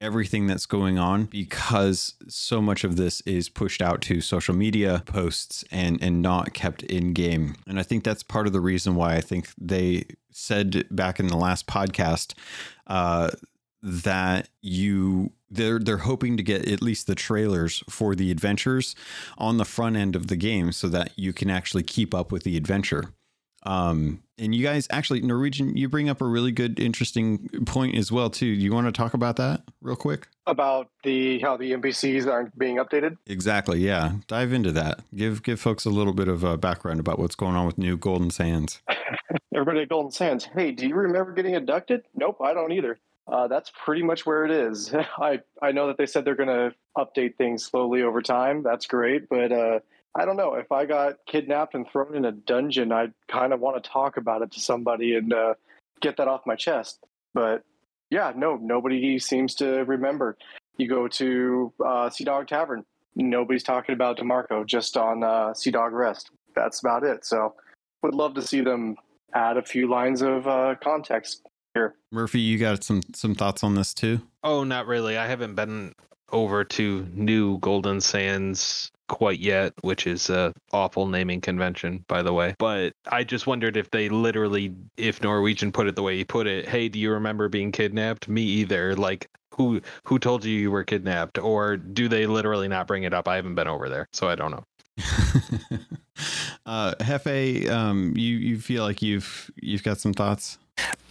everything 0.00 0.46
that's 0.46 0.64
going 0.64 0.98
on 0.98 1.24
because 1.24 2.14
so 2.26 2.62
much 2.62 2.84
of 2.84 2.96
this 2.96 3.20
is 3.22 3.50
pushed 3.50 3.82
out 3.82 4.00
to 4.00 4.20
social 4.20 4.54
media 4.54 5.02
posts 5.06 5.62
and 5.70 6.02
and 6.02 6.22
not 6.22 6.54
kept 6.54 6.82
in 6.84 7.12
game. 7.12 7.54
And 7.66 7.78
I 7.78 7.82
think 7.82 8.04
that's 8.04 8.22
part 8.22 8.46
of 8.46 8.52
the 8.52 8.60
reason 8.60 8.94
why 8.94 9.16
I 9.16 9.20
think 9.20 9.48
they 9.60 10.04
said 10.32 10.86
back 10.90 11.20
in 11.20 11.26
the 11.26 11.36
last 11.36 11.66
podcast 11.66 12.34
uh, 12.86 13.30
that 13.82 14.48
you 14.62 15.32
they're 15.50 15.78
they're 15.78 15.98
hoping 15.98 16.36
to 16.36 16.42
get 16.42 16.68
at 16.68 16.82
least 16.82 17.06
the 17.06 17.14
trailers 17.14 17.82
for 17.88 18.14
the 18.14 18.30
adventures 18.30 18.94
on 19.38 19.56
the 19.56 19.64
front 19.64 19.96
end 19.96 20.14
of 20.14 20.28
the 20.28 20.36
game 20.36 20.72
so 20.72 20.88
that 20.88 21.12
you 21.16 21.32
can 21.32 21.50
actually 21.50 21.82
keep 21.82 22.14
up 22.14 22.30
with 22.30 22.44
the 22.44 22.56
adventure. 22.56 23.12
Um, 23.62 24.22
and 24.38 24.54
you 24.54 24.64
guys 24.64 24.88
actually 24.90 25.20
Norwegian, 25.20 25.76
you 25.76 25.88
bring 25.88 26.08
up 26.08 26.22
a 26.22 26.26
really 26.26 26.50
good, 26.50 26.80
interesting 26.80 27.48
point 27.66 27.94
as 27.94 28.10
well 28.10 28.30
too. 28.30 28.54
Do 28.54 28.60
you 28.60 28.72
want 28.72 28.86
to 28.86 28.92
talk 28.92 29.12
about 29.12 29.36
that 29.36 29.62
real 29.82 29.96
quick? 29.96 30.28
About 30.46 30.88
the 31.04 31.40
how 31.40 31.56
the 31.56 31.72
NPCs 31.72 32.26
aren't 32.26 32.58
being 32.58 32.76
updated. 32.76 33.16
Exactly. 33.26 33.80
Yeah, 33.80 34.12
dive 34.28 34.52
into 34.52 34.72
that. 34.72 35.00
Give 35.14 35.42
give 35.42 35.60
folks 35.60 35.84
a 35.84 35.90
little 35.90 36.14
bit 36.14 36.28
of 36.28 36.42
a 36.42 36.56
background 36.56 37.00
about 37.00 37.18
what's 37.18 37.34
going 37.34 37.54
on 37.54 37.66
with 37.66 37.76
New 37.76 37.96
Golden 37.98 38.30
Sands. 38.30 38.80
Everybody 39.54 39.82
at 39.82 39.88
Golden 39.90 40.10
Sands. 40.10 40.44
Hey, 40.44 40.70
do 40.72 40.88
you 40.88 40.94
remember 40.94 41.32
getting 41.32 41.54
abducted? 41.54 42.04
Nope, 42.14 42.38
I 42.42 42.54
don't 42.54 42.72
either. 42.72 42.98
Uh, 43.26 43.48
that's 43.48 43.70
pretty 43.84 44.02
much 44.02 44.26
where 44.26 44.44
it 44.44 44.50
is. 44.50 44.92
I 45.18 45.40
I 45.62 45.72
know 45.72 45.86
that 45.88 45.98
they 45.98 46.06
said 46.06 46.24
they're 46.24 46.34
going 46.34 46.48
to 46.48 46.74
update 46.96 47.36
things 47.36 47.64
slowly 47.64 48.02
over 48.02 48.22
time. 48.22 48.62
That's 48.62 48.86
great, 48.86 49.28
but 49.28 49.52
uh, 49.52 49.80
I 50.14 50.24
don't 50.24 50.36
know. 50.36 50.54
If 50.54 50.72
I 50.72 50.86
got 50.86 51.18
kidnapped 51.26 51.74
and 51.74 51.86
thrown 51.88 52.16
in 52.16 52.24
a 52.24 52.32
dungeon, 52.32 52.92
I'd 52.92 53.12
kind 53.28 53.52
of 53.52 53.60
want 53.60 53.82
to 53.82 53.88
talk 53.88 54.16
about 54.16 54.42
it 54.42 54.52
to 54.52 54.60
somebody 54.60 55.14
and 55.14 55.32
uh, 55.32 55.54
get 56.00 56.16
that 56.16 56.28
off 56.28 56.46
my 56.46 56.56
chest. 56.56 57.04
But 57.32 57.64
yeah, 58.10 58.32
no, 58.34 58.56
nobody 58.56 59.18
seems 59.18 59.54
to 59.56 59.84
remember. 59.84 60.36
You 60.76 60.88
go 60.88 61.06
to 61.08 61.72
uh, 61.84 62.10
Sea 62.10 62.24
Dog 62.24 62.48
Tavern, 62.48 62.84
nobody's 63.14 63.62
talking 63.62 63.92
about 63.92 64.18
DeMarco, 64.18 64.66
just 64.66 64.96
on 64.96 65.22
uh, 65.22 65.54
Sea 65.54 65.70
Dog 65.70 65.92
Rest. 65.92 66.30
That's 66.56 66.80
about 66.80 67.04
it. 67.04 67.24
So 67.24 67.54
would 68.02 68.14
love 68.14 68.34
to 68.34 68.42
see 68.42 68.62
them 68.62 68.96
add 69.34 69.56
a 69.56 69.62
few 69.62 69.88
lines 69.88 70.22
of 70.22 70.48
uh, 70.48 70.74
context 70.82 71.46
here. 71.74 71.94
Murphy, 72.10 72.40
you 72.40 72.58
got 72.58 72.84
some 72.84 73.02
some 73.14 73.34
thoughts 73.34 73.62
on 73.62 73.74
this 73.74 73.94
too? 73.94 74.20
Oh, 74.42 74.64
not 74.64 74.86
really. 74.86 75.16
I 75.16 75.26
haven't 75.26 75.54
been 75.54 75.94
over 76.32 76.64
to 76.64 77.06
New 77.12 77.58
Golden 77.58 78.00
Sands 78.00 78.90
quite 79.08 79.40
yet, 79.40 79.72
which 79.82 80.06
is 80.06 80.30
a 80.30 80.54
awful 80.72 81.06
naming 81.06 81.40
convention, 81.40 82.04
by 82.08 82.22
the 82.22 82.32
way. 82.32 82.54
But 82.58 82.92
I 83.10 83.24
just 83.24 83.46
wondered 83.46 83.76
if 83.76 83.90
they 83.90 84.08
literally, 84.08 84.74
if 84.96 85.22
Norwegian 85.22 85.72
put 85.72 85.88
it 85.88 85.96
the 85.96 86.02
way 86.02 86.16
he 86.16 86.24
put 86.24 86.46
it, 86.46 86.68
hey, 86.68 86.88
do 86.88 86.98
you 86.98 87.10
remember 87.12 87.48
being 87.48 87.72
kidnapped? 87.72 88.28
Me 88.28 88.42
either. 88.42 88.94
Like, 88.94 89.28
who 89.54 89.80
who 90.04 90.18
told 90.18 90.44
you 90.44 90.56
you 90.56 90.70
were 90.70 90.84
kidnapped? 90.84 91.38
Or 91.38 91.76
do 91.76 92.08
they 92.08 92.26
literally 92.26 92.68
not 92.68 92.86
bring 92.86 93.02
it 93.02 93.12
up? 93.12 93.28
I 93.28 93.36
haven't 93.36 93.56
been 93.56 93.68
over 93.68 93.88
there, 93.88 94.06
so 94.12 94.28
I 94.28 94.36
don't 94.36 94.52
know. 94.52 94.64
uh, 96.66 96.94
Hefe, 97.00 97.68
um, 97.68 98.14
you 98.16 98.36
you 98.36 98.58
feel 98.58 98.84
like 98.84 99.02
you've 99.02 99.50
you've 99.60 99.82
got 99.82 99.98
some 99.98 100.12
thoughts? 100.12 100.58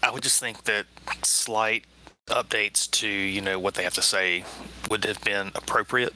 I 0.10 0.12
would 0.12 0.24
just 0.24 0.40
think 0.40 0.64
that 0.64 0.88
slight 1.22 1.86
updates 2.30 2.90
to 2.90 3.08
you 3.08 3.42
know 3.42 3.60
what 3.60 3.76
they 3.76 3.84
have 3.84 3.94
to 3.94 4.02
say 4.02 4.44
would 4.90 5.06
have 5.06 5.22
been 5.22 5.52
appropriate 5.54 6.14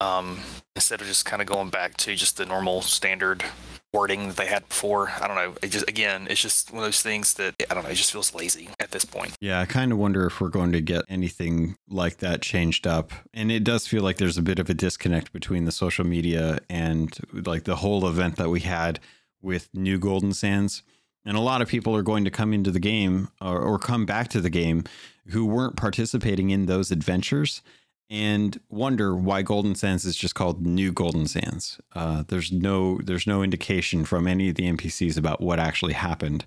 um, 0.00 0.40
instead 0.74 1.02
of 1.02 1.06
just 1.06 1.26
kind 1.26 1.42
of 1.42 1.48
going 1.48 1.68
back 1.68 1.94
to 1.98 2.14
just 2.14 2.38
the 2.38 2.46
normal 2.46 2.80
standard 2.80 3.44
wording 3.92 4.28
that 4.28 4.36
they 4.38 4.46
had 4.46 4.66
before. 4.66 5.10
I 5.20 5.28
don't 5.28 5.36
know. 5.36 5.54
It 5.62 5.72
just 5.72 5.86
again, 5.86 6.26
it's 6.30 6.40
just 6.40 6.72
one 6.72 6.84
of 6.84 6.86
those 6.86 7.02
things 7.02 7.34
that 7.34 7.54
I 7.68 7.74
don't 7.74 7.84
know. 7.84 7.90
It 7.90 7.96
just 7.96 8.12
feels 8.12 8.34
lazy 8.34 8.70
at 8.80 8.92
this 8.92 9.04
point. 9.04 9.36
Yeah, 9.42 9.60
I 9.60 9.66
kind 9.66 9.92
of 9.92 9.98
wonder 9.98 10.26
if 10.26 10.40
we're 10.40 10.48
going 10.48 10.72
to 10.72 10.80
get 10.80 11.04
anything 11.10 11.76
like 11.86 12.16
that 12.18 12.40
changed 12.40 12.86
up. 12.86 13.12
And 13.34 13.52
it 13.52 13.62
does 13.62 13.86
feel 13.86 14.02
like 14.02 14.16
there's 14.16 14.38
a 14.38 14.42
bit 14.42 14.58
of 14.58 14.70
a 14.70 14.74
disconnect 14.74 15.34
between 15.34 15.66
the 15.66 15.72
social 15.72 16.06
media 16.06 16.60
and 16.70 17.14
like 17.30 17.64
the 17.64 17.76
whole 17.76 18.08
event 18.08 18.36
that 18.36 18.48
we 18.48 18.60
had 18.60 19.00
with 19.42 19.68
New 19.74 19.98
Golden 19.98 20.32
Sands. 20.32 20.82
And 21.24 21.36
a 21.36 21.40
lot 21.40 21.62
of 21.62 21.68
people 21.68 21.96
are 21.96 22.02
going 22.02 22.24
to 22.24 22.30
come 22.30 22.52
into 22.52 22.70
the 22.70 22.80
game 22.80 23.28
or, 23.40 23.58
or 23.58 23.78
come 23.78 24.04
back 24.04 24.28
to 24.28 24.40
the 24.40 24.50
game 24.50 24.84
who 25.28 25.46
weren't 25.46 25.76
participating 25.76 26.50
in 26.50 26.66
those 26.66 26.90
adventures 26.90 27.62
and 28.10 28.60
wonder 28.68 29.16
why 29.16 29.42
Golden 29.42 29.74
Sands 29.74 30.04
is 30.04 30.16
just 30.16 30.34
called 30.34 30.64
New 30.64 30.92
Golden 30.92 31.26
Sands. 31.26 31.80
Uh, 31.94 32.24
there's 32.28 32.52
no 32.52 32.98
there's 32.98 33.26
no 33.26 33.42
indication 33.42 34.04
from 34.04 34.26
any 34.26 34.50
of 34.50 34.56
the 34.56 34.70
NPCs 34.70 35.16
about 35.16 35.40
what 35.40 35.58
actually 35.58 35.94
happened, 35.94 36.44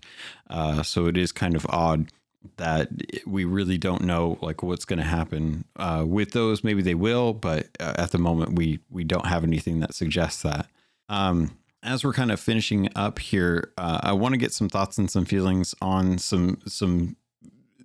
uh, 0.49 0.83
so 0.83 1.07
it 1.07 1.17
is 1.17 1.31
kind 1.31 1.55
of 1.55 1.65
odd 1.69 2.07
that 2.57 2.89
we 3.25 3.43
really 3.43 3.77
don't 3.77 4.03
know 4.03 4.37
like 4.41 4.63
what's 4.63 4.85
going 4.85 4.99
to 4.99 5.05
happen 5.05 5.65
uh, 5.75 6.05
with 6.07 6.31
those. 6.31 6.63
Maybe 6.63 6.81
they 6.81 6.95
will, 6.95 7.33
but 7.33 7.67
uh, 7.79 7.95
at 7.97 8.11
the 8.11 8.19
moment 8.19 8.53
we 8.53 8.79
we 8.91 9.03
don't 9.03 9.25
have 9.25 9.43
anything 9.43 9.79
that 9.79 9.95
suggests 9.95 10.43
that. 10.43 10.67
Um, 11.09 11.57
as 11.83 12.03
we're 12.03 12.13
kind 12.13 12.31
of 12.31 12.39
finishing 12.39 12.89
up 12.95 13.19
here, 13.19 13.71
uh, 13.77 13.99
I 14.03 14.13
want 14.13 14.33
to 14.33 14.37
get 14.37 14.53
some 14.53 14.69
thoughts 14.69 14.97
and 14.97 15.09
some 15.09 15.25
feelings 15.25 15.75
on 15.81 16.17
some 16.17 16.59
some 16.67 17.15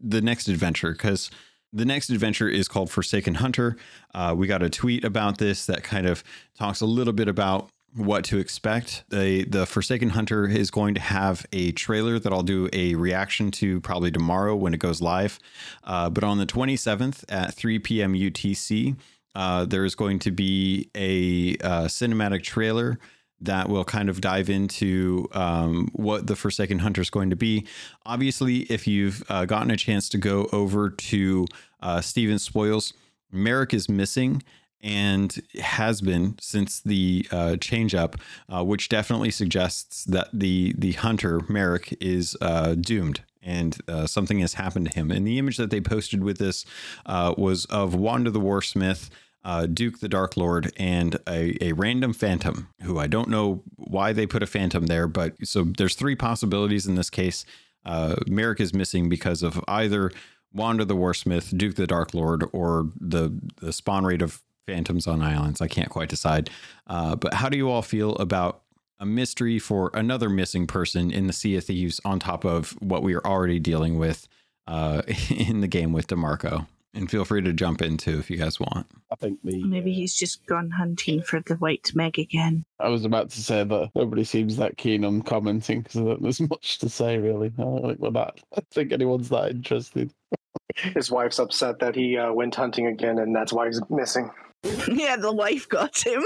the 0.01 0.21
next 0.21 0.49
adventure 0.49 0.93
because 0.93 1.31
the 1.73 1.85
next 1.85 2.11
adventure 2.11 2.49
is 2.49 2.69
called 2.69 2.91
Forsaken 2.91 3.37
Hunter. 3.37 3.77
Uh, 4.15 4.35
we 4.37 4.47
got 4.47 4.63
a 4.63 4.69
tweet 4.69 5.05
about 5.05 5.39
this 5.39 5.67
that 5.67 5.83
kind 5.83 6.07
of 6.07 6.23
talks 6.57 6.81
a 6.81 6.87
little 6.87 7.13
bit 7.13 7.29
about 7.29 7.71
what 7.95 8.25
to 8.25 8.39
expect. 8.39 9.05
The 9.11 9.45
the 9.45 9.67
Forsaken 9.67 10.11
Hunter 10.11 10.47
is 10.47 10.71
going 10.71 10.95
to 10.95 11.01
have 11.01 11.47
a 11.53 11.73
trailer 11.73 12.19
that 12.19 12.33
I'll 12.33 12.43
do 12.43 12.69
a 12.73 12.95
reaction 12.95 13.51
to 13.53 13.81
probably 13.81 14.11
tomorrow 14.11 14.57
when 14.57 14.75
it 14.75 14.81
goes 14.81 15.01
live. 15.03 15.39
Uh, 15.85 16.09
but 16.11 16.25
on 16.25 16.39
the 16.39 16.47
27th 16.47 17.25
at 17.29 17.55
3 17.55 17.79
p.m. 17.81 18.15
UTC, 18.15 18.97
uh, 19.35 19.65
there 19.65 19.85
is 19.85 19.95
going 19.95 20.19
to 20.21 20.31
be 20.31 20.91
a 20.95 21.57
uh, 21.65 21.85
cinematic 21.85 22.43
trailer 22.43 22.99
that 23.45 23.69
will 23.69 23.85
kind 23.85 24.09
of 24.09 24.21
dive 24.21 24.49
into 24.49 25.29
um, 25.33 25.89
what 25.93 26.27
the 26.27 26.37
Forsaken 26.37 26.81
Hunter 26.81 27.01
is 27.01 27.11
going 27.11 27.31
to 27.31 27.37
be. 27.37 27.67
Obviously, 28.07 28.61
if 28.63 28.87
you've 28.87 29.23
uh, 29.29 29.45
gotten 29.45 29.71
a 29.71 29.77
chance 29.77 30.09
to 30.11 30.19
go 30.19 30.49
over 30.53 30.91
to 30.91 31.47
uh, 31.81 32.01
Stephen's 32.01 32.43
Spoils, 32.43 32.93
Merrick 33.31 33.75
is 33.75 33.89
missing 33.89 34.43
and 34.83 35.41
has 35.61 36.01
been 36.01 36.37
since 36.41 36.81
the 36.81 37.27
uh, 37.31 37.57
change 37.57 37.95
up, 37.95 38.17
uh, 38.49 38.65
which 38.65 38.89
definitely 38.89 39.31
suggests 39.31 40.05
that 40.05 40.29
the 40.33 40.75
the 40.77 40.93
hunter 40.93 41.41
Merrick 41.49 41.97
is 42.01 42.37
uh, 42.41 42.75
doomed 42.75 43.23
and 43.43 43.79
uh, 43.89 44.07
something 44.07 44.39
has 44.39 44.55
happened 44.55 44.91
to 44.91 44.95
him. 44.95 45.11
And 45.11 45.27
the 45.27 45.39
image 45.39 45.57
that 45.57 45.71
they 45.71 45.81
posted 45.81 46.23
with 46.23 46.39
this 46.39 46.65
uh, 47.07 47.35
was 47.37 47.65
of 47.67 47.95
Wanda 47.95 48.31
the 48.31 48.41
Warsmith 48.41 49.11
uh, 49.45 49.67
Duke 49.67 50.01
the 50.01 50.09
Dark 50.09 50.37
Lord, 50.37 50.73
and 50.77 51.19
a, 51.29 51.57
a 51.61 51.73
random 51.73 52.13
phantom 52.13 52.69
who 52.83 52.99
I 52.99 53.07
don't 53.07 53.29
know 53.29 53.63
why 53.77 54.13
they 54.13 54.27
put 54.27 54.43
a 54.43 54.47
phantom 54.47 54.87
there, 54.87 55.07
but 55.07 55.35
so 55.45 55.65
there's 55.65 55.95
three 55.95 56.15
possibilities 56.15 56.87
in 56.87 56.95
this 56.95 57.11
case. 57.11 57.45
Uh, 57.85 58.17
Merrick 58.29 58.61
is 58.61 58.73
missing 58.73 59.09
because 59.09 59.43
of 59.43 59.63
either 59.67 60.13
Wanda 60.53 60.85
the 60.85 60.97
Warsmith, 60.97 61.57
Duke 61.57 61.77
the 61.77 61.87
Dark 61.87 62.15
Lord, 62.15 62.45
or 62.53 62.89
the 63.01 63.37
the 63.61 63.73
spawn 63.73 64.05
rate 64.05 64.23
of 64.23 64.43
phantoms 64.67 65.07
on 65.07 65.23
islands. 65.23 65.61
I 65.61 65.69
can't 65.69 65.91
quite 65.91 66.09
decide. 66.09 66.49
Uh, 66.87 67.17
but 67.17 67.35
how 67.35 67.49
do 67.49 67.57
you 67.57 67.69
all 67.69 67.83
feel 67.83 68.15
about 68.17 68.63
a 69.01 69.07
mystery 69.07 69.59
for 69.59 69.91
another 69.95 70.29
missing 70.29 70.69
person 70.69 71.11
in 71.11 71.27
the 71.27 71.33
Sea 71.33 71.57
of 71.57 71.65
Thieves 71.65 72.01
on 72.05 72.21
top 72.21 72.45
of 72.45 72.71
what 72.81 73.03
we 73.03 73.15
are 73.15 73.27
already 73.27 73.59
dealing 73.59 73.99
with 73.99 74.29
uh, 74.69 75.03
in 75.31 75.61
the 75.61 75.67
game 75.67 75.93
with 75.93 76.07
Demarco. 76.07 76.69
And 76.95 77.11
feel 77.11 77.25
free 77.25 77.41
to 77.43 77.53
jump 77.53 77.81
in 77.81 77.97
too 77.97 78.19
if 78.19 78.31
you 78.31 78.37
guys 78.37 78.61
want. 78.61 78.87
I 79.11 79.15
think 79.15 79.39
the 79.43 79.65
maybe 79.65 79.93
he's 79.93 80.15
just 80.15 80.45
gone 80.47 80.71
hunting 80.71 81.23
for 81.23 81.41
the 81.41 81.55
white 81.55 81.91
meg 81.95 82.19
again. 82.19 82.65
I 82.81 82.89
was 82.89 83.05
about 83.05 83.31
to 83.31 83.41
say 83.43 83.65
that 83.65 83.91
nobody 83.95 84.25
seems 84.25 84.57
that 84.57 84.77
keen 84.77 85.05
on 85.05 85.23
commenting 85.23 85.81
because 85.81 85.97
I 85.97 86.05
don't 86.05 86.23
there's 86.23 86.41
much 86.51 86.79
to 86.81 86.89
say 86.89 87.19
really. 87.19 87.53
I 87.59 87.63
don't 87.63 87.83
think 87.83 87.99
we're 87.99 88.11
that. 88.11 88.41
I 88.57 88.61
think 88.73 88.93
anyone's 88.93 89.31
that 89.31 89.51
interested. 89.51 90.13
His 90.77 91.11
wife's 91.11 91.39
upset 91.39 91.79
that 91.81 91.95
he 91.95 92.17
uh, 92.17 92.33
went 92.33 92.55
hunting 92.55 92.87
again, 92.87 93.19
and 93.19 93.35
that's 93.35 93.53
why 93.53 93.67
he's 93.67 93.81
missing. 93.91 94.31
yeah, 94.89 95.17
the 95.17 95.33
wife 95.33 95.69
got 95.69 95.99
him. 95.99 96.23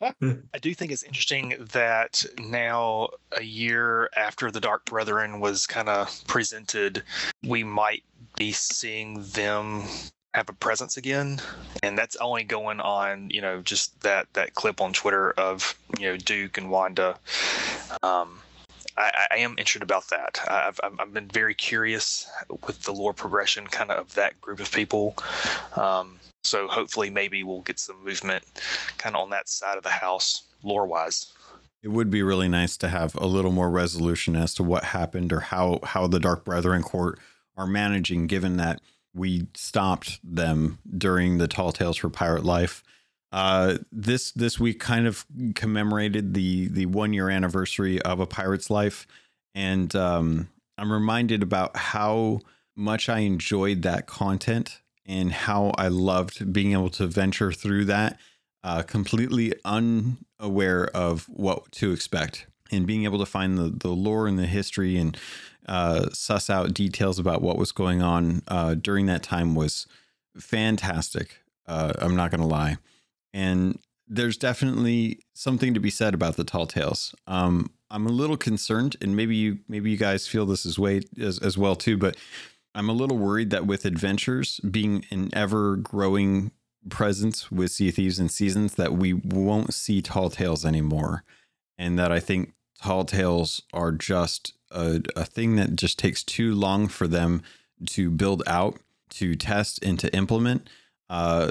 I 0.00 0.58
do 0.60 0.72
think 0.74 0.90
it's 0.92 1.02
interesting 1.02 1.54
that 1.72 2.24
now, 2.38 3.10
a 3.36 3.42
year 3.42 4.08
after 4.16 4.50
the 4.50 4.60
Dark 4.60 4.86
Brethren 4.86 5.38
was 5.38 5.66
kind 5.66 5.88
of 5.88 6.26
presented, 6.26 7.02
we 7.46 7.64
might 7.64 8.02
be 8.38 8.52
seeing 8.52 9.22
them 9.32 9.82
have 10.34 10.48
a 10.48 10.52
presence 10.52 10.96
again 10.96 11.40
and 11.82 11.98
that's 11.98 12.16
only 12.16 12.44
going 12.44 12.80
on 12.80 13.28
you 13.30 13.40
know 13.40 13.60
just 13.62 14.00
that 14.02 14.26
that 14.34 14.54
clip 14.54 14.80
on 14.80 14.92
twitter 14.92 15.32
of 15.32 15.74
you 15.98 16.06
know 16.06 16.16
duke 16.16 16.58
and 16.58 16.70
wanda 16.70 17.18
um 18.02 18.38
I, 18.98 19.26
I 19.30 19.36
am 19.36 19.52
interested 19.52 19.82
about 19.82 20.08
that. 20.08 20.40
I've, 20.48 20.80
I've 20.82 21.14
been 21.14 21.28
very 21.28 21.54
curious 21.54 22.28
with 22.66 22.82
the 22.82 22.92
lore 22.92 23.14
progression, 23.14 23.66
kind 23.68 23.92
of 23.92 23.98
of 23.98 24.14
that 24.14 24.40
group 24.40 24.60
of 24.60 24.72
people. 24.72 25.14
Um, 25.76 26.18
so 26.44 26.66
hopefully, 26.66 27.10
maybe 27.10 27.42
we'll 27.42 27.60
get 27.60 27.78
some 27.78 28.02
movement, 28.04 28.44
kind 28.96 29.14
of 29.14 29.22
on 29.22 29.30
that 29.30 29.48
side 29.48 29.76
of 29.76 29.82
the 29.82 29.90
house, 29.90 30.44
lore 30.62 30.86
wise. 30.86 31.32
It 31.82 31.88
would 31.88 32.10
be 32.10 32.22
really 32.22 32.48
nice 32.48 32.76
to 32.78 32.88
have 32.88 33.14
a 33.14 33.26
little 33.26 33.52
more 33.52 33.70
resolution 33.70 34.34
as 34.34 34.54
to 34.54 34.62
what 34.62 34.84
happened 34.84 35.32
or 35.32 35.40
how 35.40 35.80
how 35.84 36.06
the 36.06 36.18
Dark 36.18 36.44
Brethren 36.44 36.82
Court 36.82 37.18
are 37.58 37.66
managing, 37.66 38.28
given 38.28 38.56
that 38.56 38.80
we 39.12 39.48
stopped 39.54 40.20
them 40.22 40.78
during 40.96 41.38
the 41.38 41.48
Tall 41.48 41.72
Tales 41.72 41.96
for 41.96 42.08
Pirate 42.08 42.44
Life. 42.44 42.82
Uh, 43.30 43.78
this 43.92 44.32
this 44.32 44.58
week 44.58 44.80
kind 44.80 45.06
of 45.06 45.26
commemorated 45.54 46.32
the 46.32 46.68
the 46.68 46.86
one 46.86 47.12
year 47.12 47.28
anniversary 47.28 48.00
of 48.00 48.20
a 48.20 48.26
pirate's 48.26 48.70
life, 48.70 49.06
and 49.54 49.94
um, 49.94 50.48
I'm 50.78 50.90
reminded 50.90 51.42
about 51.42 51.76
how 51.76 52.40
much 52.74 53.08
I 53.10 53.18
enjoyed 53.18 53.82
that 53.82 54.06
content 54.06 54.80
and 55.04 55.32
how 55.32 55.72
I 55.76 55.88
loved 55.88 56.52
being 56.52 56.72
able 56.72 56.90
to 56.90 57.06
venture 57.06 57.52
through 57.52 57.86
that, 57.86 58.18
uh, 58.62 58.82
completely 58.82 59.52
unaware 59.64 60.86
of 60.94 61.24
what 61.28 61.70
to 61.72 61.92
expect, 61.92 62.46
and 62.70 62.86
being 62.86 63.04
able 63.04 63.18
to 63.18 63.26
find 63.26 63.58
the 63.58 63.68
the 63.68 63.90
lore 63.90 64.26
and 64.26 64.38
the 64.38 64.46
history 64.46 64.96
and 64.96 65.18
uh, 65.68 66.08
suss 66.12 66.50
out 66.50 66.74
details 66.74 67.18
about 67.18 67.42
what 67.42 67.58
was 67.58 67.72
going 67.72 68.02
on 68.02 68.42
uh, 68.48 68.74
during 68.74 69.06
that 69.06 69.22
time 69.22 69.54
was 69.54 69.86
fantastic. 70.36 71.42
Uh, 71.66 71.92
I'm 71.98 72.16
not 72.16 72.30
going 72.30 72.40
to 72.40 72.46
lie. 72.46 72.78
And 73.34 73.78
there's 74.08 74.38
definitely 74.38 75.20
something 75.34 75.74
to 75.74 75.80
be 75.80 75.90
said 75.90 76.14
about 76.14 76.36
the 76.36 76.44
tall 76.44 76.66
tales. 76.66 77.14
Um, 77.26 77.70
I'm 77.90 78.06
a 78.06 78.10
little 78.10 78.36
concerned, 78.36 78.96
and 79.00 79.14
maybe 79.14 79.36
you 79.36 79.58
maybe 79.68 79.90
you 79.90 79.96
guys 79.96 80.26
feel 80.26 80.46
this 80.46 80.66
as 80.66 80.78
way 80.78 81.02
as, 81.20 81.38
as 81.38 81.56
well 81.56 81.76
too, 81.76 81.96
but 81.96 82.16
I'm 82.74 82.88
a 82.88 82.94
little 82.94 83.18
worried 83.18 83.50
that 83.50 83.66
with 83.66 83.84
adventures 83.84 84.60
being 84.60 85.04
an 85.10 85.30
ever 85.32 85.76
growing 85.76 86.52
presence 86.88 87.50
with 87.50 87.70
Sea 87.70 87.90
Thieves 87.90 88.18
and 88.18 88.30
seasons, 88.30 88.74
that 88.76 88.94
we 88.94 89.12
won't 89.12 89.74
see 89.74 90.00
tall 90.00 90.30
tales 90.30 90.64
anymore, 90.64 91.24
and 91.76 91.98
that 91.98 92.12
I 92.12 92.20
think 92.20 92.54
tall 92.80 93.04
tales 93.04 93.62
are 93.72 93.92
just 93.92 94.54
a, 94.70 95.00
a 95.16 95.24
thing 95.24 95.56
that 95.56 95.76
just 95.76 95.98
takes 95.98 96.22
too 96.22 96.54
long 96.54 96.88
for 96.88 97.06
them 97.06 97.42
to 97.86 98.10
build 98.10 98.42
out, 98.46 98.78
to 99.10 99.34
test, 99.34 99.82
and 99.84 99.98
to 100.00 100.14
implement. 100.14 100.68
Uh, 101.08 101.50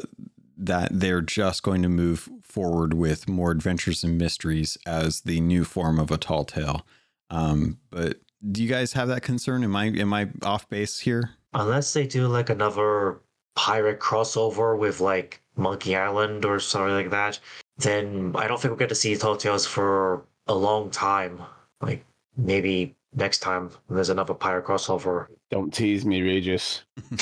that 0.57 0.89
they're 0.91 1.21
just 1.21 1.61
going 1.61 1.83
to 1.83 1.89
move 1.89 2.29
forward 2.41 2.93
with 2.93 3.27
more 3.27 3.51
adventures 3.51 4.03
and 4.03 4.17
mysteries 4.17 4.77
as 4.85 5.21
the 5.21 5.39
new 5.39 5.63
form 5.63 5.99
of 5.99 6.09
a 6.09 6.17
tall 6.17 6.43
tale. 6.43 6.85
Um, 7.29 7.77
but 7.91 8.19
do 8.51 8.63
you 8.63 8.69
guys 8.69 8.93
have 8.93 9.07
that 9.09 9.21
concern? 9.21 9.63
Am 9.63 9.75
I 9.75 9.85
am 9.85 10.13
I 10.13 10.29
off 10.41 10.67
base 10.69 10.99
here? 10.99 11.31
Unless 11.53 11.93
they 11.93 12.07
do 12.07 12.27
like 12.27 12.49
another 12.49 13.19
pirate 13.55 13.99
crossover 13.99 14.77
with 14.77 14.99
like 14.99 15.41
Monkey 15.55 15.95
Island 15.95 16.45
or 16.45 16.59
something 16.59 16.93
like 16.93 17.11
that, 17.11 17.39
then 17.77 18.33
I 18.35 18.47
don't 18.47 18.59
think 18.59 18.71
we're 18.71 18.77
going 18.77 18.89
to 18.89 18.95
see 18.95 19.15
Tall 19.15 19.37
Tales 19.37 19.65
for 19.65 20.23
a 20.47 20.55
long 20.55 20.89
time. 20.89 21.41
Like 21.81 22.05
maybe 22.35 22.95
next 23.13 23.39
time 23.39 23.71
there's 23.89 24.09
another 24.09 24.33
pirate 24.33 24.65
crossover. 24.65 25.27
Don't 25.49 25.73
tease 25.73 26.05
me, 26.05 26.21
Regis. 26.21 26.83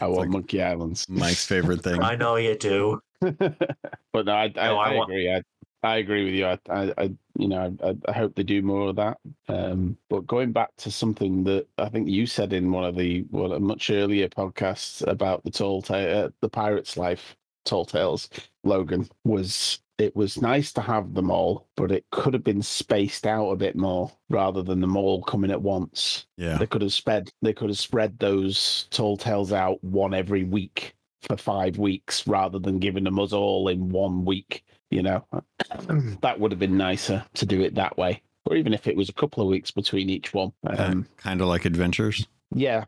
I 0.00 0.06
want 0.06 0.18
like 0.18 0.28
Monkey 0.28 0.62
Islands. 0.62 1.08
Mike's 1.08 1.46
favorite 1.46 1.82
thing. 1.82 2.02
I 2.02 2.16
know 2.16 2.36
you 2.36 2.56
do. 2.56 3.00
but 3.20 4.26
no, 4.26 4.32
I, 4.32 4.44
I, 4.44 4.48
no, 4.48 4.78
I, 4.78 4.90
I 4.90 4.94
want... 4.94 5.10
agree. 5.10 5.32
I, 5.32 5.42
I 5.82 5.96
agree 5.98 6.24
with 6.24 6.34
you. 6.34 6.46
I, 6.46 6.58
I, 6.98 7.12
you 7.36 7.48
know, 7.48 7.76
I, 7.82 7.94
I 8.08 8.12
hope 8.12 8.34
they 8.34 8.42
do 8.42 8.62
more 8.62 8.88
of 8.88 8.96
that. 8.96 9.18
Um, 9.48 9.96
but 10.10 10.26
going 10.26 10.52
back 10.52 10.70
to 10.78 10.90
something 10.90 11.44
that 11.44 11.66
I 11.78 11.88
think 11.88 12.08
you 12.08 12.26
said 12.26 12.52
in 12.52 12.72
one 12.72 12.84
of 12.84 12.96
the 12.96 13.24
well, 13.30 13.52
a 13.52 13.60
much 13.60 13.90
earlier 13.90 14.28
podcasts 14.28 15.06
about 15.06 15.44
the 15.44 15.50
tall 15.50 15.82
tale, 15.82 16.26
uh, 16.26 16.28
the 16.40 16.48
pirate's 16.48 16.96
life, 16.96 17.36
tall 17.64 17.84
tales, 17.84 18.28
Logan 18.64 19.08
was 19.24 19.78
it 19.98 20.14
was 20.14 20.40
nice 20.40 20.72
to 20.72 20.80
have 20.80 21.14
them 21.14 21.30
all, 21.30 21.66
but 21.76 21.90
it 21.90 22.04
could 22.10 22.32
have 22.32 22.44
been 22.44 22.62
spaced 22.62 23.26
out 23.26 23.50
a 23.50 23.56
bit 23.56 23.74
more 23.74 24.10
rather 24.30 24.62
than 24.62 24.80
them 24.80 24.96
all 24.96 25.22
coming 25.22 25.50
at 25.50 25.60
once. 25.60 26.26
Yeah. 26.36 26.56
They 26.56 26.66
could 26.66 26.82
have 26.82 26.92
spread 26.92 27.30
they 27.42 27.52
could 27.52 27.68
have 27.68 27.78
spread 27.78 28.18
those 28.18 28.86
tall 28.90 29.16
tales 29.16 29.52
out 29.52 29.82
one 29.82 30.14
every 30.14 30.44
week 30.44 30.94
for 31.22 31.36
five 31.36 31.78
weeks 31.78 32.26
rather 32.26 32.60
than 32.60 32.78
giving 32.78 33.04
them 33.04 33.18
us 33.18 33.32
all 33.32 33.68
in 33.68 33.88
one 33.88 34.24
week. 34.24 34.64
You 34.90 35.02
know, 35.02 35.26
that 36.22 36.38
would 36.38 36.52
have 36.52 36.60
been 36.60 36.78
nicer 36.78 37.24
to 37.34 37.44
do 37.44 37.60
it 37.62 37.74
that 37.74 37.98
way. 37.98 38.22
Or 38.46 38.56
even 38.56 38.72
if 38.72 38.86
it 38.86 38.96
was 38.96 39.10
a 39.10 39.14
couple 39.14 39.42
of 39.42 39.50
weeks 39.50 39.70
between 39.70 40.08
each 40.08 40.32
one. 40.32 40.52
Um, 40.66 41.06
kind 41.18 41.42
of 41.42 41.48
like 41.48 41.66
adventures 41.66 42.26
yeah, 42.54 42.84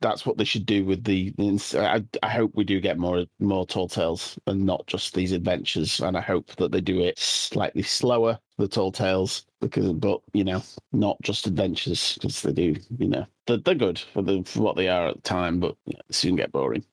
that's 0.00 0.26
what 0.26 0.36
they 0.36 0.44
should 0.44 0.66
do 0.66 0.84
with 0.84 1.02
the. 1.04 1.34
I, 1.74 2.04
I 2.22 2.28
hope 2.28 2.52
we 2.54 2.64
do 2.64 2.80
get 2.80 2.98
more 2.98 3.24
more 3.38 3.66
tall 3.66 3.88
tales 3.88 4.38
and 4.46 4.66
not 4.66 4.86
just 4.86 5.14
these 5.14 5.32
adventures, 5.32 6.00
and 6.00 6.16
I 6.16 6.20
hope 6.20 6.54
that 6.56 6.72
they 6.72 6.80
do 6.82 7.00
it 7.00 7.18
slightly 7.18 7.82
slower, 7.82 8.38
the 8.58 8.68
tall 8.68 8.92
tales, 8.92 9.46
because 9.60 9.92
but 9.94 10.20
you 10.34 10.44
know 10.44 10.62
not 10.92 11.16
just 11.22 11.46
adventures 11.46 12.14
because 12.14 12.42
they 12.42 12.52
do 12.52 12.76
you 12.98 13.08
know 13.08 13.26
they're, 13.46 13.56
they're 13.58 13.74
good 13.74 13.98
for 13.98 14.22
the 14.22 14.42
for 14.44 14.60
what 14.60 14.76
they 14.76 14.88
are 14.88 15.08
at 15.08 15.16
the 15.16 15.22
time, 15.22 15.58
but 15.58 15.74
you 15.86 15.94
know, 15.94 16.02
soon 16.10 16.36
get 16.36 16.52
boring. 16.52 16.84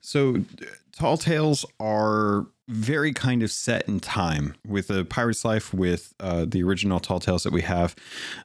So, 0.00 0.44
tall 0.92 1.16
tales 1.16 1.64
are 1.78 2.46
very 2.70 3.12
kind 3.12 3.42
of 3.42 3.50
set 3.50 3.88
in 3.88 4.00
time. 4.00 4.54
With 4.66 4.90
a 4.90 5.04
pirate's 5.04 5.44
life 5.44 5.74
with 5.74 6.14
uh, 6.20 6.46
the 6.46 6.62
original 6.62 7.00
tall 7.00 7.18
tales 7.18 7.42
that 7.42 7.52
we 7.52 7.62
have 7.62 7.96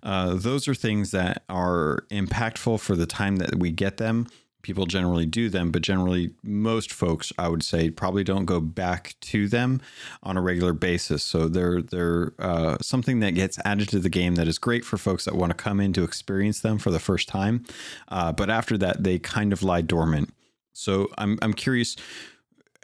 uh, 0.04 0.34
those 0.34 0.68
are 0.68 0.74
things 0.74 1.12
that 1.12 1.44
are 1.48 2.06
impactful 2.10 2.80
for 2.80 2.96
the 2.96 3.06
time 3.06 3.38
that 3.38 3.56
we 3.56 3.72
get 3.72 3.98
them. 3.98 4.28
People 4.64 4.88
generally 4.88 5.28
do 5.28 5.48
them 5.48 5.70
but 5.70 5.84
generally 5.84 6.32
most 6.42 6.92
folks 6.92 7.32
i 7.38 7.48
would 7.48 7.62
say 7.62 7.92
probably 7.92 8.24
don't 8.24 8.46
go 8.46 8.60
back 8.60 9.14
to 9.22 9.48
them 9.48 9.80
on 10.24 10.38
a 10.38 10.42
regular 10.42 10.74
basis. 10.74 11.24
So 11.24 11.48
they're 11.48 11.84
they're 11.84 12.34
uh, 12.40 12.78
something 12.82 13.20
that 13.20 13.36
gets 13.36 13.60
added 13.64 13.90
to 13.90 14.00
the 14.00 14.10
game 14.10 14.36
that 14.36 14.48
is 14.48 14.58
great 14.58 14.84
for 14.84 14.98
folks 14.98 15.26
that 15.26 15.36
want 15.36 15.52
to 15.52 15.56
come 15.56 15.80
in 15.80 15.94
to 15.94 16.04
experience 16.04 16.62
them 16.62 16.80
for 16.80 16.90
the 16.90 17.00
first 17.00 17.28
time. 17.28 17.64
Uh, 18.08 18.32
but 18.32 18.50
after 18.50 18.76
that 18.80 19.04
they 19.04 19.20
kind 19.20 19.54
of 19.54 19.62
lie 19.62 19.82
dormant 19.82 20.34
so 20.76 21.10
i'm, 21.18 21.40
I'm 21.42 21.54
curious 21.54 21.96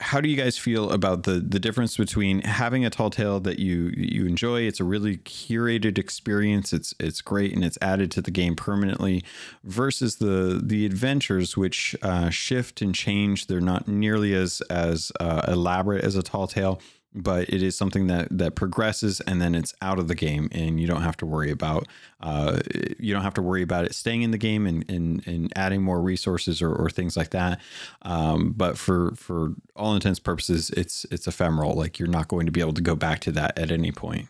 how 0.01 0.19
do 0.19 0.27
you 0.27 0.35
guys 0.35 0.57
feel 0.57 0.89
about 0.89 1.23
the 1.23 1.33
the 1.33 1.59
difference 1.59 1.95
between 1.95 2.41
having 2.41 2.83
a 2.83 2.89
tall 2.89 3.11
tale 3.11 3.39
that 3.41 3.59
you 3.59 3.91
you 3.95 4.25
enjoy 4.25 4.61
it's 4.61 4.79
a 4.79 4.83
really 4.83 5.17
curated 5.17 5.99
experience 5.99 6.73
it's 6.73 6.93
it's 6.99 7.21
great 7.21 7.53
and 7.53 7.63
it's 7.63 7.77
added 7.81 8.09
to 8.11 8.21
the 8.21 8.31
game 8.31 8.55
permanently 8.55 9.23
versus 9.63 10.15
the 10.15 10.59
the 10.63 10.85
adventures 10.87 11.55
which 11.55 11.95
uh, 12.01 12.29
shift 12.31 12.81
and 12.81 12.95
change 12.95 13.45
they're 13.45 13.61
not 13.61 13.87
nearly 13.87 14.33
as 14.33 14.61
as 14.71 15.11
uh, 15.19 15.43
elaborate 15.47 16.03
as 16.03 16.15
a 16.15 16.23
tall 16.23 16.47
tale 16.47 16.81
but 17.13 17.49
it 17.49 17.61
is 17.61 17.75
something 17.75 18.07
that 18.07 18.27
that 18.31 18.55
progresses 18.55 19.19
and 19.21 19.41
then 19.41 19.53
it's 19.53 19.73
out 19.81 19.99
of 19.99 20.07
the 20.07 20.15
game 20.15 20.47
and 20.51 20.79
you 20.79 20.87
don't 20.87 21.01
have 21.01 21.17
to 21.17 21.25
worry 21.25 21.51
about 21.51 21.87
uh, 22.21 22.59
you 22.99 23.13
don't 23.13 23.23
have 23.23 23.33
to 23.33 23.41
worry 23.41 23.61
about 23.61 23.85
it 23.85 23.93
staying 23.93 24.21
in 24.21 24.31
the 24.31 24.37
game 24.37 24.65
and 24.65 24.89
and, 24.89 25.25
and 25.27 25.51
adding 25.55 25.81
more 25.81 26.01
resources 26.01 26.61
or, 26.61 26.73
or 26.73 26.89
things 26.89 27.17
like 27.17 27.31
that. 27.31 27.59
Um, 28.03 28.53
but 28.55 28.77
for 28.77 29.13
for 29.15 29.53
all 29.75 29.93
intents 29.93 30.19
purposes 30.19 30.69
it's 30.71 31.05
it's 31.11 31.27
ephemeral. 31.27 31.73
Like 31.73 31.99
you're 31.99 32.07
not 32.07 32.27
going 32.27 32.45
to 32.45 32.51
be 32.51 32.61
able 32.61 32.73
to 32.73 32.81
go 32.81 32.95
back 32.95 33.19
to 33.21 33.31
that 33.33 33.57
at 33.57 33.71
any 33.71 33.91
point. 33.91 34.27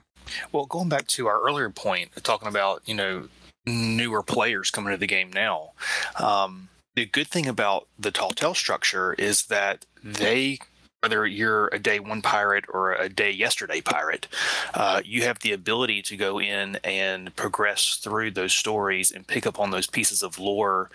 Well 0.52 0.66
going 0.66 0.90
back 0.90 1.08
to 1.08 1.28
our 1.28 1.42
earlier 1.42 1.70
point 1.70 2.12
talking 2.24 2.48
about 2.48 2.82
you 2.86 2.96
know 2.96 3.28
newer 3.68 4.24
players 4.24 4.72
coming 4.72 4.92
to 4.92 4.98
the 4.98 5.06
game 5.06 5.32
now 5.32 5.72
um, 6.20 6.70
the 6.96 7.06
good 7.06 7.28
thing 7.28 7.48
about 7.48 7.88
the 7.98 8.12
tall 8.12 8.32
tale 8.32 8.56
structure 8.56 9.14
is 9.14 9.46
that 9.46 9.86
they 10.04 10.58
whether 11.02 11.26
you're 11.26 11.68
a 11.70 11.80
day 11.80 12.00
one 12.00 12.22
pirate 12.22 12.66
or 12.70 12.94
a 12.94 13.10
day 13.10 13.32
yesterday 13.32 13.82
pirate, 13.82 14.28
uh, 14.76 15.02
you 15.04 15.24
have 15.24 15.40
the 15.40 15.52
ability 15.52 16.02
to 16.04 16.16
go 16.16 16.40
in 16.40 16.78
and 16.84 17.36
progress 17.36 17.96
through 17.96 18.30
those 18.30 18.54
stories 18.54 19.12
and 19.12 19.26
pick 19.26 19.48
up 19.48 19.60
on 19.60 19.72
those 19.72 19.88
pieces 19.88 20.22
of 20.22 20.38
lore 20.38 20.92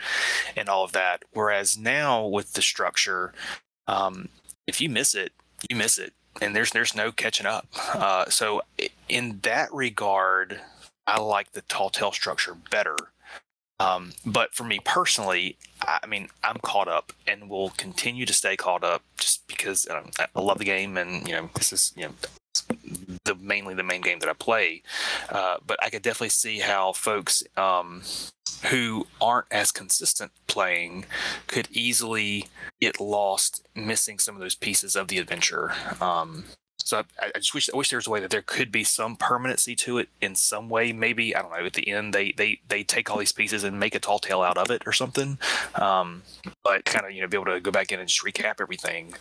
and 0.56 0.68
all 0.68 0.84
of 0.84 0.92
that. 0.92 1.24
Whereas 1.32 1.76
now 1.76 2.24
with 2.24 2.52
the 2.52 2.62
structure, 2.62 3.32
um, 3.88 4.28
if 4.66 4.80
you 4.80 4.88
miss 4.88 5.14
it, 5.14 5.32
you 5.68 5.76
miss 5.76 5.98
it, 5.98 6.12
and 6.40 6.54
there's 6.54 6.70
there's 6.70 6.94
no 6.94 7.10
catching 7.10 7.46
up. 7.46 7.66
Uh, 7.94 8.26
so 8.28 8.62
in 9.08 9.40
that 9.42 9.72
regard, 9.74 10.60
I 11.06 11.18
like 11.18 11.52
the 11.52 11.62
tall 11.62 11.90
tale 11.90 12.12
structure 12.12 12.56
better. 12.70 12.96
Um, 13.78 14.12
but 14.24 14.54
for 14.54 14.64
me 14.64 14.80
personally, 14.84 15.56
I 15.82 16.06
mean, 16.06 16.28
I'm 16.42 16.58
caught 16.62 16.88
up 16.88 17.12
and 17.26 17.50
will 17.50 17.70
continue 17.70 18.24
to 18.26 18.32
stay 18.32 18.56
caught 18.56 18.82
up 18.82 19.02
just 19.18 19.46
because 19.46 19.86
um, 19.90 20.10
I 20.18 20.40
love 20.40 20.58
the 20.58 20.64
game 20.64 20.96
and 20.96 21.28
you 21.28 21.34
know 21.34 21.50
this 21.54 21.72
is 21.72 21.92
you 21.96 22.06
know 22.06 22.12
the 23.24 23.34
mainly 23.34 23.74
the 23.74 23.82
main 23.82 24.00
game 24.00 24.18
that 24.20 24.28
I 24.28 24.32
play. 24.32 24.82
Uh, 25.28 25.56
but 25.66 25.82
I 25.82 25.90
could 25.90 26.02
definitely 26.02 26.30
see 26.30 26.60
how 26.60 26.92
folks 26.92 27.42
um, 27.56 28.02
who 28.70 29.06
aren't 29.20 29.46
as 29.50 29.72
consistent 29.72 30.32
playing 30.46 31.04
could 31.46 31.68
easily 31.70 32.46
get 32.80 33.00
lost 33.00 33.66
missing 33.74 34.18
some 34.18 34.34
of 34.34 34.40
those 34.40 34.54
pieces 34.54 34.96
of 34.96 35.08
the 35.08 35.18
adventure. 35.18 35.72
Um, 36.00 36.44
so 36.78 37.02
I, 37.20 37.32
I, 37.34 37.38
just 37.38 37.54
wish 37.54 37.68
I 37.72 37.76
wish 37.76 37.90
there 37.90 37.96
was 37.96 38.06
a 38.06 38.10
way 38.10 38.20
that 38.20 38.30
there 38.30 38.42
could 38.42 38.70
be 38.70 38.84
some 38.84 39.16
permanency 39.16 39.74
to 39.76 39.98
it 39.98 40.08
in 40.20 40.34
some 40.34 40.68
way. 40.68 40.92
Maybe 40.92 41.34
I 41.34 41.42
don't 41.42 41.50
know. 41.50 41.64
At 41.64 41.72
the 41.72 41.88
end, 41.88 42.12
they 42.12 42.32
they 42.32 42.60
they 42.68 42.84
take 42.84 43.10
all 43.10 43.18
these 43.18 43.32
pieces 43.32 43.64
and 43.64 43.80
make 43.80 43.94
a 43.94 43.98
tall 43.98 44.18
tale 44.18 44.42
out 44.42 44.58
of 44.58 44.70
it 44.70 44.82
or 44.86 44.92
something. 44.92 45.38
Um, 45.74 46.22
but 46.62 46.84
kind 46.84 47.04
of 47.04 47.12
you 47.12 47.22
know 47.22 47.28
be 47.28 47.36
able 47.36 47.46
to 47.46 47.60
go 47.60 47.70
back 47.70 47.92
in 47.92 47.98
and 47.98 48.08
just 48.08 48.24
recap 48.24 48.60
everything. 48.60 49.14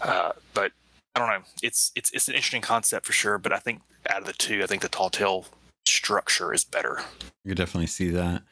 Uh, 0.00 0.32
but 0.54 0.72
I 1.14 1.20
don't 1.20 1.28
know. 1.28 1.46
It's 1.62 1.92
it's 1.94 2.10
it's 2.12 2.28
an 2.28 2.34
interesting 2.34 2.62
concept 2.62 3.06
for 3.06 3.12
sure. 3.12 3.38
But 3.38 3.52
I 3.52 3.58
think 3.58 3.82
out 4.08 4.20
of 4.20 4.26
the 4.26 4.32
two, 4.32 4.62
I 4.62 4.66
think 4.66 4.82
the 4.82 4.88
tall 4.88 5.10
tale 5.10 5.46
structure 5.86 6.52
is 6.52 6.64
better. 6.64 7.02
You 7.44 7.54
definitely 7.54 7.88
see 7.88 8.10
that. 8.10 8.42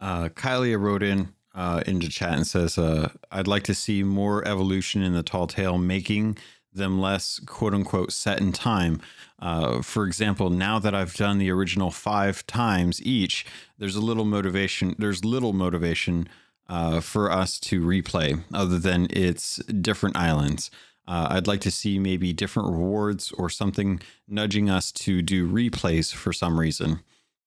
Uh, 0.00 0.28
Kylie 0.28 0.80
wrote 0.80 1.02
in 1.02 1.34
uh, 1.54 1.82
into 1.86 2.08
chat 2.08 2.34
and 2.34 2.46
says, 2.46 2.78
uh, 2.78 3.10
"I'd 3.32 3.48
like 3.48 3.64
to 3.64 3.74
see 3.74 4.02
more 4.02 4.46
evolution 4.46 5.02
in 5.02 5.14
the 5.14 5.22
tall 5.22 5.46
tale, 5.46 5.78
making 5.78 6.38
them 6.72 7.00
less 7.00 7.40
quote 7.46 7.74
unquote 7.74 8.12
set 8.12 8.40
in 8.40 8.52
time. 8.52 9.00
Uh, 9.38 9.82
for 9.82 10.06
example, 10.06 10.50
now 10.50 10.78
that 10.78 10.94
I've 10.94 11.14
done 11.14 11.38
the 11.38 11.50
original 11.50 11.90
five 11.90 12.46
times 12.46 13.02
each, 13.02 13.46
there's 13.78 13.96
a 13.96 14.00
little 14.00 14.24
motivation. 14.24 14.94
There's 14.98 15.24
little 15.24 15.52
motivation 15.52 16.28
uh, 16.68 17.00
for 17.00 17.30
us 17.30 17.58
to 17.60 17.80
replay, 17.80 18.42
other 18.54 18.78
than 18.78 19.08
it's 19.10 19.56
different 19.66 20.16
islands. 20.16 20.70
Uh, 21.08 21.28
I'd 21.30 21.48
like 21.48 21.60
to 21.62 21.70
see 21.70 21.98
maybe 21.98 22.32
different 22.32 22.70
rewards 22.70 23.32
or 23.32 23.50
something 23.50 24.00
nudging 24.28 24.70
us 24.70 24.92
to 24.92 25.22
do 25.22 25.50
replays 25.50 26.14
for 26.14 26.32
some 26.32 26.60
reason 26.60 27.00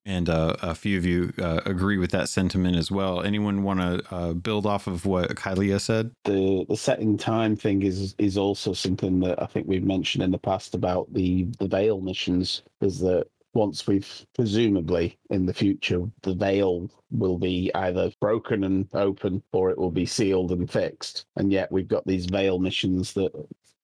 and 0.05 0.29
uh, 0.29 0.55
a 0.61 0.75
few 0.75 0.97
of 0.97 1.05
you 1.05 1.33
uh, 1.39 1.61
agree 1.65 1.97
with 1.97 2.11
that 2.11 2.29
sentiment 2.29 2.75
as 2.75 2.91
well. 2.91 3.21
Anyone 3.21 3.63
want 3.63 3.79
to 3.79 4.13
uh, 4.13 4.33
build 4.33 4.65
off 4.65 4.87
of 4.87 5.05
what 5.05 5.29
Kylie 5.35 5.79
said? 5.79 6.11
The 6.25 6.65
the 6.67 6.77
setting 6.77 7.17
time 7.17 7.55
thing 7.55 7.83
is 7.83 8.15
is 8.17 8.37
also 8.37 8.73
something 8.73 9.19
that 9.21 9.41
I 9.41 9.45
think 9.45 9.67
we've 9.67 9.83
mentioned 9.83 10.23
in 10.23 10.31
the 10.31 10.37
past 10.37 10.75
about 10.75 11.13
the 11.13 11.47
the 11.59 11.67
veil 11.67 12.01
missions. 12.01 12.63
Is 12.81 12.99
that 12.99 13.27
once 13.53 13.85
we've 13.87 14.25
presumably 14.33 15.17
in 15.29 15.45
the 15.45 15.53
future 15.53 16.01
the 16.23 16.33
veil 16.33 16.89
will 17.11 17.37
be 17.37 17.71
either 17.75 18.11
broken 18.19 18.63
and 18.63 18.87
open 18.93 19.43
or 19.51 19.69
it 19.69 19.77
will 19.77 19.91
be 19.91 20.05
sealed 20.05 20.51
and 20.51 20.71
fixed 20.71 21.25
and 21.35 21.51
yet 21.51 21.71
we've 21.71 21.87
got 21.87 22.05
these 22.07 22.25
veil 22.25 22.57
missions 22.57 23.13
that 23.13 23.31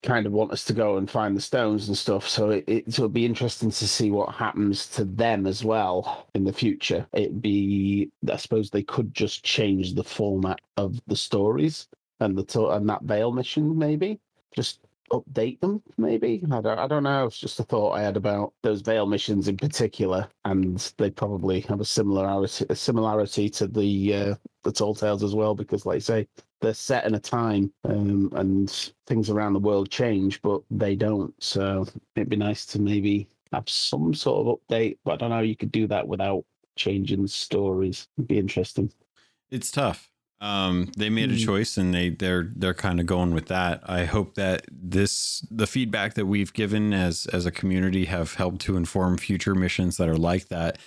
kind 0.02 0.26
of 0.26 0.32
want 0.32 0.52
us 0.52 0.64
to 0.64 0.72
go 0.72 0.96
and 0.96 1.10
find 1.10 1.36
the 1.36 1.40
stones 1.40 1.88
and 1.88 1.96
stuff. 1.96 2.26
So 2.28 2.50
it, 2.50 2.64
it 2.66 2.98
will 2.98 3.08
be 3.08 3.26
interesting 3.26 3.70
to 3.70 3.88
see 3.88 4.10
what 4.10 4.34
happens 4.34 4.86
to 4.88 5.04
them 5.04 5.46
as 5.46 5.64
well 5.64 6.26
in 6.34 6.44
the 6.44 6.52
future. 6.52 7.06
It'd 7.12 7.42
be 7.42 8.10
i 8.30 8.36
suppose 8.36 8.70
they 8.70 8.82
could 8.82 9.14
just 9.14 9.44
change 9.44 9.94
the 9.94 10.04
format 10.04 10.60
of 10.76 11.00
the 11.06 11.16
stories 11.16 11.88
and 12.20 12.36
the 12.36 12.68
and 12.68 12.88
that 12.88 13.02
veil 13.02 13.32
mission 13.32 13.76
maybe. 13.76 14.18
Just 14.54 14.80
update 15.12 15.60
them, 15.60 15.82
maybe. 15.98 16.42
I 16.50 16.60
don't, 16.60 16.78
I 16.78 16.86
don't 16.86 17.02
know. 17.02 17.26
It's 17.26 17.38
just 17.38 17.60
a 17.60 17.64
thought 17.64 17.92
I 17.92 18.02
had 18.02 18.16
about 18.16 18.54
those 18.62 18.80
Veil 18.80 19.06
missions 19.06 19.48
in 19.48 19.56
particular, 19.56 20.28
and 20.44 20.78
they 20.98 21.10
probably 21.10 21.60
have 21.62 21.80
a 21.80 21.84
similarity, 21.84 22.66
a 22.68 22.76
similarity 22.76 23.48
to 23.50 23.66
the 23.66 24.14
uh, 24.14 24.34
the 24.62 24.72
Tall 24.72 24.94
Tales 24.94 25.22
as 25.22 25.34
well, 25.34 25.54
because, 25.54 25.86
like 25.86 25.96
I 25.96 26.00
say, 26.00 26.28
they're 26.60 26.74
set 26.74 27.06
in 27.06 27.14
a 27.14 27.20
time, 27.20 27.72
um, 27.84 28.30
and 28.34 28.92
things 29.06 29.30
around 29.30 29.54
the 29.54 29.60
world 29.60 29.90
change, 29.90 30.40
but 30.42 30.62
they 30.70 30.96
don't. 30.96 31.34
So 31.42 31.86
it'd 32.16 32.28
be 32.28 32.36
nice 32.36 32.66
to 32.66 32.80
maybe 32.80 33.28
have 33.52 33.68
some 33.68 34.14
sort 34.14 34.46
of 34.46 34.58
update, 34.58 34.98
but 35.04 35.12
I 35.12 35.16
don't 35.16 35.30
know 35.30 35.36
how 35.36 35.42
you 35.42 35.56
could 35.56 35.72
do 35.72 35.86
that 35.88 36.06
without 36.06 36.44
changing 36.76 37.22
the 37.22 37.28
stories. 37.28 38.08
It'd 38.16 38.28
be 38.28 38.38
interesting. 38.38 38.92
It's 39.50 39.70
tough 39.70 40.09
um, 40.40 40.90
they 40.96 41.10
made 41.10 41.30
a 41.30 41.34
mm-hmm. 41.34 41.44
choice 41.44 41.76
and 41.76 41.92
they 41.92 42.10
they're 42.10 42.50
they're 42.56 42.74
kind 42.74 42.98
of 42.98 43.06
going 43.06 43.34
with 43.34 43.46
that. 43.46 43.82
I 43.84 44.04
hope 44.04 44.34
that 44.36 44.64
this 44.70 45.46
the 45.50 45.66
feedback 45.66 46.14
that 46.14 46.26
we've 46.26 46.52
given 46.52 46.94
as 46.94 47.26
as 47.26 47.44
a 47.44 47.50
community 47.50 48.06
have 48.06 48.34
helped 48.34 48.62
to 48.62 48.76
inform 48.76 49.18
future 49.18 49.54
missions 49.54 49.98
that 49.98 50.08
are 50.08 50.16
like 50.16 50.48
that. 50.48 50.78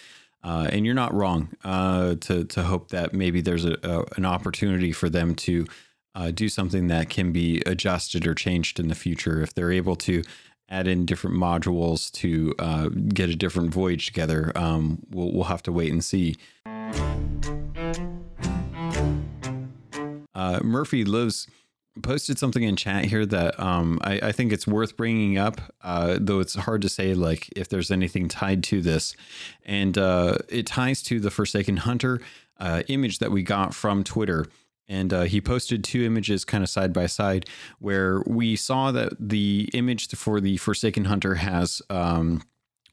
Uh, 0.43 0.67
and 0.71 0.85
you're 0.85 0.95
not 0.95 1.13
wrong 1.13 1.49
uh, 1.63 2.15
to 2.15 2.45
to 2.45 2.63
hope 2.63 2.89
that 2.89 3.13
maybe 3.13 3.41
there's 3.41 3.65
a, 3.65 3.77
a 3.83 4.03
an 4.17 4.25
opportunity 4.25 4.91
for 4.91 5.07
them 5.07 5.35
to 5.35 5.67
uh, 6.15 6.31
do 6.31 6.49
something 6.49 6.87
that 6.87 7.09
can 7.09 7.31
be 7.31 7.61
adjusted 7.65 8.25
or 8.25 8.33
changed 8.33 8.79
in 8.79 8.87
the 8.87 8.95
future 8.95 9.41
if 9.41 9.53
they're 9.53 9.71
able 9.71 9.95
to 9.95 10.23
add 10.69 10.87
in 10.87 11.05
different 11.05 11.37
modules 11.37 12.11
to 12.11 12.55
uh, 12.57 12.89
get 12.89 13.29
a 13.29 13.35
different 13.35 13.71
voyage 13.71 14.07
together. 14.07 14.51
Um, 14.55 15.03
we'll 15.11 15.31
we'll 15.31 15.43
have 15.43 15.61
to 15.63 15.71
wait 15.71 15.91
and 15.91 16.03
see. 16.03 16.37
Uh, 20.43 20.59
Murphy 20.61 21.05
lives 21.05 21.47
posted 22.01 22.37
something 22.37 22.63
in 22.63 22.75
chat 22.75 23.05
here 23.05 23.25
that 23.25 23.57
um, 23.57 23.97
I, 24.01 24.19
I, 24.23 24.31
think 24.33 24.51
it's 24.51 24.67
worth 24.67 24.97
bringing 24.97 25.37
up, 25.37 25.61
uh, 25.81 26.17
though 26.19 26.39
it's 26.39 26.55
hard 26.55 26.81
to 26.81 26.89
say 26.89 27.13
like 27.13 27.47
if 27.55 27.69
there's 27.69 27.91
anything 27.91 28.27
tied 28.27 28.61
to 28.65 28.81
this, 28.81 29.15
and 29.63 29.97
uh, 29.97 30.39
it 30.49 30.65
ties 30.65 31.01
to 31.03 31.21
the 31.21 31.31
Forsaken 31.31 31.77
Hunter 31.77 32.19
uh, 32.59 32.83
image 32.89 33.19
that 33.19 33.31
we 33.31 33.41
got 33.41 33.73
from 33.73 34.03
Twitter. 34.03 34.45
And 34.89 35.13
uh, 35.13 35.21
he 35.21 35.39
posted 35.39 35.81
two 35.81 36.03
images 36.03 36.43
kind 36.43 36.61
of 36.61 36.69
side 36.69 36.91
by 36.91 37.05
side 37.05 37.47
where 37.79 38.21
we 38.27 38.57
saw 38.57 38.91
that 38.91 39.13
the 39.17 39.69
image 39.73 40.09
for 40.09 40.41
the 40.41 40.57
Forsaken 40.57 41.05
Hunter 41.05 41.35
has 41.35 41.81
um, 41.89 42.41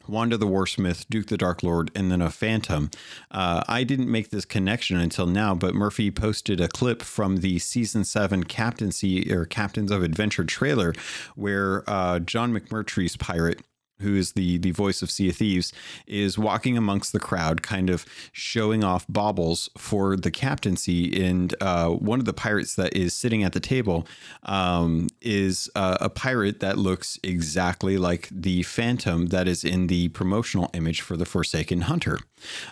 Wanda 0.09 0.37
the 0.37 0.47
Warsmith, 0.47 1.07
Duke 1.09 1.27
the 1.27 1.37
Dark 1.37 1.63
Lord, 1.63 1.91
and 1.95 2.11
then 2.11 2.21
a 2.21 2.31
Phantom. 2.31 2.91
Uh, 3.31 3.63
I 3.69 3.85
didn't 3.85 4.11
make 4.11 4.31
this 4.31 4.45
connection 4.45 4.99
until 4.99 5.27
now, 5.27 5.55
but 5.55 5.75
Murphy 5.75 6.11
posted 6.11 6.61
a 6.61 6.69
clip 6.69 7.03
from 7.03 7.39
the 7.39 7.59
season 7.59 8.05
seven 8.05 8.45
captaincy 8.45 9.33
or 9.33 9.45
Captains 9.45 9.91
of 9.91 10.03
Adventure 10.03 10.45
trailer 10.45 10.93
where 11.35 11.89
uh, 11.89 12.19
John 12.19 12.53
McMurtry's 12.53 13.17
pirate 13.17 13.61
who 14.01 14.17
is 14.17 14.33
the 14.33 14.59
the 14.59 14.71
voice 14.71 15.03
of 15.03 15.11
Sea 15.11 15.31
of 15.31 15.37
Thieves, 15.37 15.73
is 16.07 16.39
walking 16.39 16.77
amongst 16.77 17.13
the 17.13 17.21
crowd, 17.21 17.63
kind 17.63 17.91
of 17.91 18.05
showing 18.33 18.85
off 18.85 19.07
baubles 19.09 19.71
for 19.77 20.17
the 20.17 20.31
captaincy. 20.31 21.25
And 21.25 21.55
uh, 21.61 21.89
one 21.91 22.19
of 22.19 22.25
the 22.25 22.33
pirates 22.33 22.75
that 22.77 22.95
is 22.97 23.15
sitting 23.15 23.43
at 23.43 23.53
the 23.53 23.61
table 23.61 24.07
um, 24.45 25.09
is 25.21 25.71
uh, 25.75 25.99
a 26.01 26.09
pirate 26.09 26.61
that 26.61 26.79
looks 26.79 27.19
exactly 27.23 27.99
like 27.99 28.29
the 28.31 28.63
Phantom 28.63 29.27
that 29.27 29.47
is 29.47 29.65
in 29.65 29.87
the 29.87 30.09
promotional 30.09 30.71
image 30.75 31.01
for 31.01 31.17
the 31.17 31.27
Forsaken 31.27 31.83
Hunter. 31.83 32.19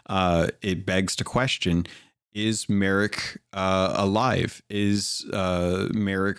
Uh, 0.07 0.49
it 0.63 0.87
begs 0.87 1.15
to 1.17 1.25
question 1.25 1.87
is 2.35 2.69
Merrick 2.69 3.39
uh, 3.53 3.95
alive? 3.97 4.63
Is 4.71 5.27
uh, 5.33 5.89
Merrick 5.93 6.39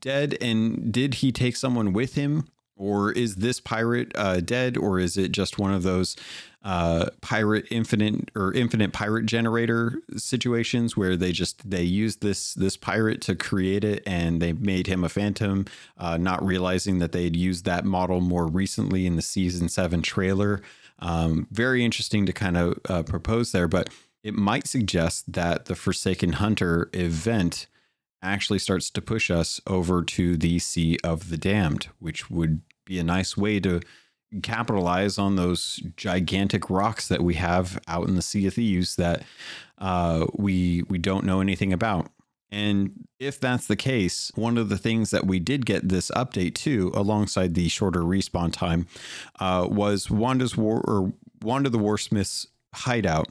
dead? 0.00 0.36
And 0.40 0.92
did 0.92 1.14
he 1.14 1.32
take 1.32 1.56
someone 1.56 1.92
with 1.92 2.14
him? 2.14 2.48
Or 2.78 3.12
is 3.12 3.36
this 3.36 3.60
pirate 3.60 4.12
uh, 4.14 4.40
dead 4.40 4.76
or 4.76 4.98
is 4.98 5.18
it 5.18 5.32
just 5.32 5.58
one 5.58 5.74
of 5.74 5.82
those 5.82 6.16
uh, 6.62 7.06
pirate 7.20 7.66
infinite 7.70 8.30
or 8.34 8.52
infinite 8.52 8.92
pirate 8.92 9.26
generator 9.26 10.00
situations 10.16 10.96
where 10.96 11.16
they 11.16 11.32
just 11.32 11.68
they 11.68 11.82
used 11.82 12.20
this 12.20 12.54
this 12.54 12.76
pirate 12.76 13.20
to 13.20 13.34
create 13.34 13.84
it 13.84 14.02
and 14.06 14.40
they 14.40 14.52
made 14.52 14.86
him 14.86 15.04
a 15.04 15.08
phantom 15.08 15.66
uh, 15.98 16.16
not 16.16 16.44
realizing 16.44 16.98
that 16.98 17.12
they'd 17.12 17.36
used 17.36 17.64
that 17.64 17.84
model 17.84 18.20
more 18.20 18.46
recently 18.46 19.06
in 19.06 19.16
the 19.16 19.22
season 19.22 19.68
7 19.68 20.02
trailer? 20.02 20.62
Um, 21.00 21.46
very 21.52 21.84
interesting 21.84 22.26
to 22.26 22.32
kind 22.32 22.56
of 22.56 22.78
uh, 22.88 23.02
propose 23.02 23.52
there 23.52 23.68
but 23.68 23.90
it 24.22 24.34
might 24.34 24.66
suggest 24.66 25.32
that 25.32 25.66
the 25.66 25.76
forsaken 25.76 26.34
hunter 26.34 26.90
event 26.92 27.68
actually 28.22 28.58
starts 28.58 28.90
to 28.90 29.00
push 29.00 29.30
us 29.30 29.60
over 29.66 30.02
to 30.02 30.36
the 30.36 30.58
Sea 30.58 30.98
of 31.04 31.30
the 31.30 31.36
Damned, 31.36 31.88
which 31.98 32.30
would 32.30 32.62
be 32.88 32.98
a 32.98 33.04
nice 33.04 33.36
way 33.36 33.60
to 33.60 33.80
capitalize 34.42 35.18
on 35.18 35.36
those 35.36 35.80
gigantic 35.96 36.68
rocks 36.68 37.08
that 37.08 37.22
we 37.22 37.34
have 37.34 37.80
out 37.86 38.08
in 38.08 38.16
the 38.16 38.22
Sea 38.22 38.46
of 38.46 38.54
Thieves 38.54 38.96
that 38.96 39.22
uh, 39.78 40.26
we 40.34 40.82
we 40.88 40.98
don't 40.98 41.24
know 41.24 41.40
anything 41.40 41.72
about. 41.72 42.10
And 42.50 43.06
if 43.18 43.38
that's 43.38 43.66
the 43.66 43.76
case, 43.76 44.32
one 44.34 44.56
of 44.56 44.70
the 44.70 44.78
things 44.78 45.10
that 45.10 45.26
we 45.26 45.38
did 45.38 45.66
get 45.66 45.88
this 45.90 46.10
update 46.16 46.54
to, 46.56 46.90
alongside 46.94 47.54
the 47.54 47.68
shorter 47.68 48.00
respawn 48.00 48.52
time, 48.52 48.86
uh, 49.38 49.68
was 49.70 50.10
Wanda's 50.10 50.56
war 50.56 50.82
or 50.86 51.12
Wanda 51.42 51.68
the 51.68 51.78
Warsmith's 51.78 52.46
hideout 52.74 53.28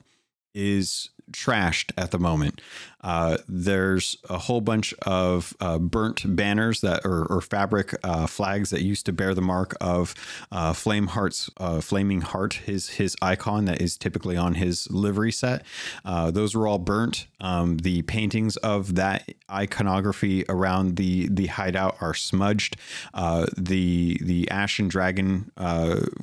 is 0.54 1.10
trashed 1.32 1.92
at 1.98 2.12
the 2.12 2.20
moment. 2.20 2.62
Uh, 3.02 3.38
there's 3.48 4.18
a 4.30 4.38
whole 4.38 4.60
bunch 4.60 4.94
of 5.04 5.56
uh, 5.62 5.78
burnt 5.78 6.36
banners 6.36 6.82
that 6.82 7.06
or, 7.06 7.26
or 7.26 7.42
fabric 7.42 7.96
uh, 8.04 8.26
flags 8.26 8.70
that 8.72 8.82
used 8.82 9.06
to 9.06 9.14
bear 9.14 9.34
the 9.34 9.42
mark 9.42 9.76
of 9.80 10.16
uh, 10.52 10.74
Flameheart's 10.74 11.50
uh, 11.58 11.80
Flaming 11.80 12.22
Heart, 12.22 12.56
his 12.66 12.90
his 12.90 13.16
icon 13.22 13.66
that 13.66 13.82
is 13.82 13.98
typically 13.98 14.36
on 14.36 14.56
his 14.56 14.90
livery 14.90 15.32
set. 15.32 15.64
Uh, 16.04 16.32
those 16.32 16.56
were 16.56 16.68
all 16.68 16.80
burnt. 16.80 17.28
Um, 17.40 17.78
the 17.78 18.02
paintings 18.04 18.58
of 18.58 18.96
that 18.96 19.32
iconography 19.50 20.44
around 20.50 20.96
the 20.96 21.28
the 21.30 21.48
hideout 21.48 21.98
are 22.02 22.14
smudged. 22.14 22.78
the 23.14 24.20
the 24.22 24.50
Ashen 24.50 24.88
Dragon 24.88 25.52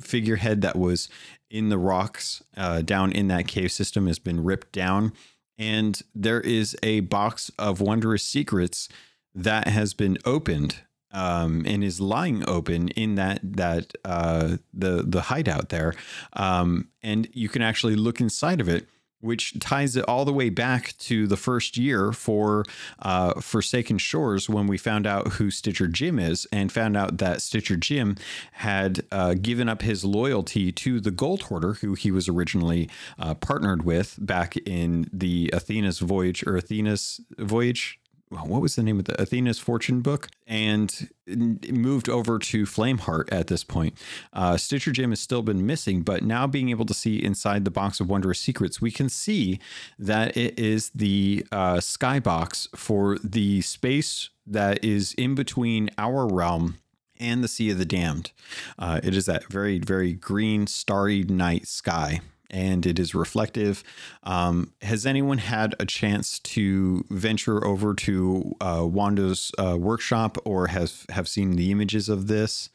figurehead 0.01 0.61
that 0.61 0.75
was 0.75 1.09
in 1.55 1.69
the 1.69 1.77
rocks 1.77 2.43
uh, 2.57 2.81
down 2.81 3.13
in 3.13 3.29
that 3.29 3.47
cave 3.47 3.71
system 3.71 4.07
has 4.07 4.19
been 4.19 4.43
ripped 4.43 4.73
down. 4.73 5.13
And 5.57 6.01
there 6.13 6.41
is 6.41 6.75
a 6.83 6.99
box 6.99 7.49
of 7.57 7.79
wondrous 7.79 8.23
secrets 8.23 8.89
that 9.33 9.69
has 9.69 9.93
been 9.93 10.17
opened 10.25 10.81
um, 11.11 11.63
and 11.65 11.81
is 11.81 12.01
lying 12.01 12.43
open 12.47 12.89
in 12.89 13.15
that 13.15 13.39
that 13.41 13.93
uh, 14.03 14.57
the 14.73 15.05
the 15.07 15.21
hideout 15.21 15.69
there, 15.69 15.93
um, 16.33 16.89
and 17.01 17.29
you 17.31 17.47
can 17.47 17.61
actually 17.61 17.95
look 17.95 18.19
inside 18.19 18.59
of 18.59 18.67
it 18.67 18.89
which 19.21 19.59
ties 19.59 19.95
it 19.95 20.05
all 20.07 20.25
the 20.25 20.33
way 20.33 20.49
back 20.49 20.95
to 20.97 21.27
the 21.27 21.37
first 21.37 21.77
year 21.77 22.11
for 22.11 22.63
uh, 22.99 23.39
Forsaken 23.41 23.97
Shores 23.97 24.49
when 24.49 24.67
we 24.67 24.77
found 24.77 25.07
out 25.07 25.33
who 25.33 25.49
Stitcher 25.49 25.87
Jim 25.87 26.19
is 26.19 26.47
and 26.51 26.71
found 26.71 26.95
out 26.95 27.17
that 27.17 27.41
Stitcher 27.41 27.75
Jim 27.75 28.15
had 28.53 29.05
uh, 29.11 29.33
given 29.33 29.67
up 29.67 29.81
his 29.81 30.05
loyalty 30.05 30.71
to 30.71 30.99
the 30.99 31.11
Gold 31.11 31.43
Hoarder, 31.43 31.73
who 31.75 31.93
he 31.93 32.11
was 32.11 32.27
originally 32.27 32.89
uh, 33.17 33.33
partnered 33.33 33.83
with 33.83 34.15
back 34.19 34.57
in 34.57 35.09
the 35.11 35.49
Athena's 35.53 35.99
voyage 35.99 36.43
or 36.45 36.57
Athena's 36.57 37.21
voyage 37.37 37.99
what 38.29 38.61
was 38.61 38.75
the 38.75 38.83
name 38.83 38.99
of 38.99 39.05
the 39.05 39.19
Athena's 39.21 39.59
Fortune 39.59 40.01
book, 40.01 40.29
and 40.47 41.09
moved 41.27 42.09
over 42.09 42.39
to 42.39 42.63
Flameheart 42.63 43.31
at 43.31 43.47
this 43.47 43.63
point. 43.63 43.97
Uh, 44.33 44.57
Stitcher 44.57 44.91
Jim 44.91 45.11
has 45.11 45.19
still 45.19 45.41
been 45.41 45.65
missing, 45.65 46.01
but 46.01 46.23
now 46.23 46.47
being 46.47 46.69
able 46.69 46.85
to 46.85 46.93
see 46.93 47.23
inside 47.23 47.65
the 47.65 47.71
box 47.71 47.99
of 47.99 48.09
Wondrous 48.09 48.39
Secrets, 48.39 48.81
we 48.81 48.91
can 48.91 49.09
see 49.09 49.59
that 49.97 50.35
it 50.35 50.57
is 50.59 50.91
the 50.93 51.45
uh, 51.51 51.75
skybox 51.75 52.67
for 52.75 53.17
the 53.23 53.61
space 53.61 54.29
that 54.45 54.83
is 54.83 55.13
in 55.13 55.35
between 55.35 55.89
our 55.97 56.27
realm 56.27 56.77
and 57.19 57.43
the 57.43 57.47
Sea 57.47 57.71
of 57.71 57.77
the 57.77 57.85
Damned. 57.85 58.31
Uh, 58.77 58.99
it 59.03 59.15
is 59.15 59.25
that 59.25 59.45
very, 59.45 59.79
very 59.79 60.13
green, 60.13 60.67
starry 60.67 61.23
night 61.23 61.67
sky 61.67 62.21
and 62.49 62.85
it 62.85 62.99
is 62.99 63.15
reflective. 63.15 63.83
Um, 64.23 64.73
has 64.81 65.05
anyone 65.05 65.39
had 65.39 65.75
a 65.79 65.85
chance 65.85 66.39
to 66.39 67.05
venture 67.09 67.65
over 67.65 67.93
to 67.93 68.53
uh, 68.61 68.85
Wanda's 68.85 69.51
uh, 69.57 69.77
workshop 69.77 70.37
or 70.45 70.67
has 70.67 71.05
have 71.09 71.27
seen 71.27 71.55
the 71.55 71.71
images 71.71 72.09
of 72.09 72.27
this? 72.27 72.69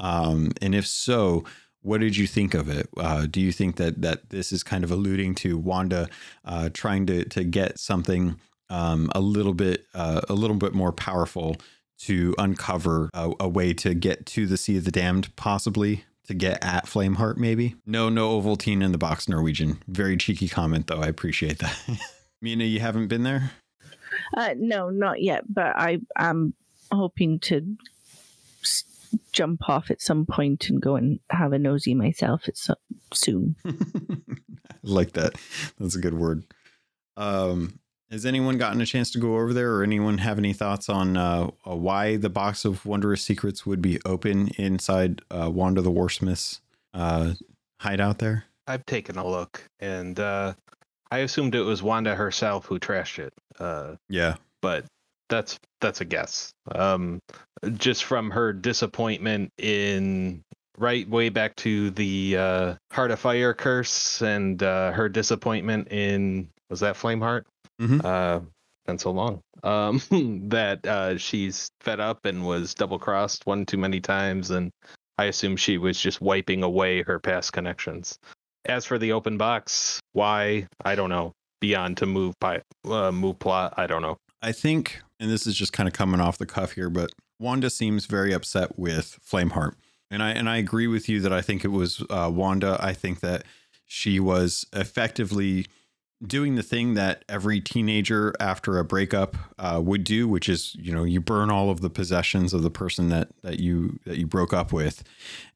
Um, 0.00 0.52
and 0.60 0.74
if 0.74 0.86
so, 0.86 1.44
what 1.82 2.00
did 2.00 2.16
you 2.16 2.26
think 2.26 2.54
of 2.54 2.68
it? 2.68 2.88
Uh, 2.96 3.26
do 3.26 3.40
you 3.40 3.52
think 3.52 3.76
that 3.76 4.02
that 4.02 4.30
this 4.30 4.52
is 4.52 4.62
kind 4.62 4.84
of 4.84 4.90
alluding 4.90 5.34
to 5.36 5.58
Wanda 5.58 6.08
uh, 6.44 6.70
trying 6.72 7.06
to 7.06 7.24
to 7.26 7.44
get 7.44 7.78
something 7.78 8.40
um, 8.70 9.10
a 9.14 9.20
little 9.20 9.54
bit 9.54 9.86
uh, 9.94 10.22
a 10.28 10.34
little 10.34 10.56
bit 10.56 10.74
more 10.74 10.92
powerful 10.92 11.56
to 11.96 12.34
uncover 12.38 13.10
a, 13.14 13.32
a 13.40 13.48
way 13.48 13.72
to 13.72 13.94
get 13.94 14.26
to 14.26 14.46
the 14.46 14.56
Sea 14.56 14.78
of 14.78 14.84
the 14.84 14.90
Damned, 14.90 15.34
possibly? 15.36 16.04
To 16.28 16.34
get 16.34 16.62
at 16.64 16.86
Flameheart, 16.86 17.36
maybe. 17.36 17.76
No, 17.86 18.08
no 18.08 18.40
Ovaltine 18.40 18.82
in 18.82 18.92
the 18.92 18.98
box 18.98 19.28
Norwegian. 19.28 19.78
Very 19.88 20.16
cheeky 20.16 20.48
comment, 20.48 20.86
though. 20.86 21.00
I 21.00 21.06
appreciate 21.08 21.58
that. 21.58 21.76
Mina, 22.42 22.64
you 22.64 22.80
haven't 22.80 23.08
been 23.08 23.22
there? 23.22 23.52
Uh, 24.36 24.54
no, 24.56 24.90
not 24.90 25.22
yet, 25.22 25.42
but 25.52 25.76
I 25.76 25.98
am 26.16 26.54
hoping 26.92 27.40
to 27.40 27.76
s- 28.62 28.84
jump 29.32 29.68
off 29.68 29.90
at 29.90 30.00
some 30.00 30.26
point 30.26 30.68
and 30.68 30.80
go 30.80 30.96
and 30.96 31.20
have 31.30 31.52
a 31.52 31.58
nosy 31.58 31.94
myself 31.94 32.42
at 32.48 32.56
so- 32.56 32.74
soon. 33.12 33.56
I 33.66 33.72
like 34.82 35.12
that. 35.12 35.34
That's 35.78 35.96
a 35.96 36.00
good 36.00 36.14
word. 36.14 36.44
Um, 37.16 37.78
has 38.10 38.26
anyone 38.26 38.58
gotten 38.58 38.80
a 38.80 38.86
chance 38.86 39.10
to 39.12 39.18
go 39.18 39.34
over 39.34 39.52
there, 39.52 39.74
or 39.74 39.82
anyone 39.82 40.18
have 40.18 40.38
any 40.38 40.52
thoughts 40.52 40.88
on 40.88 41.16
uh, 41.16 41.50
uh, 41.66 41.74
why 41.74 42.16
the 42.16 42.30
box 42.30 42.64
of 42.64 42.84
wondrous 42.84 43.22
secrets 43.22 43.64
would 43.64 43.82
be 43.82 44.00
open 44.04 44.48
inside 44.58 45.20
uh, 45.30 45.50
Wanda 45.50 45.80
the 45.80 45.90
Warsmith's 45.90 46.60
uh, 46.92 47.34
hideout 47.80 48.18
there? 48.18 48.44
I've 48.66 48.86
taken 48.86 49.18
a 49.18 49.26
look, 49.26 49.64
and 49.80 50.18
uh, 50.18 50.54
I 51.10 51.18
assumed 51.18 51.54
it 51.54 51.62
was 51.62 51.82
Wanda 51.82 52.14
herself 52.14 52.66
who 52.66 52.78
trashed 52.78 53.18
it. 53.18 53.32
Uh, 53.58 53.96
yeah, 54.08 54.36
but 54.62 54.84
that's 55.28 55.58
that's 55.80 56.00
a 56.00 56.04
guess. 56.04 56.52
Um, 56.74 57.20
just 57.74 58.04
from 58.04 58.30
her 58.30 58.52
disappointment 58.52 59.52
in 59.58 60.42
right 60.78 61.08
way 61.08 61.28
back 61.28 61.56
to 61.56 61.90
the 61.90 62.36
uh, 62.36 62.74
Heart 62.92 63.12
of 63.12 63.20
Fire 63.20 63.54
curse 63.54 64.22
and 64.22 64.62
uh, 64.62 64.92
her 64.92 65.08
disappointment 65.08 65.88
in 65.90 66.48
was 66.70 66.80
that 66.80 66.96
Flameheart? 66.96 67.44
Mm-hmm. 67.80 68.00
Uh, 68.04 68.40
been 68.86 68.98
so 68.98 69.10
long 69.10 69.40
um, 69.62 70.00
that 70.48 70.86
uh, 70.86 71.16
she's 71.16 71.70
fed 71.80 72.00
up 72.00 72.24
and 72.24 72.46
was 72.46 72.74
double 72.74 72.98
crossed 72.98 73.46
one 73.46 73.64
too 73.66 73.78
many 73.78 74.00
times, 74.00 74.50
and 74.50 74.70
I 75.18 75.24
assume 75.24 75.56
she 75.56 75.78
was 75.78 75.98
just 75.98 76.20
wiping 76.20 76.62
away 76.62 77.02
her 77.02 77.18
past 77.18 77.52
connections. 77.52 78.18
As 78.66 78.84
for 78.84 78.98
the 78.98 79.12
open 79.12 79.36
box, 79.36 80.00
why 80.12 80.66
I 80.84 80.94
don't 80.94 81.10
know. 81.10 81.32
Beyond 81.60 81.96
to 81.98 82.06
move 82.06 82.34
by 82.40 82.60
uh, 82.84 83.10
move 83.10 83.38
plot, 83.38 83.74
I 83.78 83.86
don't 83.86 84.02
know. 84.02 84.18
I 84.42 84.52
think, 84.52 85.00
and 85.18 85.30
this 85.30 85.46
is 85.46 85.56
just 85.56 85.72
kind 85.72 85.88
of 85.88 85.94
coming 85.94 86.20
off 86.20 86.36
the 86.36 86.44
cuff 86.44 86.72
here, 86.72 86.90
but 86.90 87.10
Wanda 87.40 87.70
seems 87.70 88.04
very 88.04 88.34
upset 88.34 88.78
with 88.78 89.18
Flameheart, 89.26 89.74
and 90.10 90.22
I 90.22 90.32
and 90.32 90.48
I 90.48 90.58
agree 90.58 90.86
with 90.86 91.08
you 91.08 91.20
that 91.20 91.32
I 91.32 91.40
think 91.40 91.64
it 91.64 91.68
was 91.68 92.04
uh, 92.10 92.30
Wanda. 92.30 92.76
I 92.80 92.92
think 92.92 93.20
that 93.20 93.44
she 93.86 94.20
was 94.20 94.66
effectively 94.74 95.66
doing 96.26 96.54
the 96.54 96.62
thing 96.62 96.94
that 96.94 97.24
every 97.28 97.60
teenager 97.60 98.34
after 98.40 98.78
a 98.78 98.84
breakup 98.84 99.36
uh, 99.58 99.80
would 99.82 100.04
do, 100.04 100.28
which 100.28 100.48
is 100.48 100.74
you 100.76 100.92
know 100.92 101.04
you 101.04 101.20
burn 101.20 101.50
all 101.50 101.70
of 101.70 101.80
the 101.80 101.90
possessions 101.90 102.52
of 102.52 102.62
the 102.62 102.70
person 102.70 103.08
that 103.10 103.28
that 103.42 103.60
you 103.60 103.98
that 104.04 104.18
you 104.18 104.26
broke 104.26 104.52
up 104.52 104.72
with, 104.72 105.04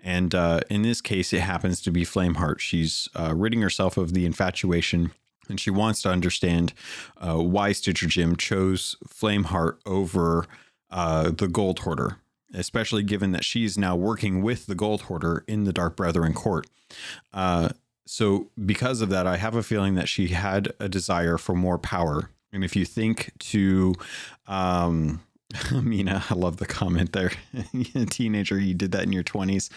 and 0.00 0.34
uh, 0.34 0.60
in 0.70 0.82
this 0.82 1.00
case, 1.00 1.32
it 1.32 1.40
happens 1.40 1.80
to 1.82 1.90
be 1.90 2.04
Flameheart. 2.04 2.60
She's 2.60 3.08
uh, 3.14 3.34
ridding 3.36 3.62
herself 3.62 3.96
of 3.96 4.12
the 4.12 4.26
infatuation. 4.26 5.12
And 5.50 5.58
she 5.58 5.70
wants 5.70 6.02
to 6.02 6.10
understand 6.10 6.74
uh, 7.16 7.38
why 7.38 7.72
Stitcher 7.72 8.06
Jim 8.06 8.36
chose 8.36 8.96
Flameheart 9.08 9.78
over 9.86 10.44
uh, 10.90 11.30
the 11.30 11.48
Gold 11.48 11.78
Hoarder, 11.78 12.18
especially 12.52 13.02
given 13.02 13.32
that 13.32 13.46
she's 13.46 13.78
now 13.78 13.96
working 13.96 14.42
with 14.42 14.66
the 14.66 14.74
Gold 14.74 15.02
Hoarder 15.02 15.44
in 15.48 15.64
the 15.64 15.72
Dark 15.72 15.96
Brethren 15.96 16.34
court. 16.34 16.66
So, 18.08 18.50
because 18.64 19.02
of 19.02 19.10
that, 19.10 19.26
I 19.26 19.36
have 19.36 19.54
a 19.54 19.62
feeling 19.62 19.94
that 19.96 20.08
she 20.08 20.28
had 20.28 20.72
a 20.80 20.88
desire 20.88 21.36
for 21.36 21.54
more 21.54 21.78
power. 21.78 22.30
And 22.52 22.64
if 22.64 22.74
you 22.74 22.86
think 22.86 23.32
to, 23.40 23.94
um, 24.46 25.20
Mina, 25.72 26.24
I 26.30 26.34
love 26.34 26.56
the 26.56 26.64
comment 26.64 27.12
there. 27.12 27.32
teenager, 28.10 28.58
you 28.58 28.72
did 28.72 28.92
that 28.92 29.02
in 29.02 29.12
your 29.12 29.22
twenties. 29.22 29.68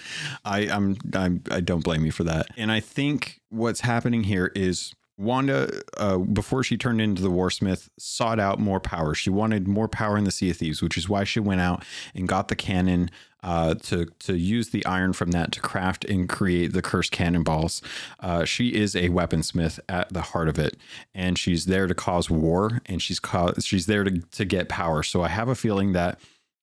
I, 0.45 0.59
I'm, 0.61 0.95
I'm, 1.13 1.43
I 1.51 1.59
don't 1.59 1.83
blame 1.83 2.05
you 2.05 2.13
for 2.13 2.23
that. 2.23 2.47
And 2.55 2.71
I 2.71 2.79
think 2.79 3.41
what's 3.49 3.81
happening 3.81 4.23
here 4.23 4.51
is 4.55 4.93
Wanda, 5.17 5.81
uh, 5.97 6.17
before 6.17 6.63
she 6.63 6.77
turned 6.77 7.01
into 7.01 7.21
the 7.21 7.29
Warsmith, 7.29 7.89
sought 7.99 8.39
out 8.39 8.59
more 8.59 8.79
power. 8.79 9.13
She 9.13 9.29
wanted 9.29 9.67
more 9.67 9.87
power 9.87 10.17
in 10.17 10.23
the 10.23 10.31
Sea 10.31 10.51
of 10.51 10.57
Thieves, 10.57 10.81
which 10.81 10.97
is 10.97 11.07
why 11.07 11.25
she 11.25 11.39
went 11.39 11.61
out 11.61 11.83
and 12.15 12.27
got 12.27 12.47
the 12.47 12.55
cannon 12.55 13.11
uh, 13.43 13.75
to 13.75 14.05
to 14.19 14.37
use 14.37 14.69
the 14.69 14.85
iron 14.85 15.13
from 15.13 15.31
that 15.31 15.51
to 15.53 15.59
craft 15.59 16.05
and 16.05 16.29
create 16.29 16.73
the 16.73 16.81
cursed 16.81 17.11
cannonballs. 17.11 17.81
Uh, 18.19 18.45
she 18.45 18.69
is 18.69 18.95
a 18.95 19.09
weaponsmith 19.09 19.79
at 19.89 20.11
the 20.13 20.21
heart 20.21 20.47
of 20.47 20.59
it, 20.59 20.77
and 21.13 21.37
she's 21.37 21.65
there 21.65 21.87
to 21.87 21.95
cause 21.95 22.29
war, 22.29 22.81
and 22.85 23.01
she's 23.01 23.19
she's 23.61 23.85
there 23.85 24.03
to 24.03 24.19
to 24.19 24.45
get 24.45 24.69
power. 24.69 25.03
So 25.03 25.21
I 25.21 25.29
have 25.29 25.47
a 25.47 25.55
feeling 25.55 25.93
that 25.93 26.19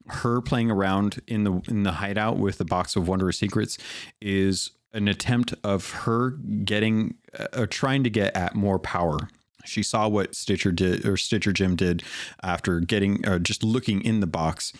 her 0.06 0.40
playing 0.40 0.70
around 0.70 1.20
in 1.26 1.44
the 1.44 1.60
in 1.68 1.82
the 1.82 1.92
hideout 1.92 2.38
with 2.38 2.58
the 2.58 2.64
box 2.64 2.96
of 2.96 3.08
wondrous 3.08 3.38
secrets 3.38 3.76
is 4.20 4.70
an 4.94 5.06
attempt 5.06 5.54
of 5.64 5.90
her 5.90 6.30
getting 6.30 7.14
uh, 7.52 7.66
trying 7.68 8.04
to 8.04 8.10
get 8.10 8.34
at 8.34 8.54
more 8.54 8.78
power 8.78 9.28
she 9.68 9.82
saw 9.82 10.08
what 10.08 10.34
Stitcher 10.34 10.72
did 10.72 11.06
or 11.06 11.16
Stitcher 11.16 11.52
Jim 11.52 11.76
did 11.76 12.02
after 12.42 12.80
getting 12.80 13.28
or 13.28 13.38
just 13.38 13.62
looking 13.62 14.02
in 14.02 14.20
the 14.20 14.26
box 14.26 14.72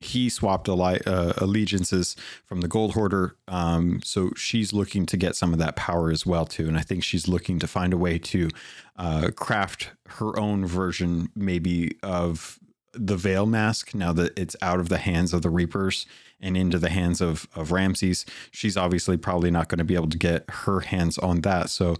he 0.00 0.28
swapped 0.28 0.68
uh, 0.68 1.32
allegiances 1.38 2.16
from 2.44 2.60
the 2.60 2.68
Gold 2.68 2.92
Hoarder. 2.92 3.36
Um, 3.48 4.00
so 4.04 4.30
she's 4.36 4.72
looking 4.72 5.06
to 5.06 5.16
get 5.16 5.36
some 5.36 5.52
of 5.52 5.58
that 5.58 5.76
power 5.76 6.10
as 6.10 6.26
well 6.26 6.44
too, 6.44 6.68
and 6.68 6.76
I 6.76 6.82
think 6.82 7.02
she's 7.02 7.28
looking 7.28 7.58
to 7.60 7.66
find 7.66 7.92
a 7.92 7.98
way 7.98 8.18
to 8.18 8.48
uh, 8.96 9.30
craft 9.34 9.90
her 10.06 10.38
own 10.38 10.66
version, 10.66 11.30
maybe 11.34 11.96
of 12.02 12.58
the 12.92 13.16
Veil 13.16 13.46
mask. 13.46 13.94
Now 13.94 14.12
that 14.14 14.38
it's 14.38 14.56
out 14.60 14.80
of 14.80 14.88
the 14.88 14.98
hands 14.98 15.32
of 15.32 15.42
the 15.42 15.50
Reapers 15.50 16.06
and 16.40 16.56
into 16.56 16.78
the 16.78 16.90
hands 16.90 17.20
of 17.20 17.48
of 17.54 17.72
Ramsey, 17.72 18.14
she's 18.50 18.76
obviously 18.76 19.16
probably 19.16 19.50
not 19.50 19.68
going 19.68 19.78
to 19.78 19.84
be 19.84 19.94
able 19.94 20.10
to 20.10 20.18
get 20.18 20.44
her 20.48 20.80
hands 20.80 21.18
on 21.18 21.40
that. 21.42 21.70
So. 21.70 21.96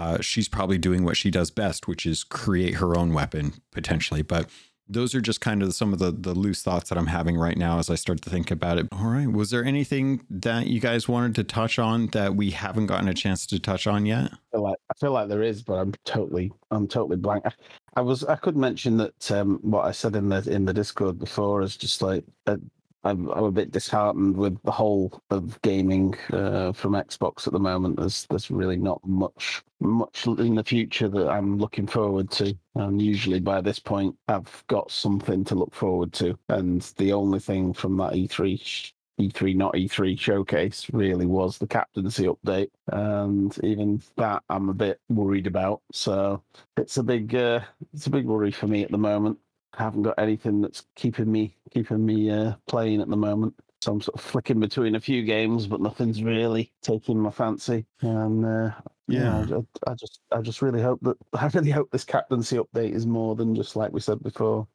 Uh, 0.00 0.20
she's 0.20 0.48
probably 0.48 0.78
doing 0.78 1.02
what 1.02 1.16
she 1.16 1.28
does 1.28 1.50
best, 1.50 1.88
which 1.88 2.06
is 2.06 2.22
create 2.22 2.74
her 2.74 2.96
own 2.96 3.12
weapon 3.12 3.54
potentially. 3.72 4.22
But 4.22 4.48
those 4.88 5.14
are 5.14 5.20
just 5.20 5.40
kind 5.40 5.62
of 5.62 5.74
some 5.74 5.92
of 5.92 5.98
the 5.98 6.10
the 6.10 6.34
loose 6.34 6.62
thoughts 6.62 6.88
that 6.88 6.98
I'm 6.98 7.06
having 7.06 7.36
right 7.36 7.56
now 7.56 7.78
as 7.78 7.90
I 7.90 7.94
start 7.94 8.22
to 8.22 8.30
think 8.30 8.50
about 8.50 8.78
it. 8.78 8.88
All 8.92 9.06
right, 9.06 9.30
was 9.30 9.50
there 9.50 9.64
anything 9.64 10.24
that 10.30 10.66
you 10.66 10.80
guys 10.80 11.08
wanted 11.08 11.34
to 11.36 11.44
touch 11.44 11.78
on 11.78 12.08
that 12.08 12.34
we 12.34 12.50
haven't 12.50 12.86
gotten 12.86 13.08
a 13.08 13.14
chance 13.14 13.46
to 13.46 13.58
touch 13.58 13.86
on 13.86 14.06
yet? 14.06 14.32
I 14.32 14.36
feel 14.52 14.62
like, 14.62 14.78
I 14.90 14.94
feel 14.98 15.12
like 15.12 15.28
there 15.28 15.42
is, 15.42 15.62
but 15.62 15.74
I'm 15.74 15.92
totally 16.04 16.52
I'm 16.70 16.88
totally 16.88 17.16
blank. 17.16 17.46
I, 17.46 17.52
I 17.96 18.00
was 18.00 18.24
I 18.24 18.36
could 18.36 18.56
mention 18.56 18.96
that 18.98 19.30
um, 19.30 19.58
what 19.62 19.84
I 19.84 19.92
said 19.92 20.16
in 20.16 20.28
the 20.28 20.48
in 20.50 20.64
the 20.64 20.72
Discord 20.72 21.18
before 21.18 21.62
is 21.62 21.76
just 21.76 22.02
like 22.02 22.24
uh, 22.46 22.56
I'm, 23.04 23.28
I'm 23.30 23.44
a 23.44 23.52
bit 23.52 23.70
disheartened 23.70 24.36
with 24.36 24.60
the 24.62 24.72
whole 24.72 25.22
of 25.30 25.60
gaming 25.62 26.14
uh, 26.32 26.72
from 26.72 26.92
Xbox 26.92 27.46
at 27.46 27.52
the 27.52 27.58
moment. 27.60 27.96
There's 27.96 28.26
there's 28.26 28.50
really 28.50 28.76
not 28.76 29.00
much 29.06 29.62
much 29.80 30.26
in 30.26 30.56
the 30.56 30.64
future 30.64 31.08
that 31.08 31.28
I'm 31.28 31.58
looking 31.58 31.86
forward 31.86 32.30
to. 32.32 32.54
And 32.74 33.00
usually 33.00 33.40
by 33.40 33.60
this 33.60 33.78
point, 33.78 34.16
I've 34.26 34.64
got 34.66 34.90
something 34.90 35.44
to 35.44 35.54
look 35.54 35.74
forward 35.74 36.12
to. 36.14 36.38
And 36.48 36.82
the 36.96 37.12
only 37.12 37.38
thing 37.38 37.72
from 37.72 37.96
that 37.98 38.14
E3 38.14 38.92
E3 39.20 39.56
not 39.56 39.74
E3 39.74 40.18
showcase 40.18 40.86
really 40.92 41.26
was 41.26 41.58
the 41.58 41.66
captaincy 41.66 42.24
update, 42.26 42.70
and 42.88 43.56
even 43.64 44.00
that 44.16 44.42
I'm 44.48 44.68
a 44.68 44.74
bit 44.74 45.00
worried 45.08 45.46
about. 45.46 45.82
So 45.92 46.42
it's 46.76 46.96
a 46.98 47.02
big 47.02 47.34
uh, 47.34 47.60
it's 47.92 48.06
a 48.06 48.10
big 48.10 48.26
worry 48.26 48.52
for 48.52 48.66
me 48.66 48.84
at 48.84 48.90
the 48.90 48.98
moment 48.98 49.38
haven't 49.74 50.02
got 50.02 50.18
anything 50.18 50.60
that's 50.60 50.84
keeping 50.96 51.30
me 51.30 51.54
keeping 51.70 52.04
me 52.04 52.30
uh, 52.30 52.52
playing 52.66 53.00
at 53.00 53.08
the 53.08 53.16
moment. 53.16 53.54
So 53.80 53.92
I'm 53.92 54.00
sort 54.00 54.16
of 54.16 54.20
flicking 54.20 54.58
between 54.58 54.96
a 54.96 55.00
few 55.00 55.22
games, 55.22 55.68
but 55.68 55.80
nothing's 55.80 56.22
really 56.22 56.72
taking 56.82 57.18
my 57.18 57.30
fancy. 57.30 57.86
And 58.00 58.44
uh, 58.44 58.70
yeah, 59.06 59.44
I, 59.86 59.90
I, 59.90 59.94
just 59.94 60.20
I 60.32 60.40
just 60.40 60.62
really 60.62 60.82
hope 60.82 61.00
that 61.02 61.16
I 61.32 61.46
really 61.48 61.70
hope 61.70 61.90
this 61.90 62.04
captaincy 62.04 62.56
update 62.56 62.92
is 62.92 63.06
more 63.06 63.36
than 63.36 63.54
just 63.54 63.76
like 63.76 63.92
we 63.92 64.00
said 64.00 64.22
before, 64.22 64.66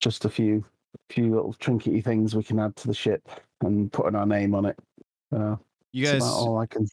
just 0.00 0.24
a 0.24 0.30
few 0.30 0.64
few 1.08 1.34
little 1.34 1.54
trinkety 1.54 2.02
things 2.02 2.34
we 2.34 2.42
can 2.42 2.58
add 2.58 2.74
to 2.76 2.88
the 2.88 2.94
ship 2.94 3.28
and 3.62 3.92
putting 3.92 4.16
our 4.16 4.26
name 4.26 4.54
on 4.54 4.66
it. 4.66 4.78
Uh, 5.34 5.56
you 5.92 6.04
guys, 6.04 6.22
all 6.22 6.58
I 6.58 6.66
can 6.66 6.86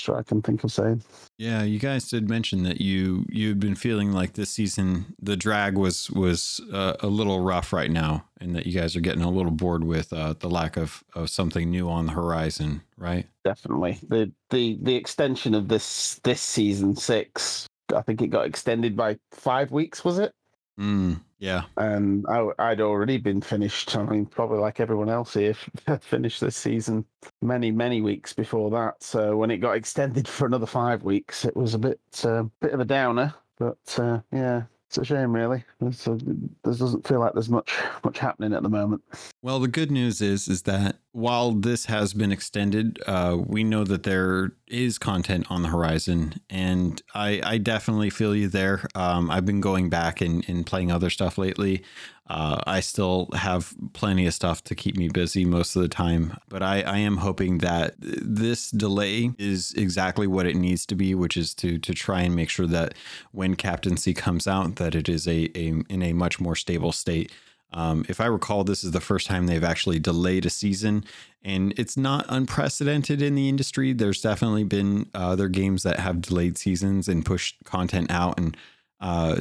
extra 0.00 0.18
I 0.18 0.22
can 0.22 0.40
think 0.40 0.64
of 0.64 0.72
saying. 0.72 1.02
Yeah, 1.38 1.62
you 1.62 1.78
guys 1.78 2.08
did 2.08 2.28
mention 2.28 2.62
that 2.62 2.80
you 2.80 3.26
you've 3.28 3.60
been 3.60 3.74
feeling 3.74 4.12
like 4.12 4.32
this 4.32 4.50
season 4.50 5.14
the 5.20 5.36
drag 5.36 5.76
was 5.76 6.10
was 6.10 6.60
uh, 6.72 6.94
a 7.00 7.06
little 7.06 7.40
rough 7.40 7.72
right 7.72 7.90
now, 7.90 8.24
and 8.40 8.56
that 8.56 8.66
you 8.66 8.78
guys 8.78 8.96
are 8.96 9.00
getting 9.00 9.22
a 9.22 9.30
little 9.30 9.50
bored 9.52 9.84
with 9.84 10.12
uh, 10.12 10.34
the 10.38 10.48
lack 10.48 10.76
of 10.76 11.04
of 11.14 11.28
something 11.28 11.70
new 11.70 11.88
on 11.88 12.06
the 12.06 12.12
horizon, 12.12 12.82
right? 12.96 13.26
Definitely. 13.44 13.98
the 14.08 14.32
the 14.48 14.78
The 14.82 14.96
extension 14.96 15.54
of 15.54 15.68
this 15.68 16.20
this 16.24 16.40
season 16.40 16.96
six, 16.96 17.66
I 17.94 18.00
think 18.02 18.22
it 18.22 18.28
got 18.28 18.46
extended 18.46 18.96
by 18.96 19.18
five 19.32 19.70
weeks. 19.70 20.04
Was 20.04 20.18
it? 20.18 20.32
Mm, 20.78 21.20
yeah. 21.40 21.62
And 21.78 22.26
I, 22.28 22.42
would 22.42 22.80
already 22.80 23.16
been 23.16 23.40
finished. 23.40 23.96
I 23.96 24.04
mean, 24.04 24.26
probably 24.26 24.58
like 24.58 24.78
everyone 24.78 25.08
else 25.08 25.34
here, 25.34 25.54
finished 26.00 26.42
this 26.42 26.54
season 26.54 27.06
many, 27.40 27.70
many 27.70 28.02
weeks 28.02 28.34
before 28.34 28.70
that. 28.72 29.02
So 29.02 29.36
when 29.36 29.50
it 29.50 29.56
got 29.56 29.72
extended 29.76 30.28
for 30.28 30.46
another 30.46 30.66
five 30.66 31.02
weeks, 31.02 31.46
it 31.46 31.56
was 31.56 31.72
a 31.72 31.78
bit, 31.78 32.00
uh, 32.24 32.44
bit 32.60 32.74
of 32.74 32.80
a 32.80 32.84
downer. 32.84 33.34
But 33.58 33.98
uh, 33.98 34.20
yeah, 34.30 34.64
it's 34.90 34.98
a 34.98 35.04
shame, 35.04 35.32
really. 35.32 35.62
So 35.92 36.16
there 36.16 36.74
doesn't 36.74 37.06
feel 37.06 37.20
like 37.20 37.32
there's 37.32 37.48
much 37.48 37.72
much 38.02 38.18
happening 38.18 38.52
at 38.52 38.64
the 38.64 38.68
moment. 38.68 39.04
Well, 39.40 39.60
the 39.60 39.68
good 39.68 39.92
news 39.92 40.20
is 40.20 40.48
is 40.48 40.62
that 40.62 40.96
while 41.12 41.52
this 41.52 41.86
has 41.86 42.12
been 42.12 42.32
extended, 42.32 42.98
uh, 43.06 43.36
we 43.38 43.62
know 43.62 43.84
that 43.84 44.02
there 44.02 44.50
is 44.66 44.98
content 44.98 45.46
on 45.48 45.62
the 45.62 45.68
horizon, 45.68 46.40
and 46.50 47.00
I, 47.14 47.40
I 47.44 47.58
definitely 47.58 48.10
feel 48.10 48.34
you 48.34 48.48
there. 48.48 48.88
Um, 48.96 49.30
I've 49.30 49.46
been 49.46 49.60
going 49.60 49.90
back 49.90 50.20
and, 50.20 50.44
and 50.48 50.66
playing 50.66 50.90
other 50.90 51.08
stuff 51.08 51.38
lately. 51.38 51.84
Uh, 52.30 52.62
I 52.64 52.78
still 52.78 53.28
have 53.34 53.74
plenty 53.92 54.24
of 54.24 54.32
stuff 54.32 54.62
to 54.64 54.76
keep 54.76 54.96
me 54.96 55.08
busy 55.08 55.44
most 55.44 55.74
of 55.74 55.82
the 55.82 55.88
time, 55.88 56.38
but 56.48 56.62
I, 56.62 56.80
I 56.82 56.98
am 56.98 57.16
hoping 57.16 57.58
that 57.58 57.94
this 57.98 58.70
delay 58.70 59.32
is 59.36 59.74
exactly 59.76 60.28
what 60.28 60.46
it 60.46 60.54
needs 60.54 60.86
to 60.86 60.94
be, 60.94 61.12
which 61.12 61.36
is 61.36 61.54
to 61.54 61.76
to 61.78 61.92
try 61.92 62.20
and 62.20 62.36
make 62.36 62.48
sure 62.48 62.68
that 62.68 62.94
when 63.32 63.56
captaincy 63.56 64.14
comes 64.14 64.46
out, 64.46 64.76
that 64.76 64.94
it 64.94 65.08
is 65.08 65.26
a, 65.26 65.50
a 65.56 65.82
in 65.88 66.02
a 66.04 66.12
much 66.12 66.38
more 66.38 66.54
stable 66.54 66.92
state. 66.92 67.32
Um, 67.72 68.06
if 68.08 68.20
I 68.20 68.26
recall, 68.26 68.62
this 68.62 68.84
is 68.84 68.92
the 68.92 69.00
first 69.00 69.26
time 69.26 69.48
they've 69.48 69.64
actually 69.64 69.98
delayed 69.98 70.46
a 70.46 70.50
season, 70.50 71.04
and 71.42 71.74
it's 71.76 71.96
not 71.96 72.26
unprecedented 72.28 73.20
in 73.20 73.34
the 73.34 73.48
industry. 73.48 73.92
There's 73.92 74.20
definitely 74.20 74.64
been 74.64 75.10
other 75.14 75.48
games 75.48 75.82
that 75.82 75.98
have 75.98 76.22
delayed 76.22 76.56
seasons 76.58 77.08
and 77.08 77.26
pushed 77.26 77.56
content 77.64 78.08
out, 78.08 78.38
and 78.38 78.56
uh, 79.00 79.40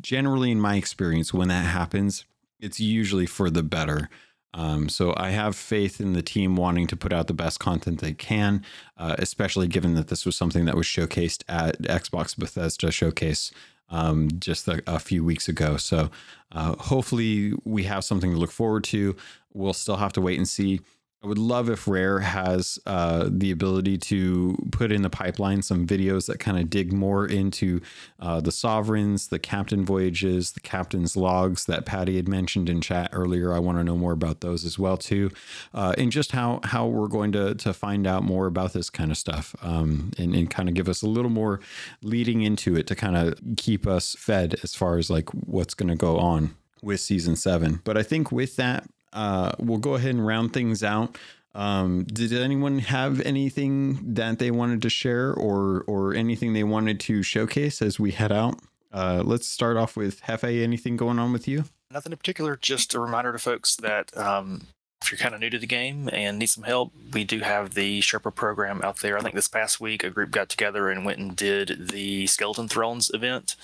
generally, 0.00 0.50
in 0.50 0.60
my 0.60 0.76
experience, 0.76 1.34
when 1.34 1.48
that 1.48 1.66
happens, 1.66 2.24
it's 2.60 2.80
usually 2.80 3.26
for 3.26 3.50
the 3.50 3.62
better. 3.62 4.08
Um, 4.52 4.88
so 4.88 5.14
I 5.16 5.30
have 5.30 5.54
faith 5.54 6.00
in 6.00 6.12
the 6.12 6.22
team 6.22 6.56
wanting 6.56 6.86
to 6.88 6.96
put 6.96 7.12
out 7.12 7.28
the 7.28 7.34
best 7.34 7.60
content 7.60 8.00
they 8.00 8.14
can, 8.14 8.64
uh, 8.96 9.16
especially 9.18 9.68
given 9.68 9.94
that 9.94 10.08
this 10.08 10.26
was 10.26 10.36
something 10.36 10.64
that 10.64 10.76
was 10.76 10.86
showcased 10.86 11.44
at 11.48 11.80
Xbox 11.82 12.36
Bethesda 12.36 12.90
Showcase 12.90 13.52
um, 13.90 14.28
just 14.38 14.66
a, 14.68 14.82
a, 14.86 14.98
few 14.98 15.24
weeks 15.24 15.48
ago. 15.48 15.76
So 15.76 16.10
uh, 16.52 16.76
hopefully 16.76 17.52
we 17.64 17.84
have 17.84 18.04
something 18.04 18.32
to 18.32 18.38
look 18.38 18.52
forward 18.52 18.84
to. 18.84 19.16
We'll 19.52 19.72
still 19.72 19.96
have 19.96 20.12
to 20.14 20.20
wait 20.20 20.38
and 20.38 20.48
see 20.48 20.80
I 21.22 21.26
would 21.26 21.38
love 21.38 21.68
if 21.68 21.86
Rare 21.86 22.20
has 22.20 22.78
uh, 22.86 23.28
the 23.30 23.50
ability 23.50 23.98
to 23.98 24.56
put 24.72 24.90
in 24.90 25.02
the 25.02 25.10
pipeline 25.10 25.60
some 25.60 25.86
videos 25.86 26.26
that 26.26 26.40
kind 26.40 26.58
of 26.58 26.70
dig 26.70 26.94
more 26.94 27.26
into 27.26 27.82
uh, 28.18 28.40
the 28.40 28.50
sovereigns, 28.50 29.28
the 29.28 29.38
captain 29.38 29.84
voyages, 29.84 30.52
the 30.52 30.60
captain's 30.60 31.18
logs 31.18 31.66
that 31.66 31.84
Patty 31.84 32.16
had 32.16 32.26
mentioned 32.26 32.70
in 32.70 32.80
chat 32.80 33.10
earlier. 33.12 33.52
I 33.52 33.58
want 33.58 33.76
to 33.76 33.84
know 33.84 33.98
more 33.98 34.12
about 34.12 34.40
those 34.40 34.64
as 34.64 34.78
well 34.78 34.96
too, 34.96 35.30
uh, 35.74 35.94
and 35.98 36.10
just 36.10 36.32
how 36.32 36.60
how 36.64 36.86
we're 36.86 37.06
going 37.06 37.32
to 37.32 37.54
to 37.54 37.74
find 37.74 38.06
out 38.06 38.22
more 38.22 38.46
about 38.46 38.72
this 38.72 38.88
kind 38.88 39.10
of 39.10 39.18
stuff, 39.18 39.54
um, 39.60 40.12
and 40.16 40.34
and 40.34 40.48
kind 40.48 40.70
of 40.70 40.74
give 40.74 40.88
us 40.88 41.02
a 41.02 41.06
little 41.06 41.30
more 41.30 41.60
leading 42.02 42.40
into 42.40 42.76
it 42.76 42.86
to 42.86 42.94
kind 42.94 43.18
of 43.18 43.38
keep 43.58 43.86
us 43.86 44.16
fed 44.18 44.56
as 44.62 44.74
far 44.74 44.96
as 44.96 45.10
like 45.10 45.28
what's 45.30 45.74
going 45.74 45.90
to 45.90 45.96
go 45.96 46.16
on 46.16 46.56
with 46.82 47.00
season 47.00 47.36
seven. 47.36 47.82
But 47.84 47.98
I 47.98 48.02
think 48.02 48.32
with 48.32 48.56
that, 48.56 48.88
uh, 49.12 49.52
we'll 49.58 49.78
go 49.78 49.94
ahead 49.94 50.10
and 50.10 50.26
round 50.26 50.52
things 50.52 50.82
out. 50.82 51.18
Um, 51.54 52.04
did 52.04 52.32
anyone 52.32 52.78
have 52.78 53.20
anything 53.22 54.14
that 54.14 54.38
they 54.38 54.50
wanted 54.50 54.82
to 54.82 54.90
share 54.90 55.32
or 55.34 55.82
or 55.86 56.14
anything 56.14 56.52
they 56.52 56.64
wanted 56.64 57.00
to 57.00 57.22
showcase 57.22 57.82
as 57.82 57.98
we 57.98 58.12
head 58.12 58.30
out? 58.30 58.60
Uh, 58.92 59.22
let's 59.24 59.48
start 59.48 59.76
off 59.76 59.96
with 59.96 60.22
Hefe. 60.22 60.62
Anything 60.62 60.96
going 60.96 61.18
on 61.18 61.32
with 61.32 61.48
you? 61.48 61.64
Nothing 61.90 62.12
in 62.12 62.18
particular. 62.18 62.56
Just 62.56 62.94
a 62.94 63.00
reminder 63.00 63.32
to 63.32 63.38
folks 63.38 63.76
that 63.76 64.16
um, 64.16 64.66
if 65.02 65.10
you're 65.10 65.18
kind 65.18 65.34
of 65.34 65.40
new 65.40 65.50
to 65.50 65.58
the 65.58 65.66
game 65.66 66.08
and 66.12 66.38
need 66.38 66.46
some 66.46 66.64
help, 66.64 66.92
we 67.12 67.24
do 67.24 67.40
have 67.40 67.74
the 67.74 68.00
Sherpa 68.00 68.34
program 68.34 68.80
out 68.82 68.98
there. 68.98 69.18
I 69.18 69.20
think 69.22 69.34
this 69.34 69.48
past 69.48 69.80
week 69.80 70.04
a 70.04 70.10
group 70.10 70.30
got 70.30 70.48
together 70.48 70.88
and 70.88 71.04
went 71.04 71.18
and 71.18 71.34
did 71.34 71.88
the 71.90 72.26
Skeleton 72.26 72.68
Thrones 72.68 73.10
event. 73.12 73.56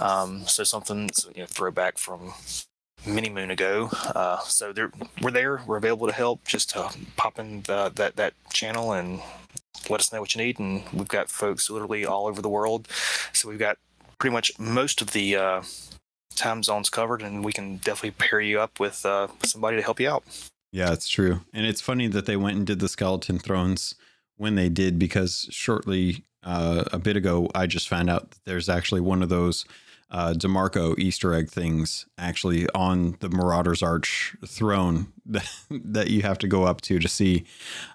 Um, 0.00 0.46
so 0.46 0.64
something 0.64 1.10
you 1.34 1.42
know, 1.42 1.46
throwback 1.46 1.98
from 1.98 2.34
many 3.06 3.28
moon 3.28 3.50
ago. 3.50 3.90
Uh, 4.14 4.38
so 4.40 4.72
we're 5.20 5.30
there. 5.30 5.62
We're 5.66 5.76
available 5.76 6.06
to 6.06 6.12
help. 6.12 6.46
Just 6.46 6.74
pop 7.16 7.38
in 7.38 7.62
the, 7.62 7.92
that 7.94 8.16
that 8.16 8.34
channel 8.52 8.92
and 8.92 9.20
let 9.88 10.00
us 10.00 10.12
know 10.12 10.20
what 10.20 10.34
you 10.34 10.42
need. 10.42 10.58
And 10.58 10.82
we've 10.92 11.08
got 11.08 11.28
folks 11.28 11.68
literally 11.70 12.04
all 12.04 12.26
over 12.26 12.42
the 12.42 12.48
world. 12.48 12.88
So 13.32 13.48
we've 13.48 13.58
got 13.58 13.78
pretty 14.18 14.32
much 14.32 14.58
most 14.58 15.00
of 15.00 15.12
the 15.12 15.36
uh, 15.36 15.62
time 16.34 16.62
zones 16.62 16.90
covered, 16.90 17.22
and 17.22 17.44
we 17.44 17.52
can 17.52 17.76
definitely 17.78 18.12
pair 18.12 18.40
you 18.40 18.60
up 18.60 18.78
with 18.78 19.04
uh, 19.04 19.28
somebody 19.42 19.76
to 19.76 19.82
help 19.82 20.00
you 20.00 20.08
out. 20.08 20.24
Yeah, 20.72 20.92
it's 20.92 21.08
true. 21.08 21.40
And 21.52 21.66
it's 21.66 21.80
funny 21.80 22.06
that 22.08 22.26
they 22.26 22.36
went 22.36 22.56
and 22.56 22.66
did 22.66 22.80
the 22.80 22.88
skeleton 22.88 23.38
thrones 23.38 23.94
when 24.36 24.54
they 24.54 24.68
did 24.68 24.98
because 24.98 25.46
shortly 25.50 26.24
uh, 26.42 26.84
a 26.92 26.98
bit 26.98 27.16
ago, 27.16 27.50
I 27.54 27.66
just 27.66 27.88
found 27.88 28.08
out 28.08 28.30
that 28.30 28.44
there's 28.46 28.68
actually 28.68 29.00
one 29.00 29.22
of 29.22 29.28
those 29.28 29.64
uh, 30.12 30.34
Demarco 30.34 30.96
Easter 30.98 31.32
egg 31.32 31.48
things 31.48 32.06
actually 32.18 32.68
on 32.74 33.16
the 33.20 33.30
Marauder's 33.30 33.82
Arch 33.82 34.36
throne 34.46 35.10
that, 35.26 35.48
that 35.70 36.10
you 36.10 36.22
have 36.22 36.38
to 36.38 36.46
go 36.46 36.64
up 36.64 36.82
to 36.82 36.98
to 36.98 37.08
see. 37.08 37.44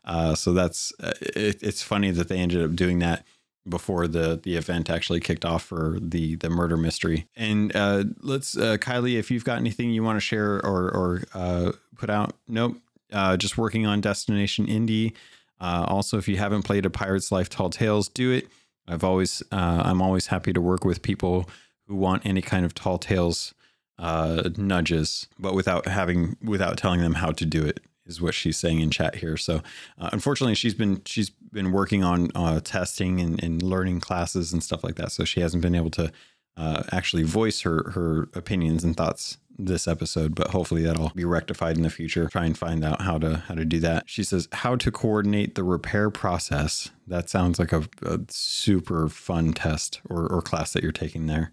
Uh, 0.03 0.33
so 0.35 0.51
that's 0.51 0.91
uh, 0.99 1.13
it, 1.21 1.61
it's 1.61 1.83
funny 1.83 2.11
that 2.11 2.27
they 2.27 2.39
ended 2.39 2.63
up 2.63 2.75
doing 2.75 2.99
that. 2.99 3.23
before 3.69 4.07
the 4.07 4.39
the 4.41 4.55
event 4.55 4.89
actually 4.89 5.19
kicked 5.19 5.45
off 5.45 5.63
for 5.63 5.97
the 6.01 6.35
the 6.35 6.49
murder 6.49 6.75
mystery. 6.77 7.27
And 7.35 7.75
uh, 7.75 8.05
let's 8.21 8.57
uh, 8.57 8.77
Kylie, 8.77 9.19
if 9.19 9.29
you've 9.29 9.45
got 9.45 9.59
anything 9.59 9.91
you 9.91 10.03
want 10.03 10.17
to 10.17 10.21
share 10.21 10.55
or 10.65 10.89
or 10.89 11.23
uh, 11.33 11.71
put 11.97 12.09
out, 12.09 12.33
nope. 12.47 12.77
Uh, 13.11 13.37
just 13.37 13.57
working 13.57 13.85
on 13.85 14.01
Destination 14.01 14.65
Indie. 14.65 15.13
Uh, 15.61 15.85
also, 15.87 16.17
if 16.17 16.27
you 16.27 16.37
haven't 16.37 16.63
played 16.63 16.85
a 16.85 16.89
Pirate's 16.89 17.31
Life 17.31 17.49
Tall 17.49 17.69
Tales, 17.69 18.09
do 18.09 18.31
it. 18.31 18.47
I've 18.87 19.03
always 19.03 19.43
I'm 19.51 20.01
always 20.01 20.27
happy 20.27 20.53
to 20.53 20.61
work 20.61 20.85
with 20.85 21.01
people 21.01 21.47
who 21.87 21.95
want 21.95 22.25
any 22.25 22.41
kind 22.41 22.65
of 22.65 22.73
Tall 22.73 22.97
Tales 22.97 23.53
uh, 23.99 24.49
nudges, 24.57 25.27
but 25.39 25.53
without 25.53 25.87
having 25.87 26.37
without 26.41 26.77
telling 26.77 27.01
them 27.01 27.15
how 27.15 27.31
to 27.31 27.45
do 27.45 27.65
it 27.65 27.79
is 28.05 28.21
what 28.21 28.33
she's 28.33 28.57
saying 28.57 28.79
in 28.79 28.89
chat 28.89 29.15
here. 29.15 29.37
So, 29.37 29.61
uh, 29.99 30.09
unfortunately, 30.13 30.55
she's 30.55 30.73
been 30.73 31.01
she's 31.05 31.29
been 31.29 31.71
working 31.71 32.03
on 32.03 32.29
uh, 32.35 32.59
testing 32.63 33.19
and, 33.19 33.41
and 33.43 33.61
learning 33.61 33.99
classes 33.99 34.53
and 34.53 34.63
stuff 34.63 34.83
like 34.83 34.95
that. 34.95 35.11
So 35.11 35.25
she 35.25 35.39
hasn't 35.39 35.61
been 35.61 35.75
able 35.75 35.91
to 35.91 36.11
uh, 36.55 36.83
actually 36.91 37.23
voice 37.23 37.61
her 37.61 37.91
her 37.91 38.29
opinions 38.33 38.83
and 38.83 38.95
thoughts 38.95 39.37
this 39.57 39.87
episode, 39.87 40.35
but 40.35 40.49
hopefully 40.49 40.83
that'll 40.83 41.11
be 41.15 41.25
rectified 41.25 41.77
in 41.77 41.83
the 41.83 41.89
future. 41.89 42.27
Try 42.27 42.45
and 42.45 42.57
find 42.57 42.83
out 42.83 43.01
how 43.01 43.17
to 43.19 43.37
how 43.47 43.55
to 43.55 43.65
do 43.65 43.79
that. 43.79 44.03
She 44.07 44.23
says 44.23 44.47
how 44.51 44.75
to 44.75 44.91
coordinate 44.91 45.55
the 45.55 45.63
repair 45.63 46.09
process. 46.09 46.89
That 47.07 47.29
sounds 47.29 47.59
like 47.59 47.71
a, 47.71 47.87
a 48.03 48.19
super 48.29 49.07
fun 49.09 49.53
test 49.53 50.01
or, 50.09 50.27
or 50.27 50.41
class 50.41 50.73
that 50.73 50.83
you're 50.83 50.91
taking 50.91 51.27
there. 51.27 51.51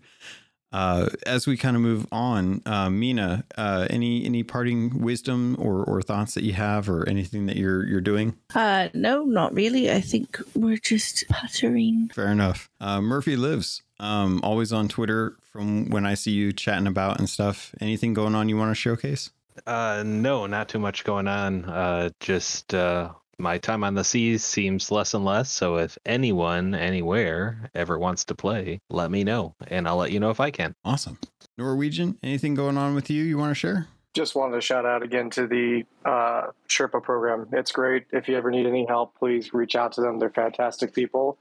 Uh, 0.73 1.09
as 1.25 1.47
we 1.47 1.57
kind 1.57 1.77
of 1.77 1.83
move 1.83 2.05
on, 2.11 2.61
uh, 2.67 2.91
Mina, 2.91 3.45
uh, 3.57 3.87
any 3.91 4.25
any 4.25 4.43
parting 4.43 5.01
wisdom 5.01 5.55
or, 5.57 5.85
or 5.85 6.03
thoughts 6.03 6.35
that 6.35 6.43
you 6.43 6.53
have, 6.53 6.91
or 6.91 7.09
anything 7.09 7.47
that 7.47 7.55
you're 7.57 7.87
you're 7.87 8.01
doing? 8.01 8.35
Uh, 8.57 8.89
no, 8.93 9.23
not 9.23 9.55
really. 9.55 9.89
I 9.89 10.01
think 10.01 10.37
we're 10.57 10.77
just 10.77 11.25
puttering. 11.29 12.11
Fair 12.13 12.27
enough. 12.27 12.69
Uh, 12.81 13.01
Murphy 13.01 13.37
lives. 13.37 13.83
Um, 14.05 14.41
always 14.43 14.71
on 14.71 14.89
Twitter 14.89 15.39
from 15.51 15.89
when 15.89 16.05
I 16.05 16.13
see 16.13 16.33
you 16.33 16.53
chatting 16.53 16.87
about 16.87 17.19
and 17.19 17.29
stuff. 17.29 17.75
Anything 17.81 18.13
going 18.13 18.35
on 18.35 18.51
you 18.51 18.59
want 18.59 18.71
to 18.71 18.75
showcase? 18.75 19.31
Uh, 19.67 20.03
no, 20.05 20.47
not 20.47 20.69
too 20.69 20.79
much 20.79 21.05
going 21.05 21.27
on. 21.27 21.65
Uh, 21.65 22.11
just 22.21 22.75
uh, 22.75 23.13
my 23.39 23.57
time 23.57 23.83
on 23.83 23.95
the 23.95 24.05
seas 24.05 24.45
seems 24.45 24.91
less 24.91 25.15
and 25.15 25.25
less. 25.25 25.51
So 25.51 25.79
if 25.79 25.97
anyone 26.05 26.75
anywhere 26.75 27.71
ever 27.75 27.99
wants 27.99 28.27
to 28.27 28.35
play, 28.35 28.79
let 28.91 29.11
me 29.11 29.25
know, 29.25 29.55
and 29.69 29.89
I'll 29.89 29.97
let 29.97 30.13
you 30.13 30.21
know 30.21 30.31
if 30.31 30.39
I 30.39 30.51
can. 30.51 30.75
Awesome. 30.85 31.19
Norwegian, 31.57 32.19
anything 32.23 32.55
going 32.55 32.77
on 32.77 32.95
with 32.95 33.09
you 33.09 33.23
you 33.23 33.39
want 33.39 33.53
to 33.53 33.55
share? 33.55 33.87
Just 34.13 34.35
wanted 34.35 34.57
to 34.57 34.61
shout 34.61 34.85
out 34.85 35.03
again 35.03 35.31
to 35.31 35.47
the 35.47 35.85
uh, 36.05 36.49
Sherpa 36.69 37.03
program. 37.03 37.49
It's 37.53 37.73
great. 37.73 38.05
If 38.13 38.29
you 38.29 38.37
ever 38.37 38.51
need 38.51 38.67
any 38.67 38.85
help, 38.87 39.17
please 39.19 39.55
reach 39.55 39.75
out 39.77 39.93
to 39.93 40.03
them. 40.03 40.19
They're 40.19 40.29
fantastic 40.29 40.93
people. 40.93 41.39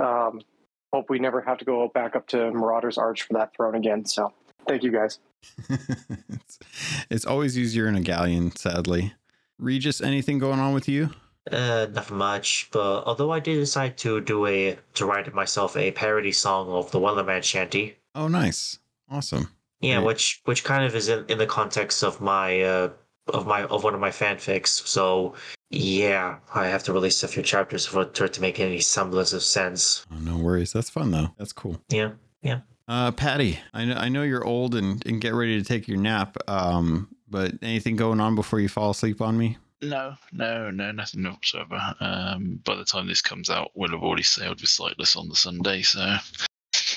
Um, 0.00 0.40
hope 0.92 1.10
we 1.10 1.18
never 1.18 1.40
have 1.40 1.58
to 1.58 1.64
go 1.64 1.88
back 1.88 2.16
up 2.16 2.26
to 2.28 2.50
Marauder's 2.52 2.98
Arch 2.98 3.22
for 3.22 3.34
that 3.34 3.54
throne 3.54 3.74
again. 3.74 4.04
So 4.04 4.32
thank 4.66 4.82
you 4.82 4.90
guys. 4.92 5.18
it's, 5.68 6.58
it's 7.10 7.24
always 7.26 7.58
easier 7.58 7.86
in 7.88 7.94
a 7.96 8.00
galleon, 8.00 8.54
sadly. 8.56 9.14
Regis, 9.58 10.00
anything 10.00 10.38
going 10.38 10.60
on 10.60 10.72
with 10.72 10.88
you? 10.88 11.10
Uh, 11.50 11.86
nothing 11.92 12.16
much. 12.16 12.68
But 12.72 13.04
although 13.04 13.32
I 13.32 13.40
did 13.40 13.56
decide 13.56 13.96
to 13.98 14.20
do 14.20 14.46
a 14.46 14.78
to 14.94 15.06
write 15.06 15.32
myself 15.34 15.76
a 15.76 15.90
parody 15.92 16.32
song 16.32 16.68
of 16.68 16.90
the 16.90 17.00
Wellerman 17.00 17.42
Shanty. 17.42 17.96
Oh, 18.14 18.28
nice, 18.28 18.78
awesome. 19.10 19.48
Yeah, 19.80 19.96
Great. 19.96 20.06
which 20.06 20.40
which 20.44 20.64
kind 20.64 20.84
of 20.84 20.94
is 20.94 21.08
in, 21.08 21.24
in 21.28 21.38
the 21.38 21.46
context 21.46 22.02
of 22.02 22.20
my 22.20 22.60
uh 22.62 22.90
of 23.28 23.46
my 23.46 23.64
of 23.64 23.84
one 23.84 23.94
of 23.94 24.00
my 24.00 24.10
fanfics. 24.10 24.68
So 24.68 25.34
yeah, 25.70 26.38
I 26.54 26.66
have 26.66 26.82
to 26.84 26.92
release 26.92 27.22
a 27.22 27.28
few 27.28 27.42
chapters 27.42 27.86
for 27.86 28.02
it 28.02 28.14
to 28.14 28.40
make 28.40 28.58
any 28.60 28.80
semblance 28.80 29.32
of 29.32 29.42
sense. 29.42 30.06
Oh, 30.12 30.18
no 30.18 30.38
worries. 30.38 30.72
That's 30.72 30.90
fun 30.90 31.10
though. 31.10 31.28
That's 31.36 31.52
cool. 31.52 31.80
Yeah, 31.90 32.12
yeah. 32.42 32.60
Uh, 32.86 33.12
Patty, 33.12 33.58
I 33.74 33.84
know 33.84 33.94
I 33.94 34.08
know 34.08 34.22
you're 34.22 34.44
old 34.44 34.74
and, 34.74 35.04
and 35.06 35.20
get 35.20 35.34
ready 35.34 35.58
to 35.58 35.64
take 35.64 35.88
your 35.88 35.98
nap. 35.98 36.36
Um, 36.48 37.08
but 37.28 37.52
anything 37.60 37.96
going 37.96 38.20
on 38.20 38.34
before 38.34 38.60
you 38.60 38.68
fall 38.68 38.90
asleep 38.90 39.20
on 39.20 39.36
me? 39.36 39.58
No, 39.82 40.14
no, 40.32 40.70
no, 40.70 40.90
nothing 40.90 41.22
whatsoever. 41.24 41.78
Um, 42.00 42.60
by 42.64 42.74
the 42.74 42.84
time 42.84 43.06
this 43.06 43.22
comes 43.22 43.50
out, 43.50 43.70
we'll 43.74 43.90
have 43.90 44.02
already 44.02 44.22
sailed 44.22 44.60
with 44.60 44.70
Sightless 44.70 45.14
on 45.16 45.28
the 45.28 45.36
Sunday. 45.36 45.82
So 45.82 46.16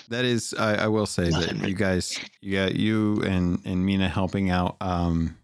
that 0.09 0.25
is, 0.25 0.55
I, 0.57 0.85
I 0.85 0.87
will 0.87 1.05
say 1.05 1.29
that 1.29 1.67
you 1.67 1.75
guys, 1.75 2.17
you 2.39 2.55
got 2.55 2.75
you 2.75 3.21
and 3.23 3.59
and 3.65 3.85
Mina 3.85 4.07
helping 4.07 4.49
out. 4.49 4.77
Um, 4.79 5.37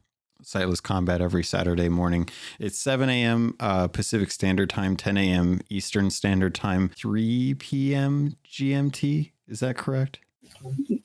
SightlessKombat 0.48 1.20
every 1.20 1.44
Saturday 1.44 1.90
morning. 1.90 2.30
It's 2.58 2.80
7 2.80 3.10
a.m. 3.10 3.56
Uh, 3.60 3.90
Pacific 3.90 4.32
Standard 4.32 4.70
Time, 4.70 4.96
10 4.96 5.18
a.m. 5.18 5.60
Eastern 5.70 6.10
Standard 6.10 6.56
Time, 6.56 6.90
3 6.98 7.56
p.m. 7.56 8.38
GMT. 8.48 9.32
Is 9.50 9.60
that 9.60 9.76
correct? 9.76 10.20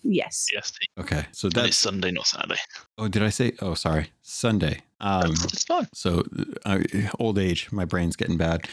Yes. 0.02 0.46
Yes. 0.52 0.72
Okay. 0.96 1.26
So 1.32 1.48
that's 1.48 1.76
Sunday, 1.76 2.12
not 2.12 2.26
Saturday. 2.26 2.60
Oh, 2.98 3.08
did 3.08 3.24
I 3.24 3.30
say? 3.30 3.52
Oh, 3.60 3.74
sorry. 3.74 4.12
Sunday. 4.22 4.80
Um, 5.00 5.32
it's 5.32 5.64
fine. 5.64 5.88
So, 5.92 6.22
uh, 6.64 6.78
old 7.18 7.36
age, 7.36 7.70
my 7.72 7.84
brain's 7.84 8.14
getting 8.14 8.36
bad. 8.36 8.68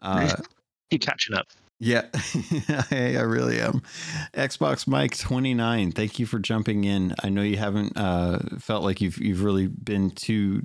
Uh, 0.00 0.36
Keep 0.90 1.02
catching 1.02 1.36
up. 1.36 1.48
Yeah, 1.84 2.06
I, 2.90 3.16
I, 3.18 3.20
really 3.20 3.60
am. 3.60 3.82
Xbox 4.32 4.86
Mike 4.86 5.18
29, 5.18 5.92
thank 5.92 6.18
you 6.18 6.24
for 6.24 6.38
jumping 6.38 6.84
in. 6.84 7.14
I 7.22 7.28
know 7.28 7.42
you 7.42 7.58
haven't 7.58 7.94
uh, 7.94 8.38
felt 8.58 8.84
like 8.84 9.02
you've 9.02 9.18
you've 9.18 9.44
really 9.44 9.66
been 9.66 10.10
too 10.10 10.64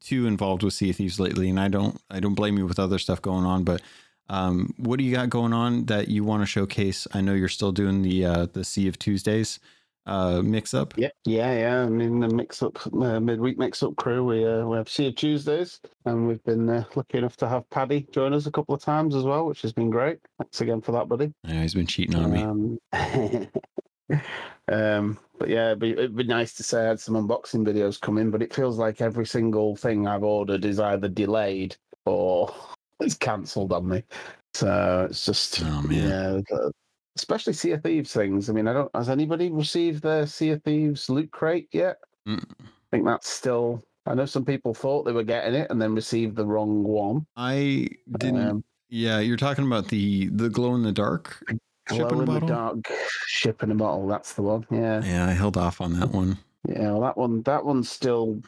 too 0.00 0.26
involved 0.26 0.62
with 0.62 0.72
Sea 0.72 0.92
Thieves 0.92 1.20
lately, 1.20 1.50
and 1.50 1.60
I 1.60 1.68
don't 1.68 2.00
I 2.10 2.18
don't 2.18 2.32
blame 2.32 2.56
you 2.56 2.64
with 2.64 2.78
other 2.78 2.98
stuff 2.98 3.20
going 3.20 3.44
on, 3.44 3.64
but 3.64 3.82
um, 4.30 4.72
what 4.78 4.98
do 4.98 5.04
you 5.04 5.14
got 5.14 5.28
going 5.28 5.52
on 5.52 5.84
that 5.84 6.08
you 6.08 6.24
want 6.24 6.40
to 6.40 6.46
showcase? 6.46 7.06
I 7.12 7.20
know 7.20 7.34
you're 7.34 7.48
still 7.48 7.72
doing 7.72 8.00
the 8.00 8.24
uh, 8.24 8.46
the 8.46 8.64
Sea 8.64 8.88
of 8.88 8.98
Tuesdays 8.98 9.58
uh, 10.06 10.42
mix 10.42 10.74
up. 10.74 10.94
Yeah, 10.96 11.10
yeah, 11.24 11.58
yeah. 11.58 11.82
I 11.82 11.88
mean, 11.88 12.20
the 12.20 12.28
mix 12.28 12.62
up 12.62 12.78
uh, 12.86 13.20
midweek 13.20 13.58
mix 13.58 13.82
up 13.82 13.96
crew. 13.96 14.24
We 14.24 14.44
uh, 14.46 14.66
we 14.66 14.76
have 14.76 14.88
Sea 14.88 15.08
of 15.08 15.16
Tuesdays, 15.16 15.80
and 16.04 16.28
we've 16.28 16.42
been 16.44 16.68
uh, 16.68 16.84
lucky 16.94 17.18
enough 17.18 17.36
to 17.38 17.48
have 17.48 17.68
Paddy 17.70 18.06
join 18.12 18.34
us 18.34 18.46
a 18.46 18.50
couple 18.50 18.74
of 18.74 18.82
times 18.82 19.14
as 19.14 19.24
well, 19.24 19.46
which 19.46 19.62
has 19.62 19.72
been 19.72 19.90
great. 19.90 20.18
Thanks 20.38 20.60
again 20.60 20.80
for 20.80 20.92
that, 20.92 21.08
buddy. 21.08 21.32
Yeah, 21.44 21.62
he's 21.62 21.74
been 21.74 21.86
cheating 21.86 22.16
on 22.16 22.36
um, 22.36 22.78
me. 22.92 23.48
um, 24.72 25.18
but 25.38 25.48
yeah, 25.48 25.68
it'd 25.68 25.78
be, 25.78 25.90
it'd 25.90 26.16
be 26.16 26.24
nice 26.24 26.54
to 26.54 26.62
say 26.62 26.84
I 26.84 26.88
had 26.88 27.00
some 27.00 27.14
unboxing 27.14 27.66
videos 27.66 28.00
come 28.00 28.18
in, 28.18 28.30
but 28.30 28.42
it 28.42 28.54
feels 28.54 28.78
like 28.78 29.00
every 29.00 29.26
single 29.26 29.76
thing 29.76 30.06
I've 30.06 30.22
ordered 30.22 30.64
is 30.64 30.78
either 30.78 31.08
delayed 31.08 31.76
or 32.06 32.54
it's 33.00 33.14
cancelled 33.14 33.72
on 33.72 33.88
me. 33.88 34.02
So 34.54 35.08
it's 35.10 35.24
just, 35.24 35.60
oh, 35.64 35.84
yeah, 35.90 36.40
especially 37.16 37.52
Sea 37.52 37.72
of 37.72 37.82
Thieves 37.82 38.12
things. 38.12 38.50
I 38.50 38.52
mean, 38.52 38.68
I 38.68 38.72
don't. 38.72 38.90
Has 38.94 39.08
anybody 39.08 39.50
received 39.50 40.02
their 40.02 40.26
Sea 40.26 40.50
of 40.50 40.62
Thieves 40.62 41.08
loot 41.08 41.30
crate 41.30 41.68
yet? 41.72 41.98
Mm. 42.26 42.44
I 42.60 42.66
think 42.90 43.04
that's 43.04 43.28
still. 43.28 43.82
I 44.06 44.14
know 44.14 44.26
some 44.26 44.44
people 44.44 44.74
thought 44.74 45.04
they 45.04 45.12
were 45.12 45.24
getting 45.24 45.54
it 45.54 45.70
and 45.70 45.80
then 45.80 45.94
received 45.94 46.36
the 46.36 46.46
wrong 46.46 46.84
one. 46.84 47.26
I 47.36 47.88
didn't. 48.18 48.48
Um, 48.48 48.64
yeah, 48.88 49.18
you're 49.20 49.36
talking 49.36 49.66
about 49.66 49.88
the 49.88 50.28
the 50.28 50.48
glow 50.48 50.74
in 50.74 50.82
the 50.82 50.92
dark. 50.92 51.42
Glow 51.86 52.20
in 52.20 52.32
the 52.32 52.40
dark 52.40 52.90
ship 53.26 53.62
in 53.62 53.70
a 53.70 53.74
bottle. 53.74 54.06
That's 54.06 54.34
the 54.34 54.42
one. 54.42 54.66
Yeah. 54.70 55.02
Yeah, 55.04 55.26
I 55.26 55.32
held 55.32 55.56
off 55.56 55.80
on 55.80 55.98
that 55.98 56.10
one. 56.10 56.38
Yeah, 56.68 56.92
well, 56.92 57.00
that 57.00 57.16
one 57.16 57.42
that 57.42 57.64
one's 57.64 57.90
still 57.90 58.40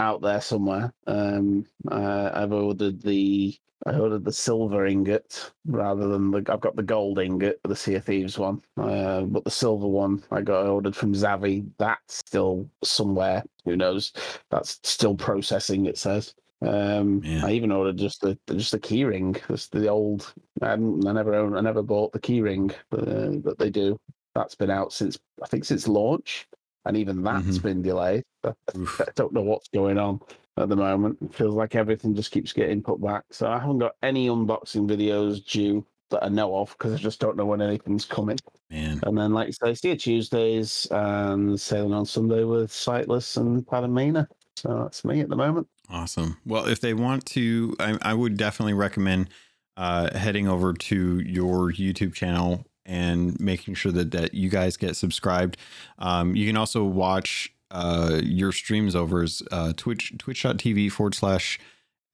out 0.00 0.22
there 0.22 0.40
somewhere. 0.40 0.92
Um, 1.06 1.66
uh, 1.90 2.30
I've 2.32 2.52
ordered 2.52 3.02
the 3.02 3.56
I 3.86 3.98
ordered 3.98 4.24
the 4.24 4.32
silver 4.32 4.86
ingot 4.86 5.52
rather 5.66 6.08
than 6.08 6.30
the. 6.30 6.38
I've 6.48 6.60
got 6.60 6.74
the 6.74 6.82
gold 6.82 7.18
ingot, 7.18 7.60
the 7.64 7.76
Sea 7.76 7.96
of 7.96 8.04
Thieves 8.04 8.38
one, 8.38 8.62
uh, 8.78 9.22
but 9.22 9.44
the 9.44 9.50
silver 9.50 9.86
one 9.86 10.22
I 10.30 10.40
got 10.40 10.66
ordered 10.66 10.96
from 10.96 11.12
Zavvi. 11.12 11.68
That's 11.78 12.16
still 12.16 12.68
somewhere. 12.82 13.44
Who 13.66 13.76
knows? 13.76 14.12
That's 14.50 14.80
still 14.84 15.14
processing. 15.14 15.86
It 15.86 15.98
says. 15.98 16.34
Um, 16.62 17.20
yeah. 17.22 17.44
I 17.44 17.50
even 17.50 17.70
ordered 17.70 17.98
just 17.98 18.22
the 18.22 18.38
just 18.54 18.72
the 18.72 18.80
keyring. 18.80 19.38
Just 19.48 19.72
the 19.72 19.88
old. 19.88 20.32
I, 20.62 20.72
I 20.72 20.76
never 20.76 21.34
owned, 21.34 21.58
I 21.58 21.60
never 21.60 21.82
bought 21.82 22.12
the 22.12 22.20
keyring 22.20 22.72
uh, 22.92 23.42
that 23.44 23.56
they 23.58 23.68
do. 23.68 23.98
That's 24.34 24.54
been 24.54 24.70
out 24.70 24.94
since 24.94 25.18
I 25.42 25.46
think 25.46 25.66
since 25.66 25.86
launch, 25.86 26.48
and 26.86 26.96
even 26.96 27.22
that's 27.22 27.44
mm-hmm. 27.44 27.68
been 27.68 27.82
delayed. 27.82 28.24
I 28.44 29.04
don't 29.14 29.32
know 29.32 29.42
what's 29.42 29.68
going 29.68 29.98
on 29.98 30.20
at 30.56 30.68
the 30.68 30.76
moment. 30.76 31.18
It 31.22 31.34
feels 31.34 31.54
like 31.54 31.74
everything 31.74 32.14
just 32.14 32.30
keeps 32.30 32.52
getting 32.52 32.82
put 32.82 33.02
back. 33.02 33.24
So 33.30 33.48
I 33.48 33.58
haven't 33.58 33.78
got 33.78 33.96
any 34.02 34.28
unboxing 34.28 34.88
videos 34.88 35.44
due 35.44 35.86
that 36.10 36.24
I 36.24 36.28
know 36.28 36.56
of 36.56 36.70
because 36.70 36.94
I 36.94 36.96
just 36.96 37.20
don't 37.20 37.36
know 37.36 37.46
when 37.46 37.62
anything's 37.62 38.04
coming. 38.04 38.38
Man. 38.70 39.00
And 39.04 39.16
then, 39.16 39.32
like 39.32 39.48
you 39.48 39.52
say, 39.52 39.74
see 39.74 39.96
Tuesdays 39.96 40.86
and 40.90 41.60
sailing 41.60 41.94
on 41.94 42.06
Sunday 42.06 42.44
with 42.44 42.72
Sightless 42.72 43.36
and 43.36 43.64
Padamina. 43.66 44.26
So 44.56 44.82
that's 44.82 45.04
me 45.04 45.20
at 45.20 45.28
the 45.28 45.36
moment. 45.36 45.66
Awesome. 45.90 46.38
Well, 46.46 46.66
if 46.66 46.80
they 46.80 46.94
want 46.94 47.26
to, 47.26 47.76
I, 47.78 47.98
I 48.02 48.14
would 48.14 48.36
definitely 48.36 48.74
recommend 48.74 49.30
uh, 49.76 50.16
heading 50.16 50.48
over 50.48 50.72
to 50.72 51.18
your 51.20 51.72
YouTube 51.72 52.14
channel 52.14 52.64
and 52.86 53.38
making 53.40 53.74
sure 53.74 53.92
that, 53.92 54.10
that 54.12 54.34
you 54.34 54.48
guys 54.48 54.76
get 54.76 54.96
subscribed. 54.96 55.56
Um, 55.98 56.36
you 56.36 56.46
can 56.46 56.56
also 56.56 56.84
watch 56.84 57.53
uh, 57.74 58.20
your 58.22 58.52
streams 58.52 58.94
over 58.94 59.22
is 59.24 59.42
uh, 59.50 59.72
twitch 59.76 60.14
twitch.tv 60.16 60.90
forward 60.92 61.14
slash 61.14 61.58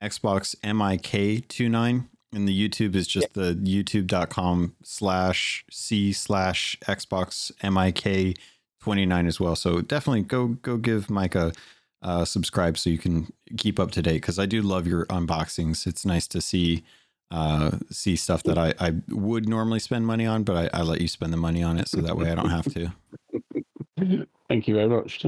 xbox 0.02 0.56
mik29 0.62 2.06
And 2.32 2.48
the 2.48 2.68
YouTube 2.68 2.94
is 2.94 3.06
just 3.06 3.34
the 3.34 3.54
youtube.com 3.54 4.74
slash 4.82 5.64
C 5.70 6.12
slash 6.12 6.78
Xbox 6.86 7.52
MIK 7.62 8.38
29 8.80 9.26
as 9.26 9.38
well. 9.38 9.54
So 9.54 9.82
definitely 9.82 10.22
go 10.22 10.48
go 10.48 10.78
give 10.78 11.10
Mike 11.10 11.34
a 11.34 11.52
uh, 12.02 12.24
subscribe 12.24 12.78
so 12.78 12.88
you 12.88 12.96
can 12.96 13.30
keep 13.58 13.78
up 13.78 13.90
to 13.90 14.00
date 14.00 14.22
because 14.22 14.38
I 14.38 14.46
do 14.46 14.62
love 14.62 14.86
your 14.86 15.04
unboxings. 15.06 15.86
It's 15.86 16.06
nice 16.06 16.26
to 16.28 16.40
see 16.40 16.82
uh, 17.30 17.72
see 17.90 18.16
stuff 18.16 18.42
that 18.44 18.56
I, 18.56 18.72
I 18.80 18.94
would 19.08 19.48
normally 19.48 19.78
spend 19.78 20.06
money 20.06 20.26
on, 20.26 20.42
but 20.42 20.74
I, 20.74 20.80
I 20.80 20.82
let 20.82 21.00
you 21.02 21.08
spend 21.08 21.32
the 21.32 21.36
money 21.36 21.62
on 21.62 21.78
it 21.78 21.88
so 21.88 22.00
that 22.00 22.16
way 22.16 22.30
I 22.30 22.34
don't 22.34 22.48
have 22.48 22.72
to. 22.72 24.26
Thank 24.50 24.66
you 24.66 24.74
very 24.74 24.88
much. 24.88 25.24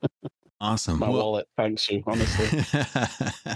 awesome. 0.60 0.98
My 0.98 1.08
well, 1.08 1.18
wallet 1.18 1.48
thanks 1.56 1.88
you, 1.88 2.02
honestly. 2.04 2.64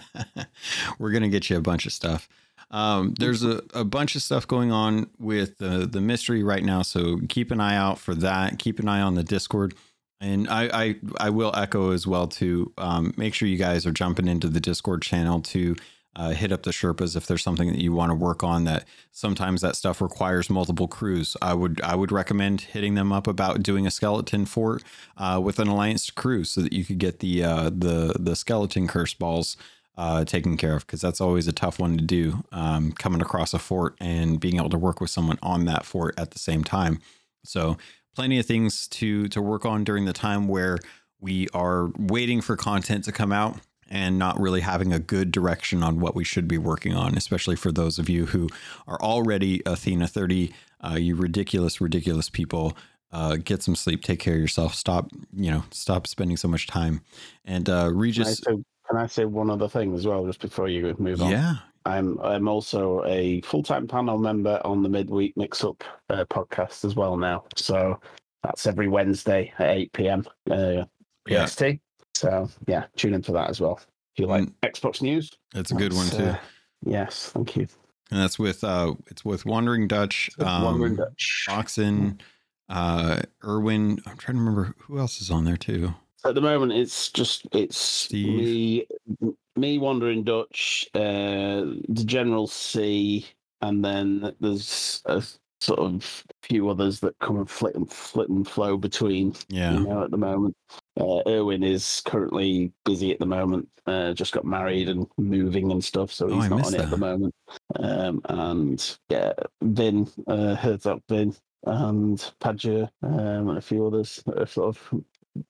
we're 1.01 1.11
gonna 1.11 1.29
get 1.29 1.51
you 1.51 1.57
a 1.57 1.61
bunch 1.61 1.85
of 1.85 1.93
stuff. 1.93 2.29
Um, 2.71 3.15
there's 3.19 3.43
a, 3.43 3.61
a 3.75 3.83
bunch 3.83 4.15
of 4.15 4.23
stuff 4.23 4.47
going 4.47 4.71
on 4.71 5.11
with 5.19 5.59
the 5.59 5.85
the 5.85 6.01
mystery 6.01 6.45
right 6.45 6.63
now, 6.63 6.83
so 6.83 7.19
keep 7.29 7.51
an 7.51 7.61
eye 7.61 7.75
out 7.75 7.99
for 7.99 8.15
that. 8.15 8.61
Keep 8.61 8.79
an 8.79 8.89
eye 8.89 9.01
on 9.01 9.17
the 9.17 9.25
Discord. 9.25 9.75
And 10.21 10.49
I, 10.49 10.69
I, 10.73 10.95
I 11.19 11.31
will 11.31 11.51
echo 11.57 11.93
as 11.93 12.07
well 12.07 12.27
to 12.29 12.71
um, 12.77 13.15
make 13.17 13.33
sure 13.33 13.49
you 13.49 13.57
guys 13.57 13.87
are 13.87 13.91
jumping 13.91 14.29
into 14.29 14.49
the 14.49 14.61
Discord 14.61 15.01
channel 15.01 15.41
to 15.41 15.75
uh, 16.17 16.31
hit 16.31 16.53
up 16.53 16.65
the 16.65 16.71
Sherpas 16.71 17.17
if 17.17 17.27
there's 17.27 17.43
something 17.43 17.69
that 17.69 17.81
you 17.81 17.93
want 17.93 18.11
to 18.11 18.15
work 18.15 18.43
on. 18.43 18.65
That 18.65 18.85
sometimes 19.13 19.61
that 19.61 19.77
stuff 19.77 20.01
requires 20.01 20.51
multiple 20.51 20.89
crews. 20.89 21.37
I 21.41 21.55
would 21.55 21.81
I 21.83 21.95
would 21.95 22.13
recommend 22.13 22.63
hitting 22.63 22.95
them 22.95 23.13
up 23.13 23.27
about 23.27 23.63
doing 23.63 23.87
a 23.87 23.91
skeleton 23.91 24.47
fort 24.47 24.83
uh, 25.17 25.41
with 25.43 25.59
an 25.59 25.69
alliance 25.69 26.11
crew 26.11 26.45
so 26.45 26.61
that 26.63 26.73
you 26.73 26.85
could 26.85 26.99
get 26.99 27.21
the 27.21 27.45
uh, 27.45 27.71
the 27.71 28.17
the 28.19 28.35
skeleton 28.35 28.89
curse 28.89 29.15
balls 29.15 29.57
uh, 29.97 30.25
taken 30.25 30.57
care 30.57 30.75
of 30.75 30.87
because 30.87 31.01
that's 31.01 31.21
always 31.21 31.47
a 31.47 31.53
tough 31.53 31.79
one 31.79 31.97
to 31.97 32.05
do. 32.05 32.43
Um, 32.53 32.93
coming 32.93 33.21
across 33.21 33.55
a 33.55 33.59
fort 33.59 33.97
and 34.01 34.41
being 34.41 34.57
able 34.57 34.71
to 34.71 34.79
work 34.79 35.01
with 35.01 35.11
someone 35.11 35.39
on 35.43 35.65
that 35.67 35.85
fort 35.85 36.19
at 36.19 36.33
the 36.33 36.39
same 36.39 36.65
time. 36.65 37.01
So 37.45 37.77
plenty 38.15 38.39
of 38.39 38.47
things 38.47 38.89
to 38.89 39.29
to 39.29 39.41
work 39.41 39.65
on 39.65 39.85
during 39.85 40.07
the 40.07 40.13
time 40.13 40.49
where 40.49 40.79
we 41.21 41.49
are 41.55 41.91
waiting 41.99 42.41
for 42.41 42.57
content 42.57 43.05
to 43.05 43.13
come 43.13 43.33
out 43.33 43.61
and 43.91 44.19
not 44.19 44.39
really 44.39 44.61
having 44.61 44.93
a 44.93 44.99
good 44.99 45.33
direction 45.33 45.83
on 45.83 46.01
what 46.01 46.15
we 46.15 46.25
should 46.25 46.47
be 46.47 46.59
working 46.59 46.95
on, 46.95 47.17
especially 47.17 47.57
for 47.57 47.73
those 47.73 47.99
of 47.99 48.09
you 48.09 48.27
who 48.27 48.49
are 48.87 49.01
already 49.01 49.63
Athena 49.67 50.07
30, 50.07 50.53
uh, 50.83 50.97
you 50.97 51.17
ridiculous, 51.17 51.81
ridiculous 51.81 52.31
people. 52.31 52.77
Uh, 53.13 53.37
get 53.37 53.61
some 53.61 53.75
sleep, 53.75 54.05
take 54.05 54.21
care 54.21 54.35
of 54.35 54.41
yourself, 54.41 54.73
stop, 54.73 55.11
you 55.35 55.51
know, 55.51 55.65
stop 55.73 56.07
spending 56.07 56.37
so 56.37 56.47
much 56.47 56.69
time. 56.69 57.01
And 57.45 57.69
uh, 57.69 57.91
Regis. 57.93 58.39
Can 58.39 58.55
I 58.55 58.57
say, 58.57 58.65
can 58.89 58.99
I 58.99 59.07
say 59.07 59.25
one 59.25 59.51
other 59.51 59.69
thing 59.69 59.95
as 59.95 60.07
well, 60.07 60.25
just 60.27 60.41
before 60.41 60.69
you 60.69 60.95
move 60.97 61.21
on? 61.21 61.33
Yeah, 61.33 61.57
I'm 61.87 62.21
I'm 62.21 62.47
also 62.47 63.05
a 63.07 63.41
full 63.41 63.63
time 63.63 63.89
panel 63.89 64.19
member 64.19 64.61
on 64.65 64.83
the 64.83 64.89
Midweek 64.89 65.37
Mix 65.37 65.65
Up 65.65 65.83
uh, 66.09 66.25
podcast 66.27 66.85
as 66.85 66.95
well 66.95 67.17
now. 67.17 67.45
So 67.57 67.99
that's 68.43 68.67
every 68.67 68.89
Wednesday 68.89 69.53
at 69.59 69.71
8 69.71 69.93
p.m. 69.93 70.25
Uh, 70.51 70.85
PST. 71.29 71.61
Yeah. 71.63 71.73
So 72.21 72.51
yeah, 72.67 72.85
tune 72.97 73.15
in 73.15 73.23
for 73.23 73.33
that 73.33 73.49
as 73.49 73.63
well. 73.63 73.81
If 74.15 74.19
you 74.19 74.27
like 74.27 74.45
mm. 74.45 74.53
Xbox 74.63 75.01
news, 75.01 75.31
that's 75.55 75.71
a 75.71 75.75
good 75.75 75.95
one 75.95 76.07
too. 76.09 76.25
Uh, 76.25 76.37
yes, 76.85 77.31
thank 77.31 77.57
you. 77.57 77.67
And 78.11 78.21
that's 78.21 78.39
with 78.39 78.63
uh, 78.63 78.95
it's 79.07 79.25
with 79.25 79.47
Wandering 79.47 79.89
Dutch, 79.89 80.29
um, 80.39 80.65
Wandering 80.65 80.97
Dutch, 80.97 81.47
Oxen, 81.49 82.21
uh, 82.69 83.23
Irwin. 83.43 84.03
I'm 84.05 84.19
trying 84.19 84.37
to 84.37 84.41
remember 84.41 84.75
who 84.81 84.99
else 84.99 85.23
is 85.23 85.31
on 85.31 85.47
there 85.47 85.57
too. 85.57 85.95
At 86.23 86.35
the 86.35 86.43
moment, 86.43 86.73
it's 86.73 87.09
just 87.11 87.47
it's 87.53 87.79
Steve. 87.79 88.87
me, 89.21 89.33
me 89.57 89.79
wandering 89.79 90.23
Dutch, 90.23 90.91
uh, 90.95 91.65
the 91.89 92.05
General 92.05 92.47
C, 92.47 93.27
and 93.63 93.83
then 93.83 94.35
there's 94.41 95.01
a 95.07 95.23
sort 95.61 95.79
of 95.79 96.25
few 96.43 96.69
others 96.69 97.01
that 97.01 97.19
come 97.19 97.37
and 97.37 97.51
flit 97.51 97.75
and 97.75 97.91
flit 97.91 98.29
and 98.29 98.47
flow 98.49 98.77
between. 98.77 99.35
Yeah, 99.49 99.75
you 99.75 99.81
know, 99.81 100.05
at 100.05 100.11
the 100.11 100.17
moment, 100.17 100.57
uh, 100.99 101.21
Erwin 101.27 101.63
is 101.63 102.03
currently 102.07 102.73
busy 102.85 103.13
at 103.13 103.19
the 103.19 103.27
moment. 103.27 103.69
Uh, 103.87 104.13
just 104.13 104.33
got 104.33 104.45
married 104.45 104.89
and 104.89 105.07
moving 105.19 105.71
and 105.71 105.83
stuff, 105.83 106.13
so 106.13 106.27
oh, 106.27 106.35
he's 106.41 106.51
oh, 106.51 106.57
not 106.57 106.67
on 106.67 106.73
that. 106.73 106.81
it 106.81 106.85
at 106.85 106.91
the 106.91 106.97
moment. 106.97 107.35
Um, 107.77 108.21
and 108.27 108.99
yeah, 109.09 109.33
Vin, 109.63 110.09
uh, 110.27 110.55
Herzog 110.55 111.03
Vin, 111.09 111.35
and 111.67 112.19
Padger, 112.41 112.89
um, 113.03 113.49
and 113.49 113.59
a 113.59 113.63
few 113.63 113.87
others 113.87 114.23
that 114.27 114.39
are 114.39 114.47
sort 114.47 114.77
of 114.77 115.03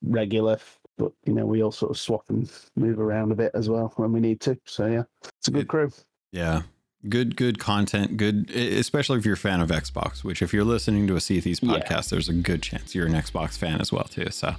regular, 0.02 0.58
but 0.98 1.12
you 1.24 1.32
know 1.32 1.46
we 1.46 1.62
all 1.62 1.72
sort 1.72 1.90
of 1.90 1.98
swap 1.98 2.24
and 2.28 2.50
move 2.76 3.00
around 3.00 3.32
a 3.32 3.36
bit 3.36 3.52
as 3.54 3.68
well 3.68 3.92
when 3.96 4.12
we 4.12 4.20
need 4.20 4.40
to. 4.40 4.58
So 4.66 4.86
yeah, 4.86 5.02
it's 5.38 5.48
a 5.48 5.52
good 5.52 5.68
crew. 5.68 5.90
Yeah, 6.32 6.62
good 7.09 7.34
good 7.34 7.59
content 7.59 8.18
good 8.18 8.51
especially 8.51 9.18
if 9.18 9.24
you're 9.24 9.34
a 9.34 9.38
fan 9.38 9.62
of 9.62 9.70
xbox 9.70 10.22
which 10.22 10.42
if 10.42 10.53
you're 10.53 10.64
listening 10.64 11.07
to 11.07 11.16
a 11.16 11.20
sea 11.20 11.40
thieves 11.40 11.61
podcast 11.61 11.90
yeah. 11.90 12.03
there's 12.11 12.28
a 12.28 12.34
good 12.34 12.62
chance 12.62 12.94
you're 12.94 13.07
an 13.07 13.14
xbox 13.14 13.57
fan 13.57 13.80
as 13.80 13.90
well 13.90 14.05
too 14.05 14.28
so 14.30 14.55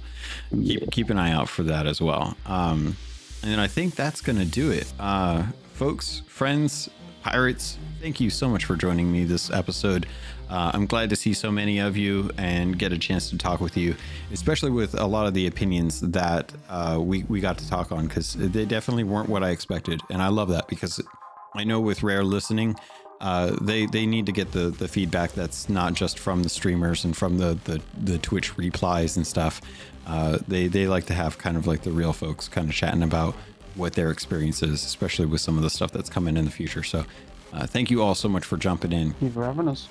keep 0.50 0.80
yeah. 0.80 0.86
keep 0.90 1.10
an 1.10 1.18
eye 1.18 1.30
out 1.30 1.48
for 1.48 1.62
that 1.62 1.86
as 1.86 2.00
well 2.00 2.36
um 2.46 2.96
and 3.44 3.60
i 3.60 3.68
think 3.68 3.94
that's 3.94 4.20
gonna 4.20 4.44
do 4.44 4.72
it 4.72 4.92
uh 4.98 5.44
folks 5.74 6.22
friends 6.26 6.90
pirates 7.22 7.78
thank 8.00 8.20
you 8.20 8.28
so 8.28 8.48
much 8.48 8.64
for 8.64 8.74
joining 8.74 9.12
me 9.12 9.22
this 9.22 9.48
episode 9.50 10.06
uh, 10.50 10.70
I'm 10.74 10.84
glad 10.84 11.08
to 11.08 11.16
see 11.16 11.32
so 11.32 11.50
many 11.50 11.78
of 11.78 11.96
you 11.96 12.30
and 12.36 12.78
get 12.78 12.92
a 12.92 12.98
chance 12.98 13.30
to 13.30 13.38
talk 13.38 13.62
with 13.62 13.74
you, 13.74 13.96
especially 14.32 14.70
with 14.70 14.92
a 14.92 15.06
lot 15.06 15.26
of 15.26 15.32
the 15.32 15.46
opinions 15.46 16.02
that 16.02 16.52
uh, 16.68 16.98
we, 17.00 17.22
we 17.22 17.40
got 17.40 17.56
to 17.56 17.68
talk 17.70 17.90
on 17.90 18.06
because 18.06 18.34
they 18.34 18.66
definitely 18.66 19.04
weren't 19.04 19.30
what 19.30 19.42
I 19.42 19.48
expected. 19.48 20.02
And 20.10 20.20
I 20.20 20.28
love 20.28 20.50
that 20.50 20.68
because 20.68 21.00
I 21.54 21.64
know 21.64 21.80
with 21.80 22.02
Rare 22.02 22.24
listening, 22.24 22.76
uh, 23.20 23.56
they 23.60 23.86
they 23.86 24.04
need 24.06 24.26
to 24.26 24.32
get 24.32 24.52
the 24.52 24.70
the 24.70 24.88
feedback 24.88 25.32
that's 25.32 25.68
not 25.68 25.94
just 25.94 26.18
from 26.18 26.42
the 26.42 26.48
streamers 26.48 27.04
and 27.04 27.16
from 27.16 27.38
the 27.38 27.58
the, 27.64 27.80
the 27.96 28.18
Twitch 28.18 28.56
replies 28.58 29.16
and 29.16 29.26
stuff. 29.26 29.60
Uh, 30.06 30.38
they 30.48 30.66
they 30.66 30.86
like 30.86 31.06
to 31.06 31.14
have 31.14 31.38
kind 31.38 31.56
of 31.56 31.66
like 31.66 31.82
the 31.82 31.92
real 31.92 32.12
folks 32.12 32.48
kind 32.48 32.68
of 32.68 32.74
chatting 32.74 33.02
about 33.02 33.34
what 33.74 33.94
their 33.94 34.10
experience 34.10 34.62
is, 34.62 34.84
especially 34.84 35.26
with 35.26 35.40
some 35.40 35.56
of 35.56 35.62
the 35.62 35.70
stuff 35.70 35.92
that's 35.92 36.10
coming 36.10 36.36
in 36.36 36.44
the 36.44 36.50
future. 36.50 36.82
So, 36.82 37.04
uh, 37.52 37.66
thank 37.66 37.90
you 37.90 38.02
all 38.02 38.14
so 38.14 38.28
much 38.28 38.44
for 38.44 38.56
jumping 38.56 38.92
in. 38.92 39.12
Thank 39.12 39.22
you 39.22 39.30
for 39.30 39.44
having 39.44 39.68
us. 39.68 39.88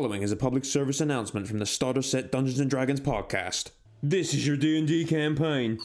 Following 0.00 0.22
is 0.22 0.32
a 0.32 0.36
public 0.36 0.64
service 0.64 1.02
announcement 1.02 1.46
from 1.46 1.58
the 1.58 1.66
Starter 1.66 2.00
Set 2.00 2.32
Dungeons 2.32 2.58
and 2.58 2.70
Dragons 2.70 3.00
podcast. 3.00 3.72
This 4.02 4.32
is 4.32 4.46
your 4.46 4.56
D&D 4.56 5.04
campaign. 5.04 5.78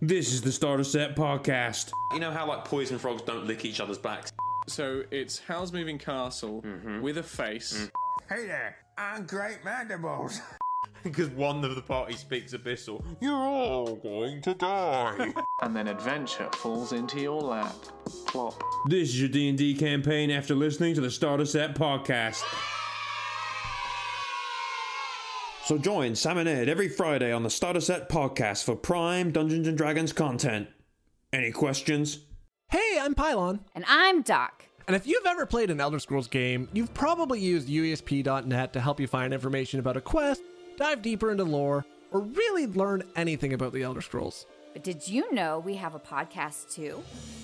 This 0.00 0.32
is 0.32 0.40
the 0.40 0.50
Starter 0.50 0.84
Set 0.84 1.14
podcast. 1.14 1.90
You 2.14 2.20
know 2.20 2.30
how 2.30 2.48
like 2.48 2.64
poison 2.64 2.98
frogs 2.98 3.20
don't 3.20 3.44
lick 3.44 3.66
each 3.66 3.80
other's 3.80 3.98
backs? 3.98 4.32
So 4.66 5.02
it's 5.10 5.38
Howl's 5.40 5.74
Moving 5.74 5.98
Castle 5.98 6.62
mm-hmm. 6.62 7.02
with 7.02 7.18
a 7.18 7.22
face. 7.22 7.74
Mm. 7.74 7.90
Hey 8.34 8.46
there, 8.46 8.76
I'm 8.96 9.26
Great 9.26 9.58
Mandibles. 9.66 10.40
because 11.10 11.28
one 11.30 11.64
of 11.64 11.74
the 11.74 11.82
party 11.82 12.14
speaks 12.14 12.52
abyssal. 12.52 13.02
You're 13.20 13.34
all 13.34 13.96
going 13.96 14.40
to 14.42 14.54
die. 14.54 15.32
and 15.62 15.74
then 15.74 15.88
adventure 15.88 16.48
falls 16.52 16.92
into 16.92 17.20
your 17.20 17.40
lap. 17.40 17.74
Plop. 18.26 18.62
This 18.86 19.08
is 19.10 19.20
your 19.20 19.28
D&D 19.28 19.74
campaign 19.74 20.30
after 20.30 20.54
listening 20.54 20.94
to 20.94 21.00
the 21.00 21.10
Starter 21.10 21.46
Set 21.46 21.74
podcast. 21.74 22.42
So 25.64 25.76
join 25.76 26.14
Sam 26.14 26.38
and 26.38 26.48
Ed 26.48 26.68
every 26.68 26.88
Friday 26.88 27.32
on 27.32 27.42
the 27.42 27.50
Starter 27.50 27.80
Set 27.80 28.08
podcast 28.08 28.64
for 28.64 28.74
prime 28.74 29.32
Dungeons 29.32 29.68
and 29.68 29.76
Dragons 29.76 30.12
content. 30.12 30.68
Any 31.32 31.52
questions? 31.52 32.20
Hey, 32.70 32.98
I'm 33.00 33.14
Pylon. 33.14 33.60
And 33.74 33.84
I'm 33.86 34.22
Doc. 34.22 34.64
And 34.86 34.96
if 34.96 35.06
you've 35.06 35.26
ever 35.26 35.44
played 35.44 35.70
an 35.70 35.80
Elder 35.80 35.98
Scrolls 35.98 36.28
game, 36.28 36.70
you've 36.72 36.94
probably 36.94 37.40
used 37.40 37.68
UESP.net 37.68 38.72
to 38.72 38.80
help 38.80 38.98
you 38.98 39.06
find 39.06 39.34
information 39.34 39.80
about 39.80 39.98
a 39.98 40.00
quest 40.00 40.40
dive 40.78 41.02
deeper 41.02 41.30
into 41.30 41.44
lore, 41.44 41.84
or 42.12 42.20
really 42.20 42.66
learn 42.66 43.02
anything 43.16 43.52
about 43.52 43.72
the 43.72 43.82
Elder 43.82 44.00
Scrolls. 44.00 44.46
But 44.72 44.84
did 44.84 45.08
you 45.08 45.32
know 45.34 45.58
we 45.58 45.74
have 45.74 45.96
a 45.96 45.98
podcast 45.98 46.72
too? 46.72 47.02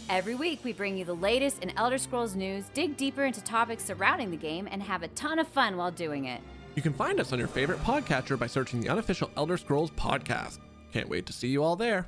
Every 0.09 0.37
week, 0.37 0.61
we 0.63 0.73
bring 0.73 0.97
you 0.97 1.05
the 1.05 1.17
latest 1.17 1.63
in 1.63 1.77
Elder 1.77 1.99
Scrolls 1.99 2.37
news, 2.37 2.65
dig 2.75 2.97
deeper 2.97 3.25
into 3.25 3.43
topics 3.43 3.85
surrounding 3.85 4.31
the 4.31 4.37
game, 4.37 4.69
and 4.71 4.81
have 4.83 5.03
a 5.03 5.09
ton 5.09 5.41
of 5.41 5.49
fun 5.49 5.77
while 5.77 5.91
doing 5.91 6.27
it. 6.27 6.41
You 6.77 6.83
can 6.83 6.93
find 6.93 7.19
us 7.19 7.33
on 7.33 7.41
your 7.41 7.49
favorite 7.49 7.83
podcatcher 7.83 8.39
by 8.39 8.47
searching 8.47 8.81
the 8.81 8.89
unofficial 8.89 9.31
Elder 9.37 9.57
Scrolls 9.57 9.91
podcast. 9.91 10.61
Can't 10.93 11.09
wait 11.09 11.27
to 11.27 11.33
see 11.33 11.49
you 11.49 11.63
all 11.63 11.75
there. 11.75 12.07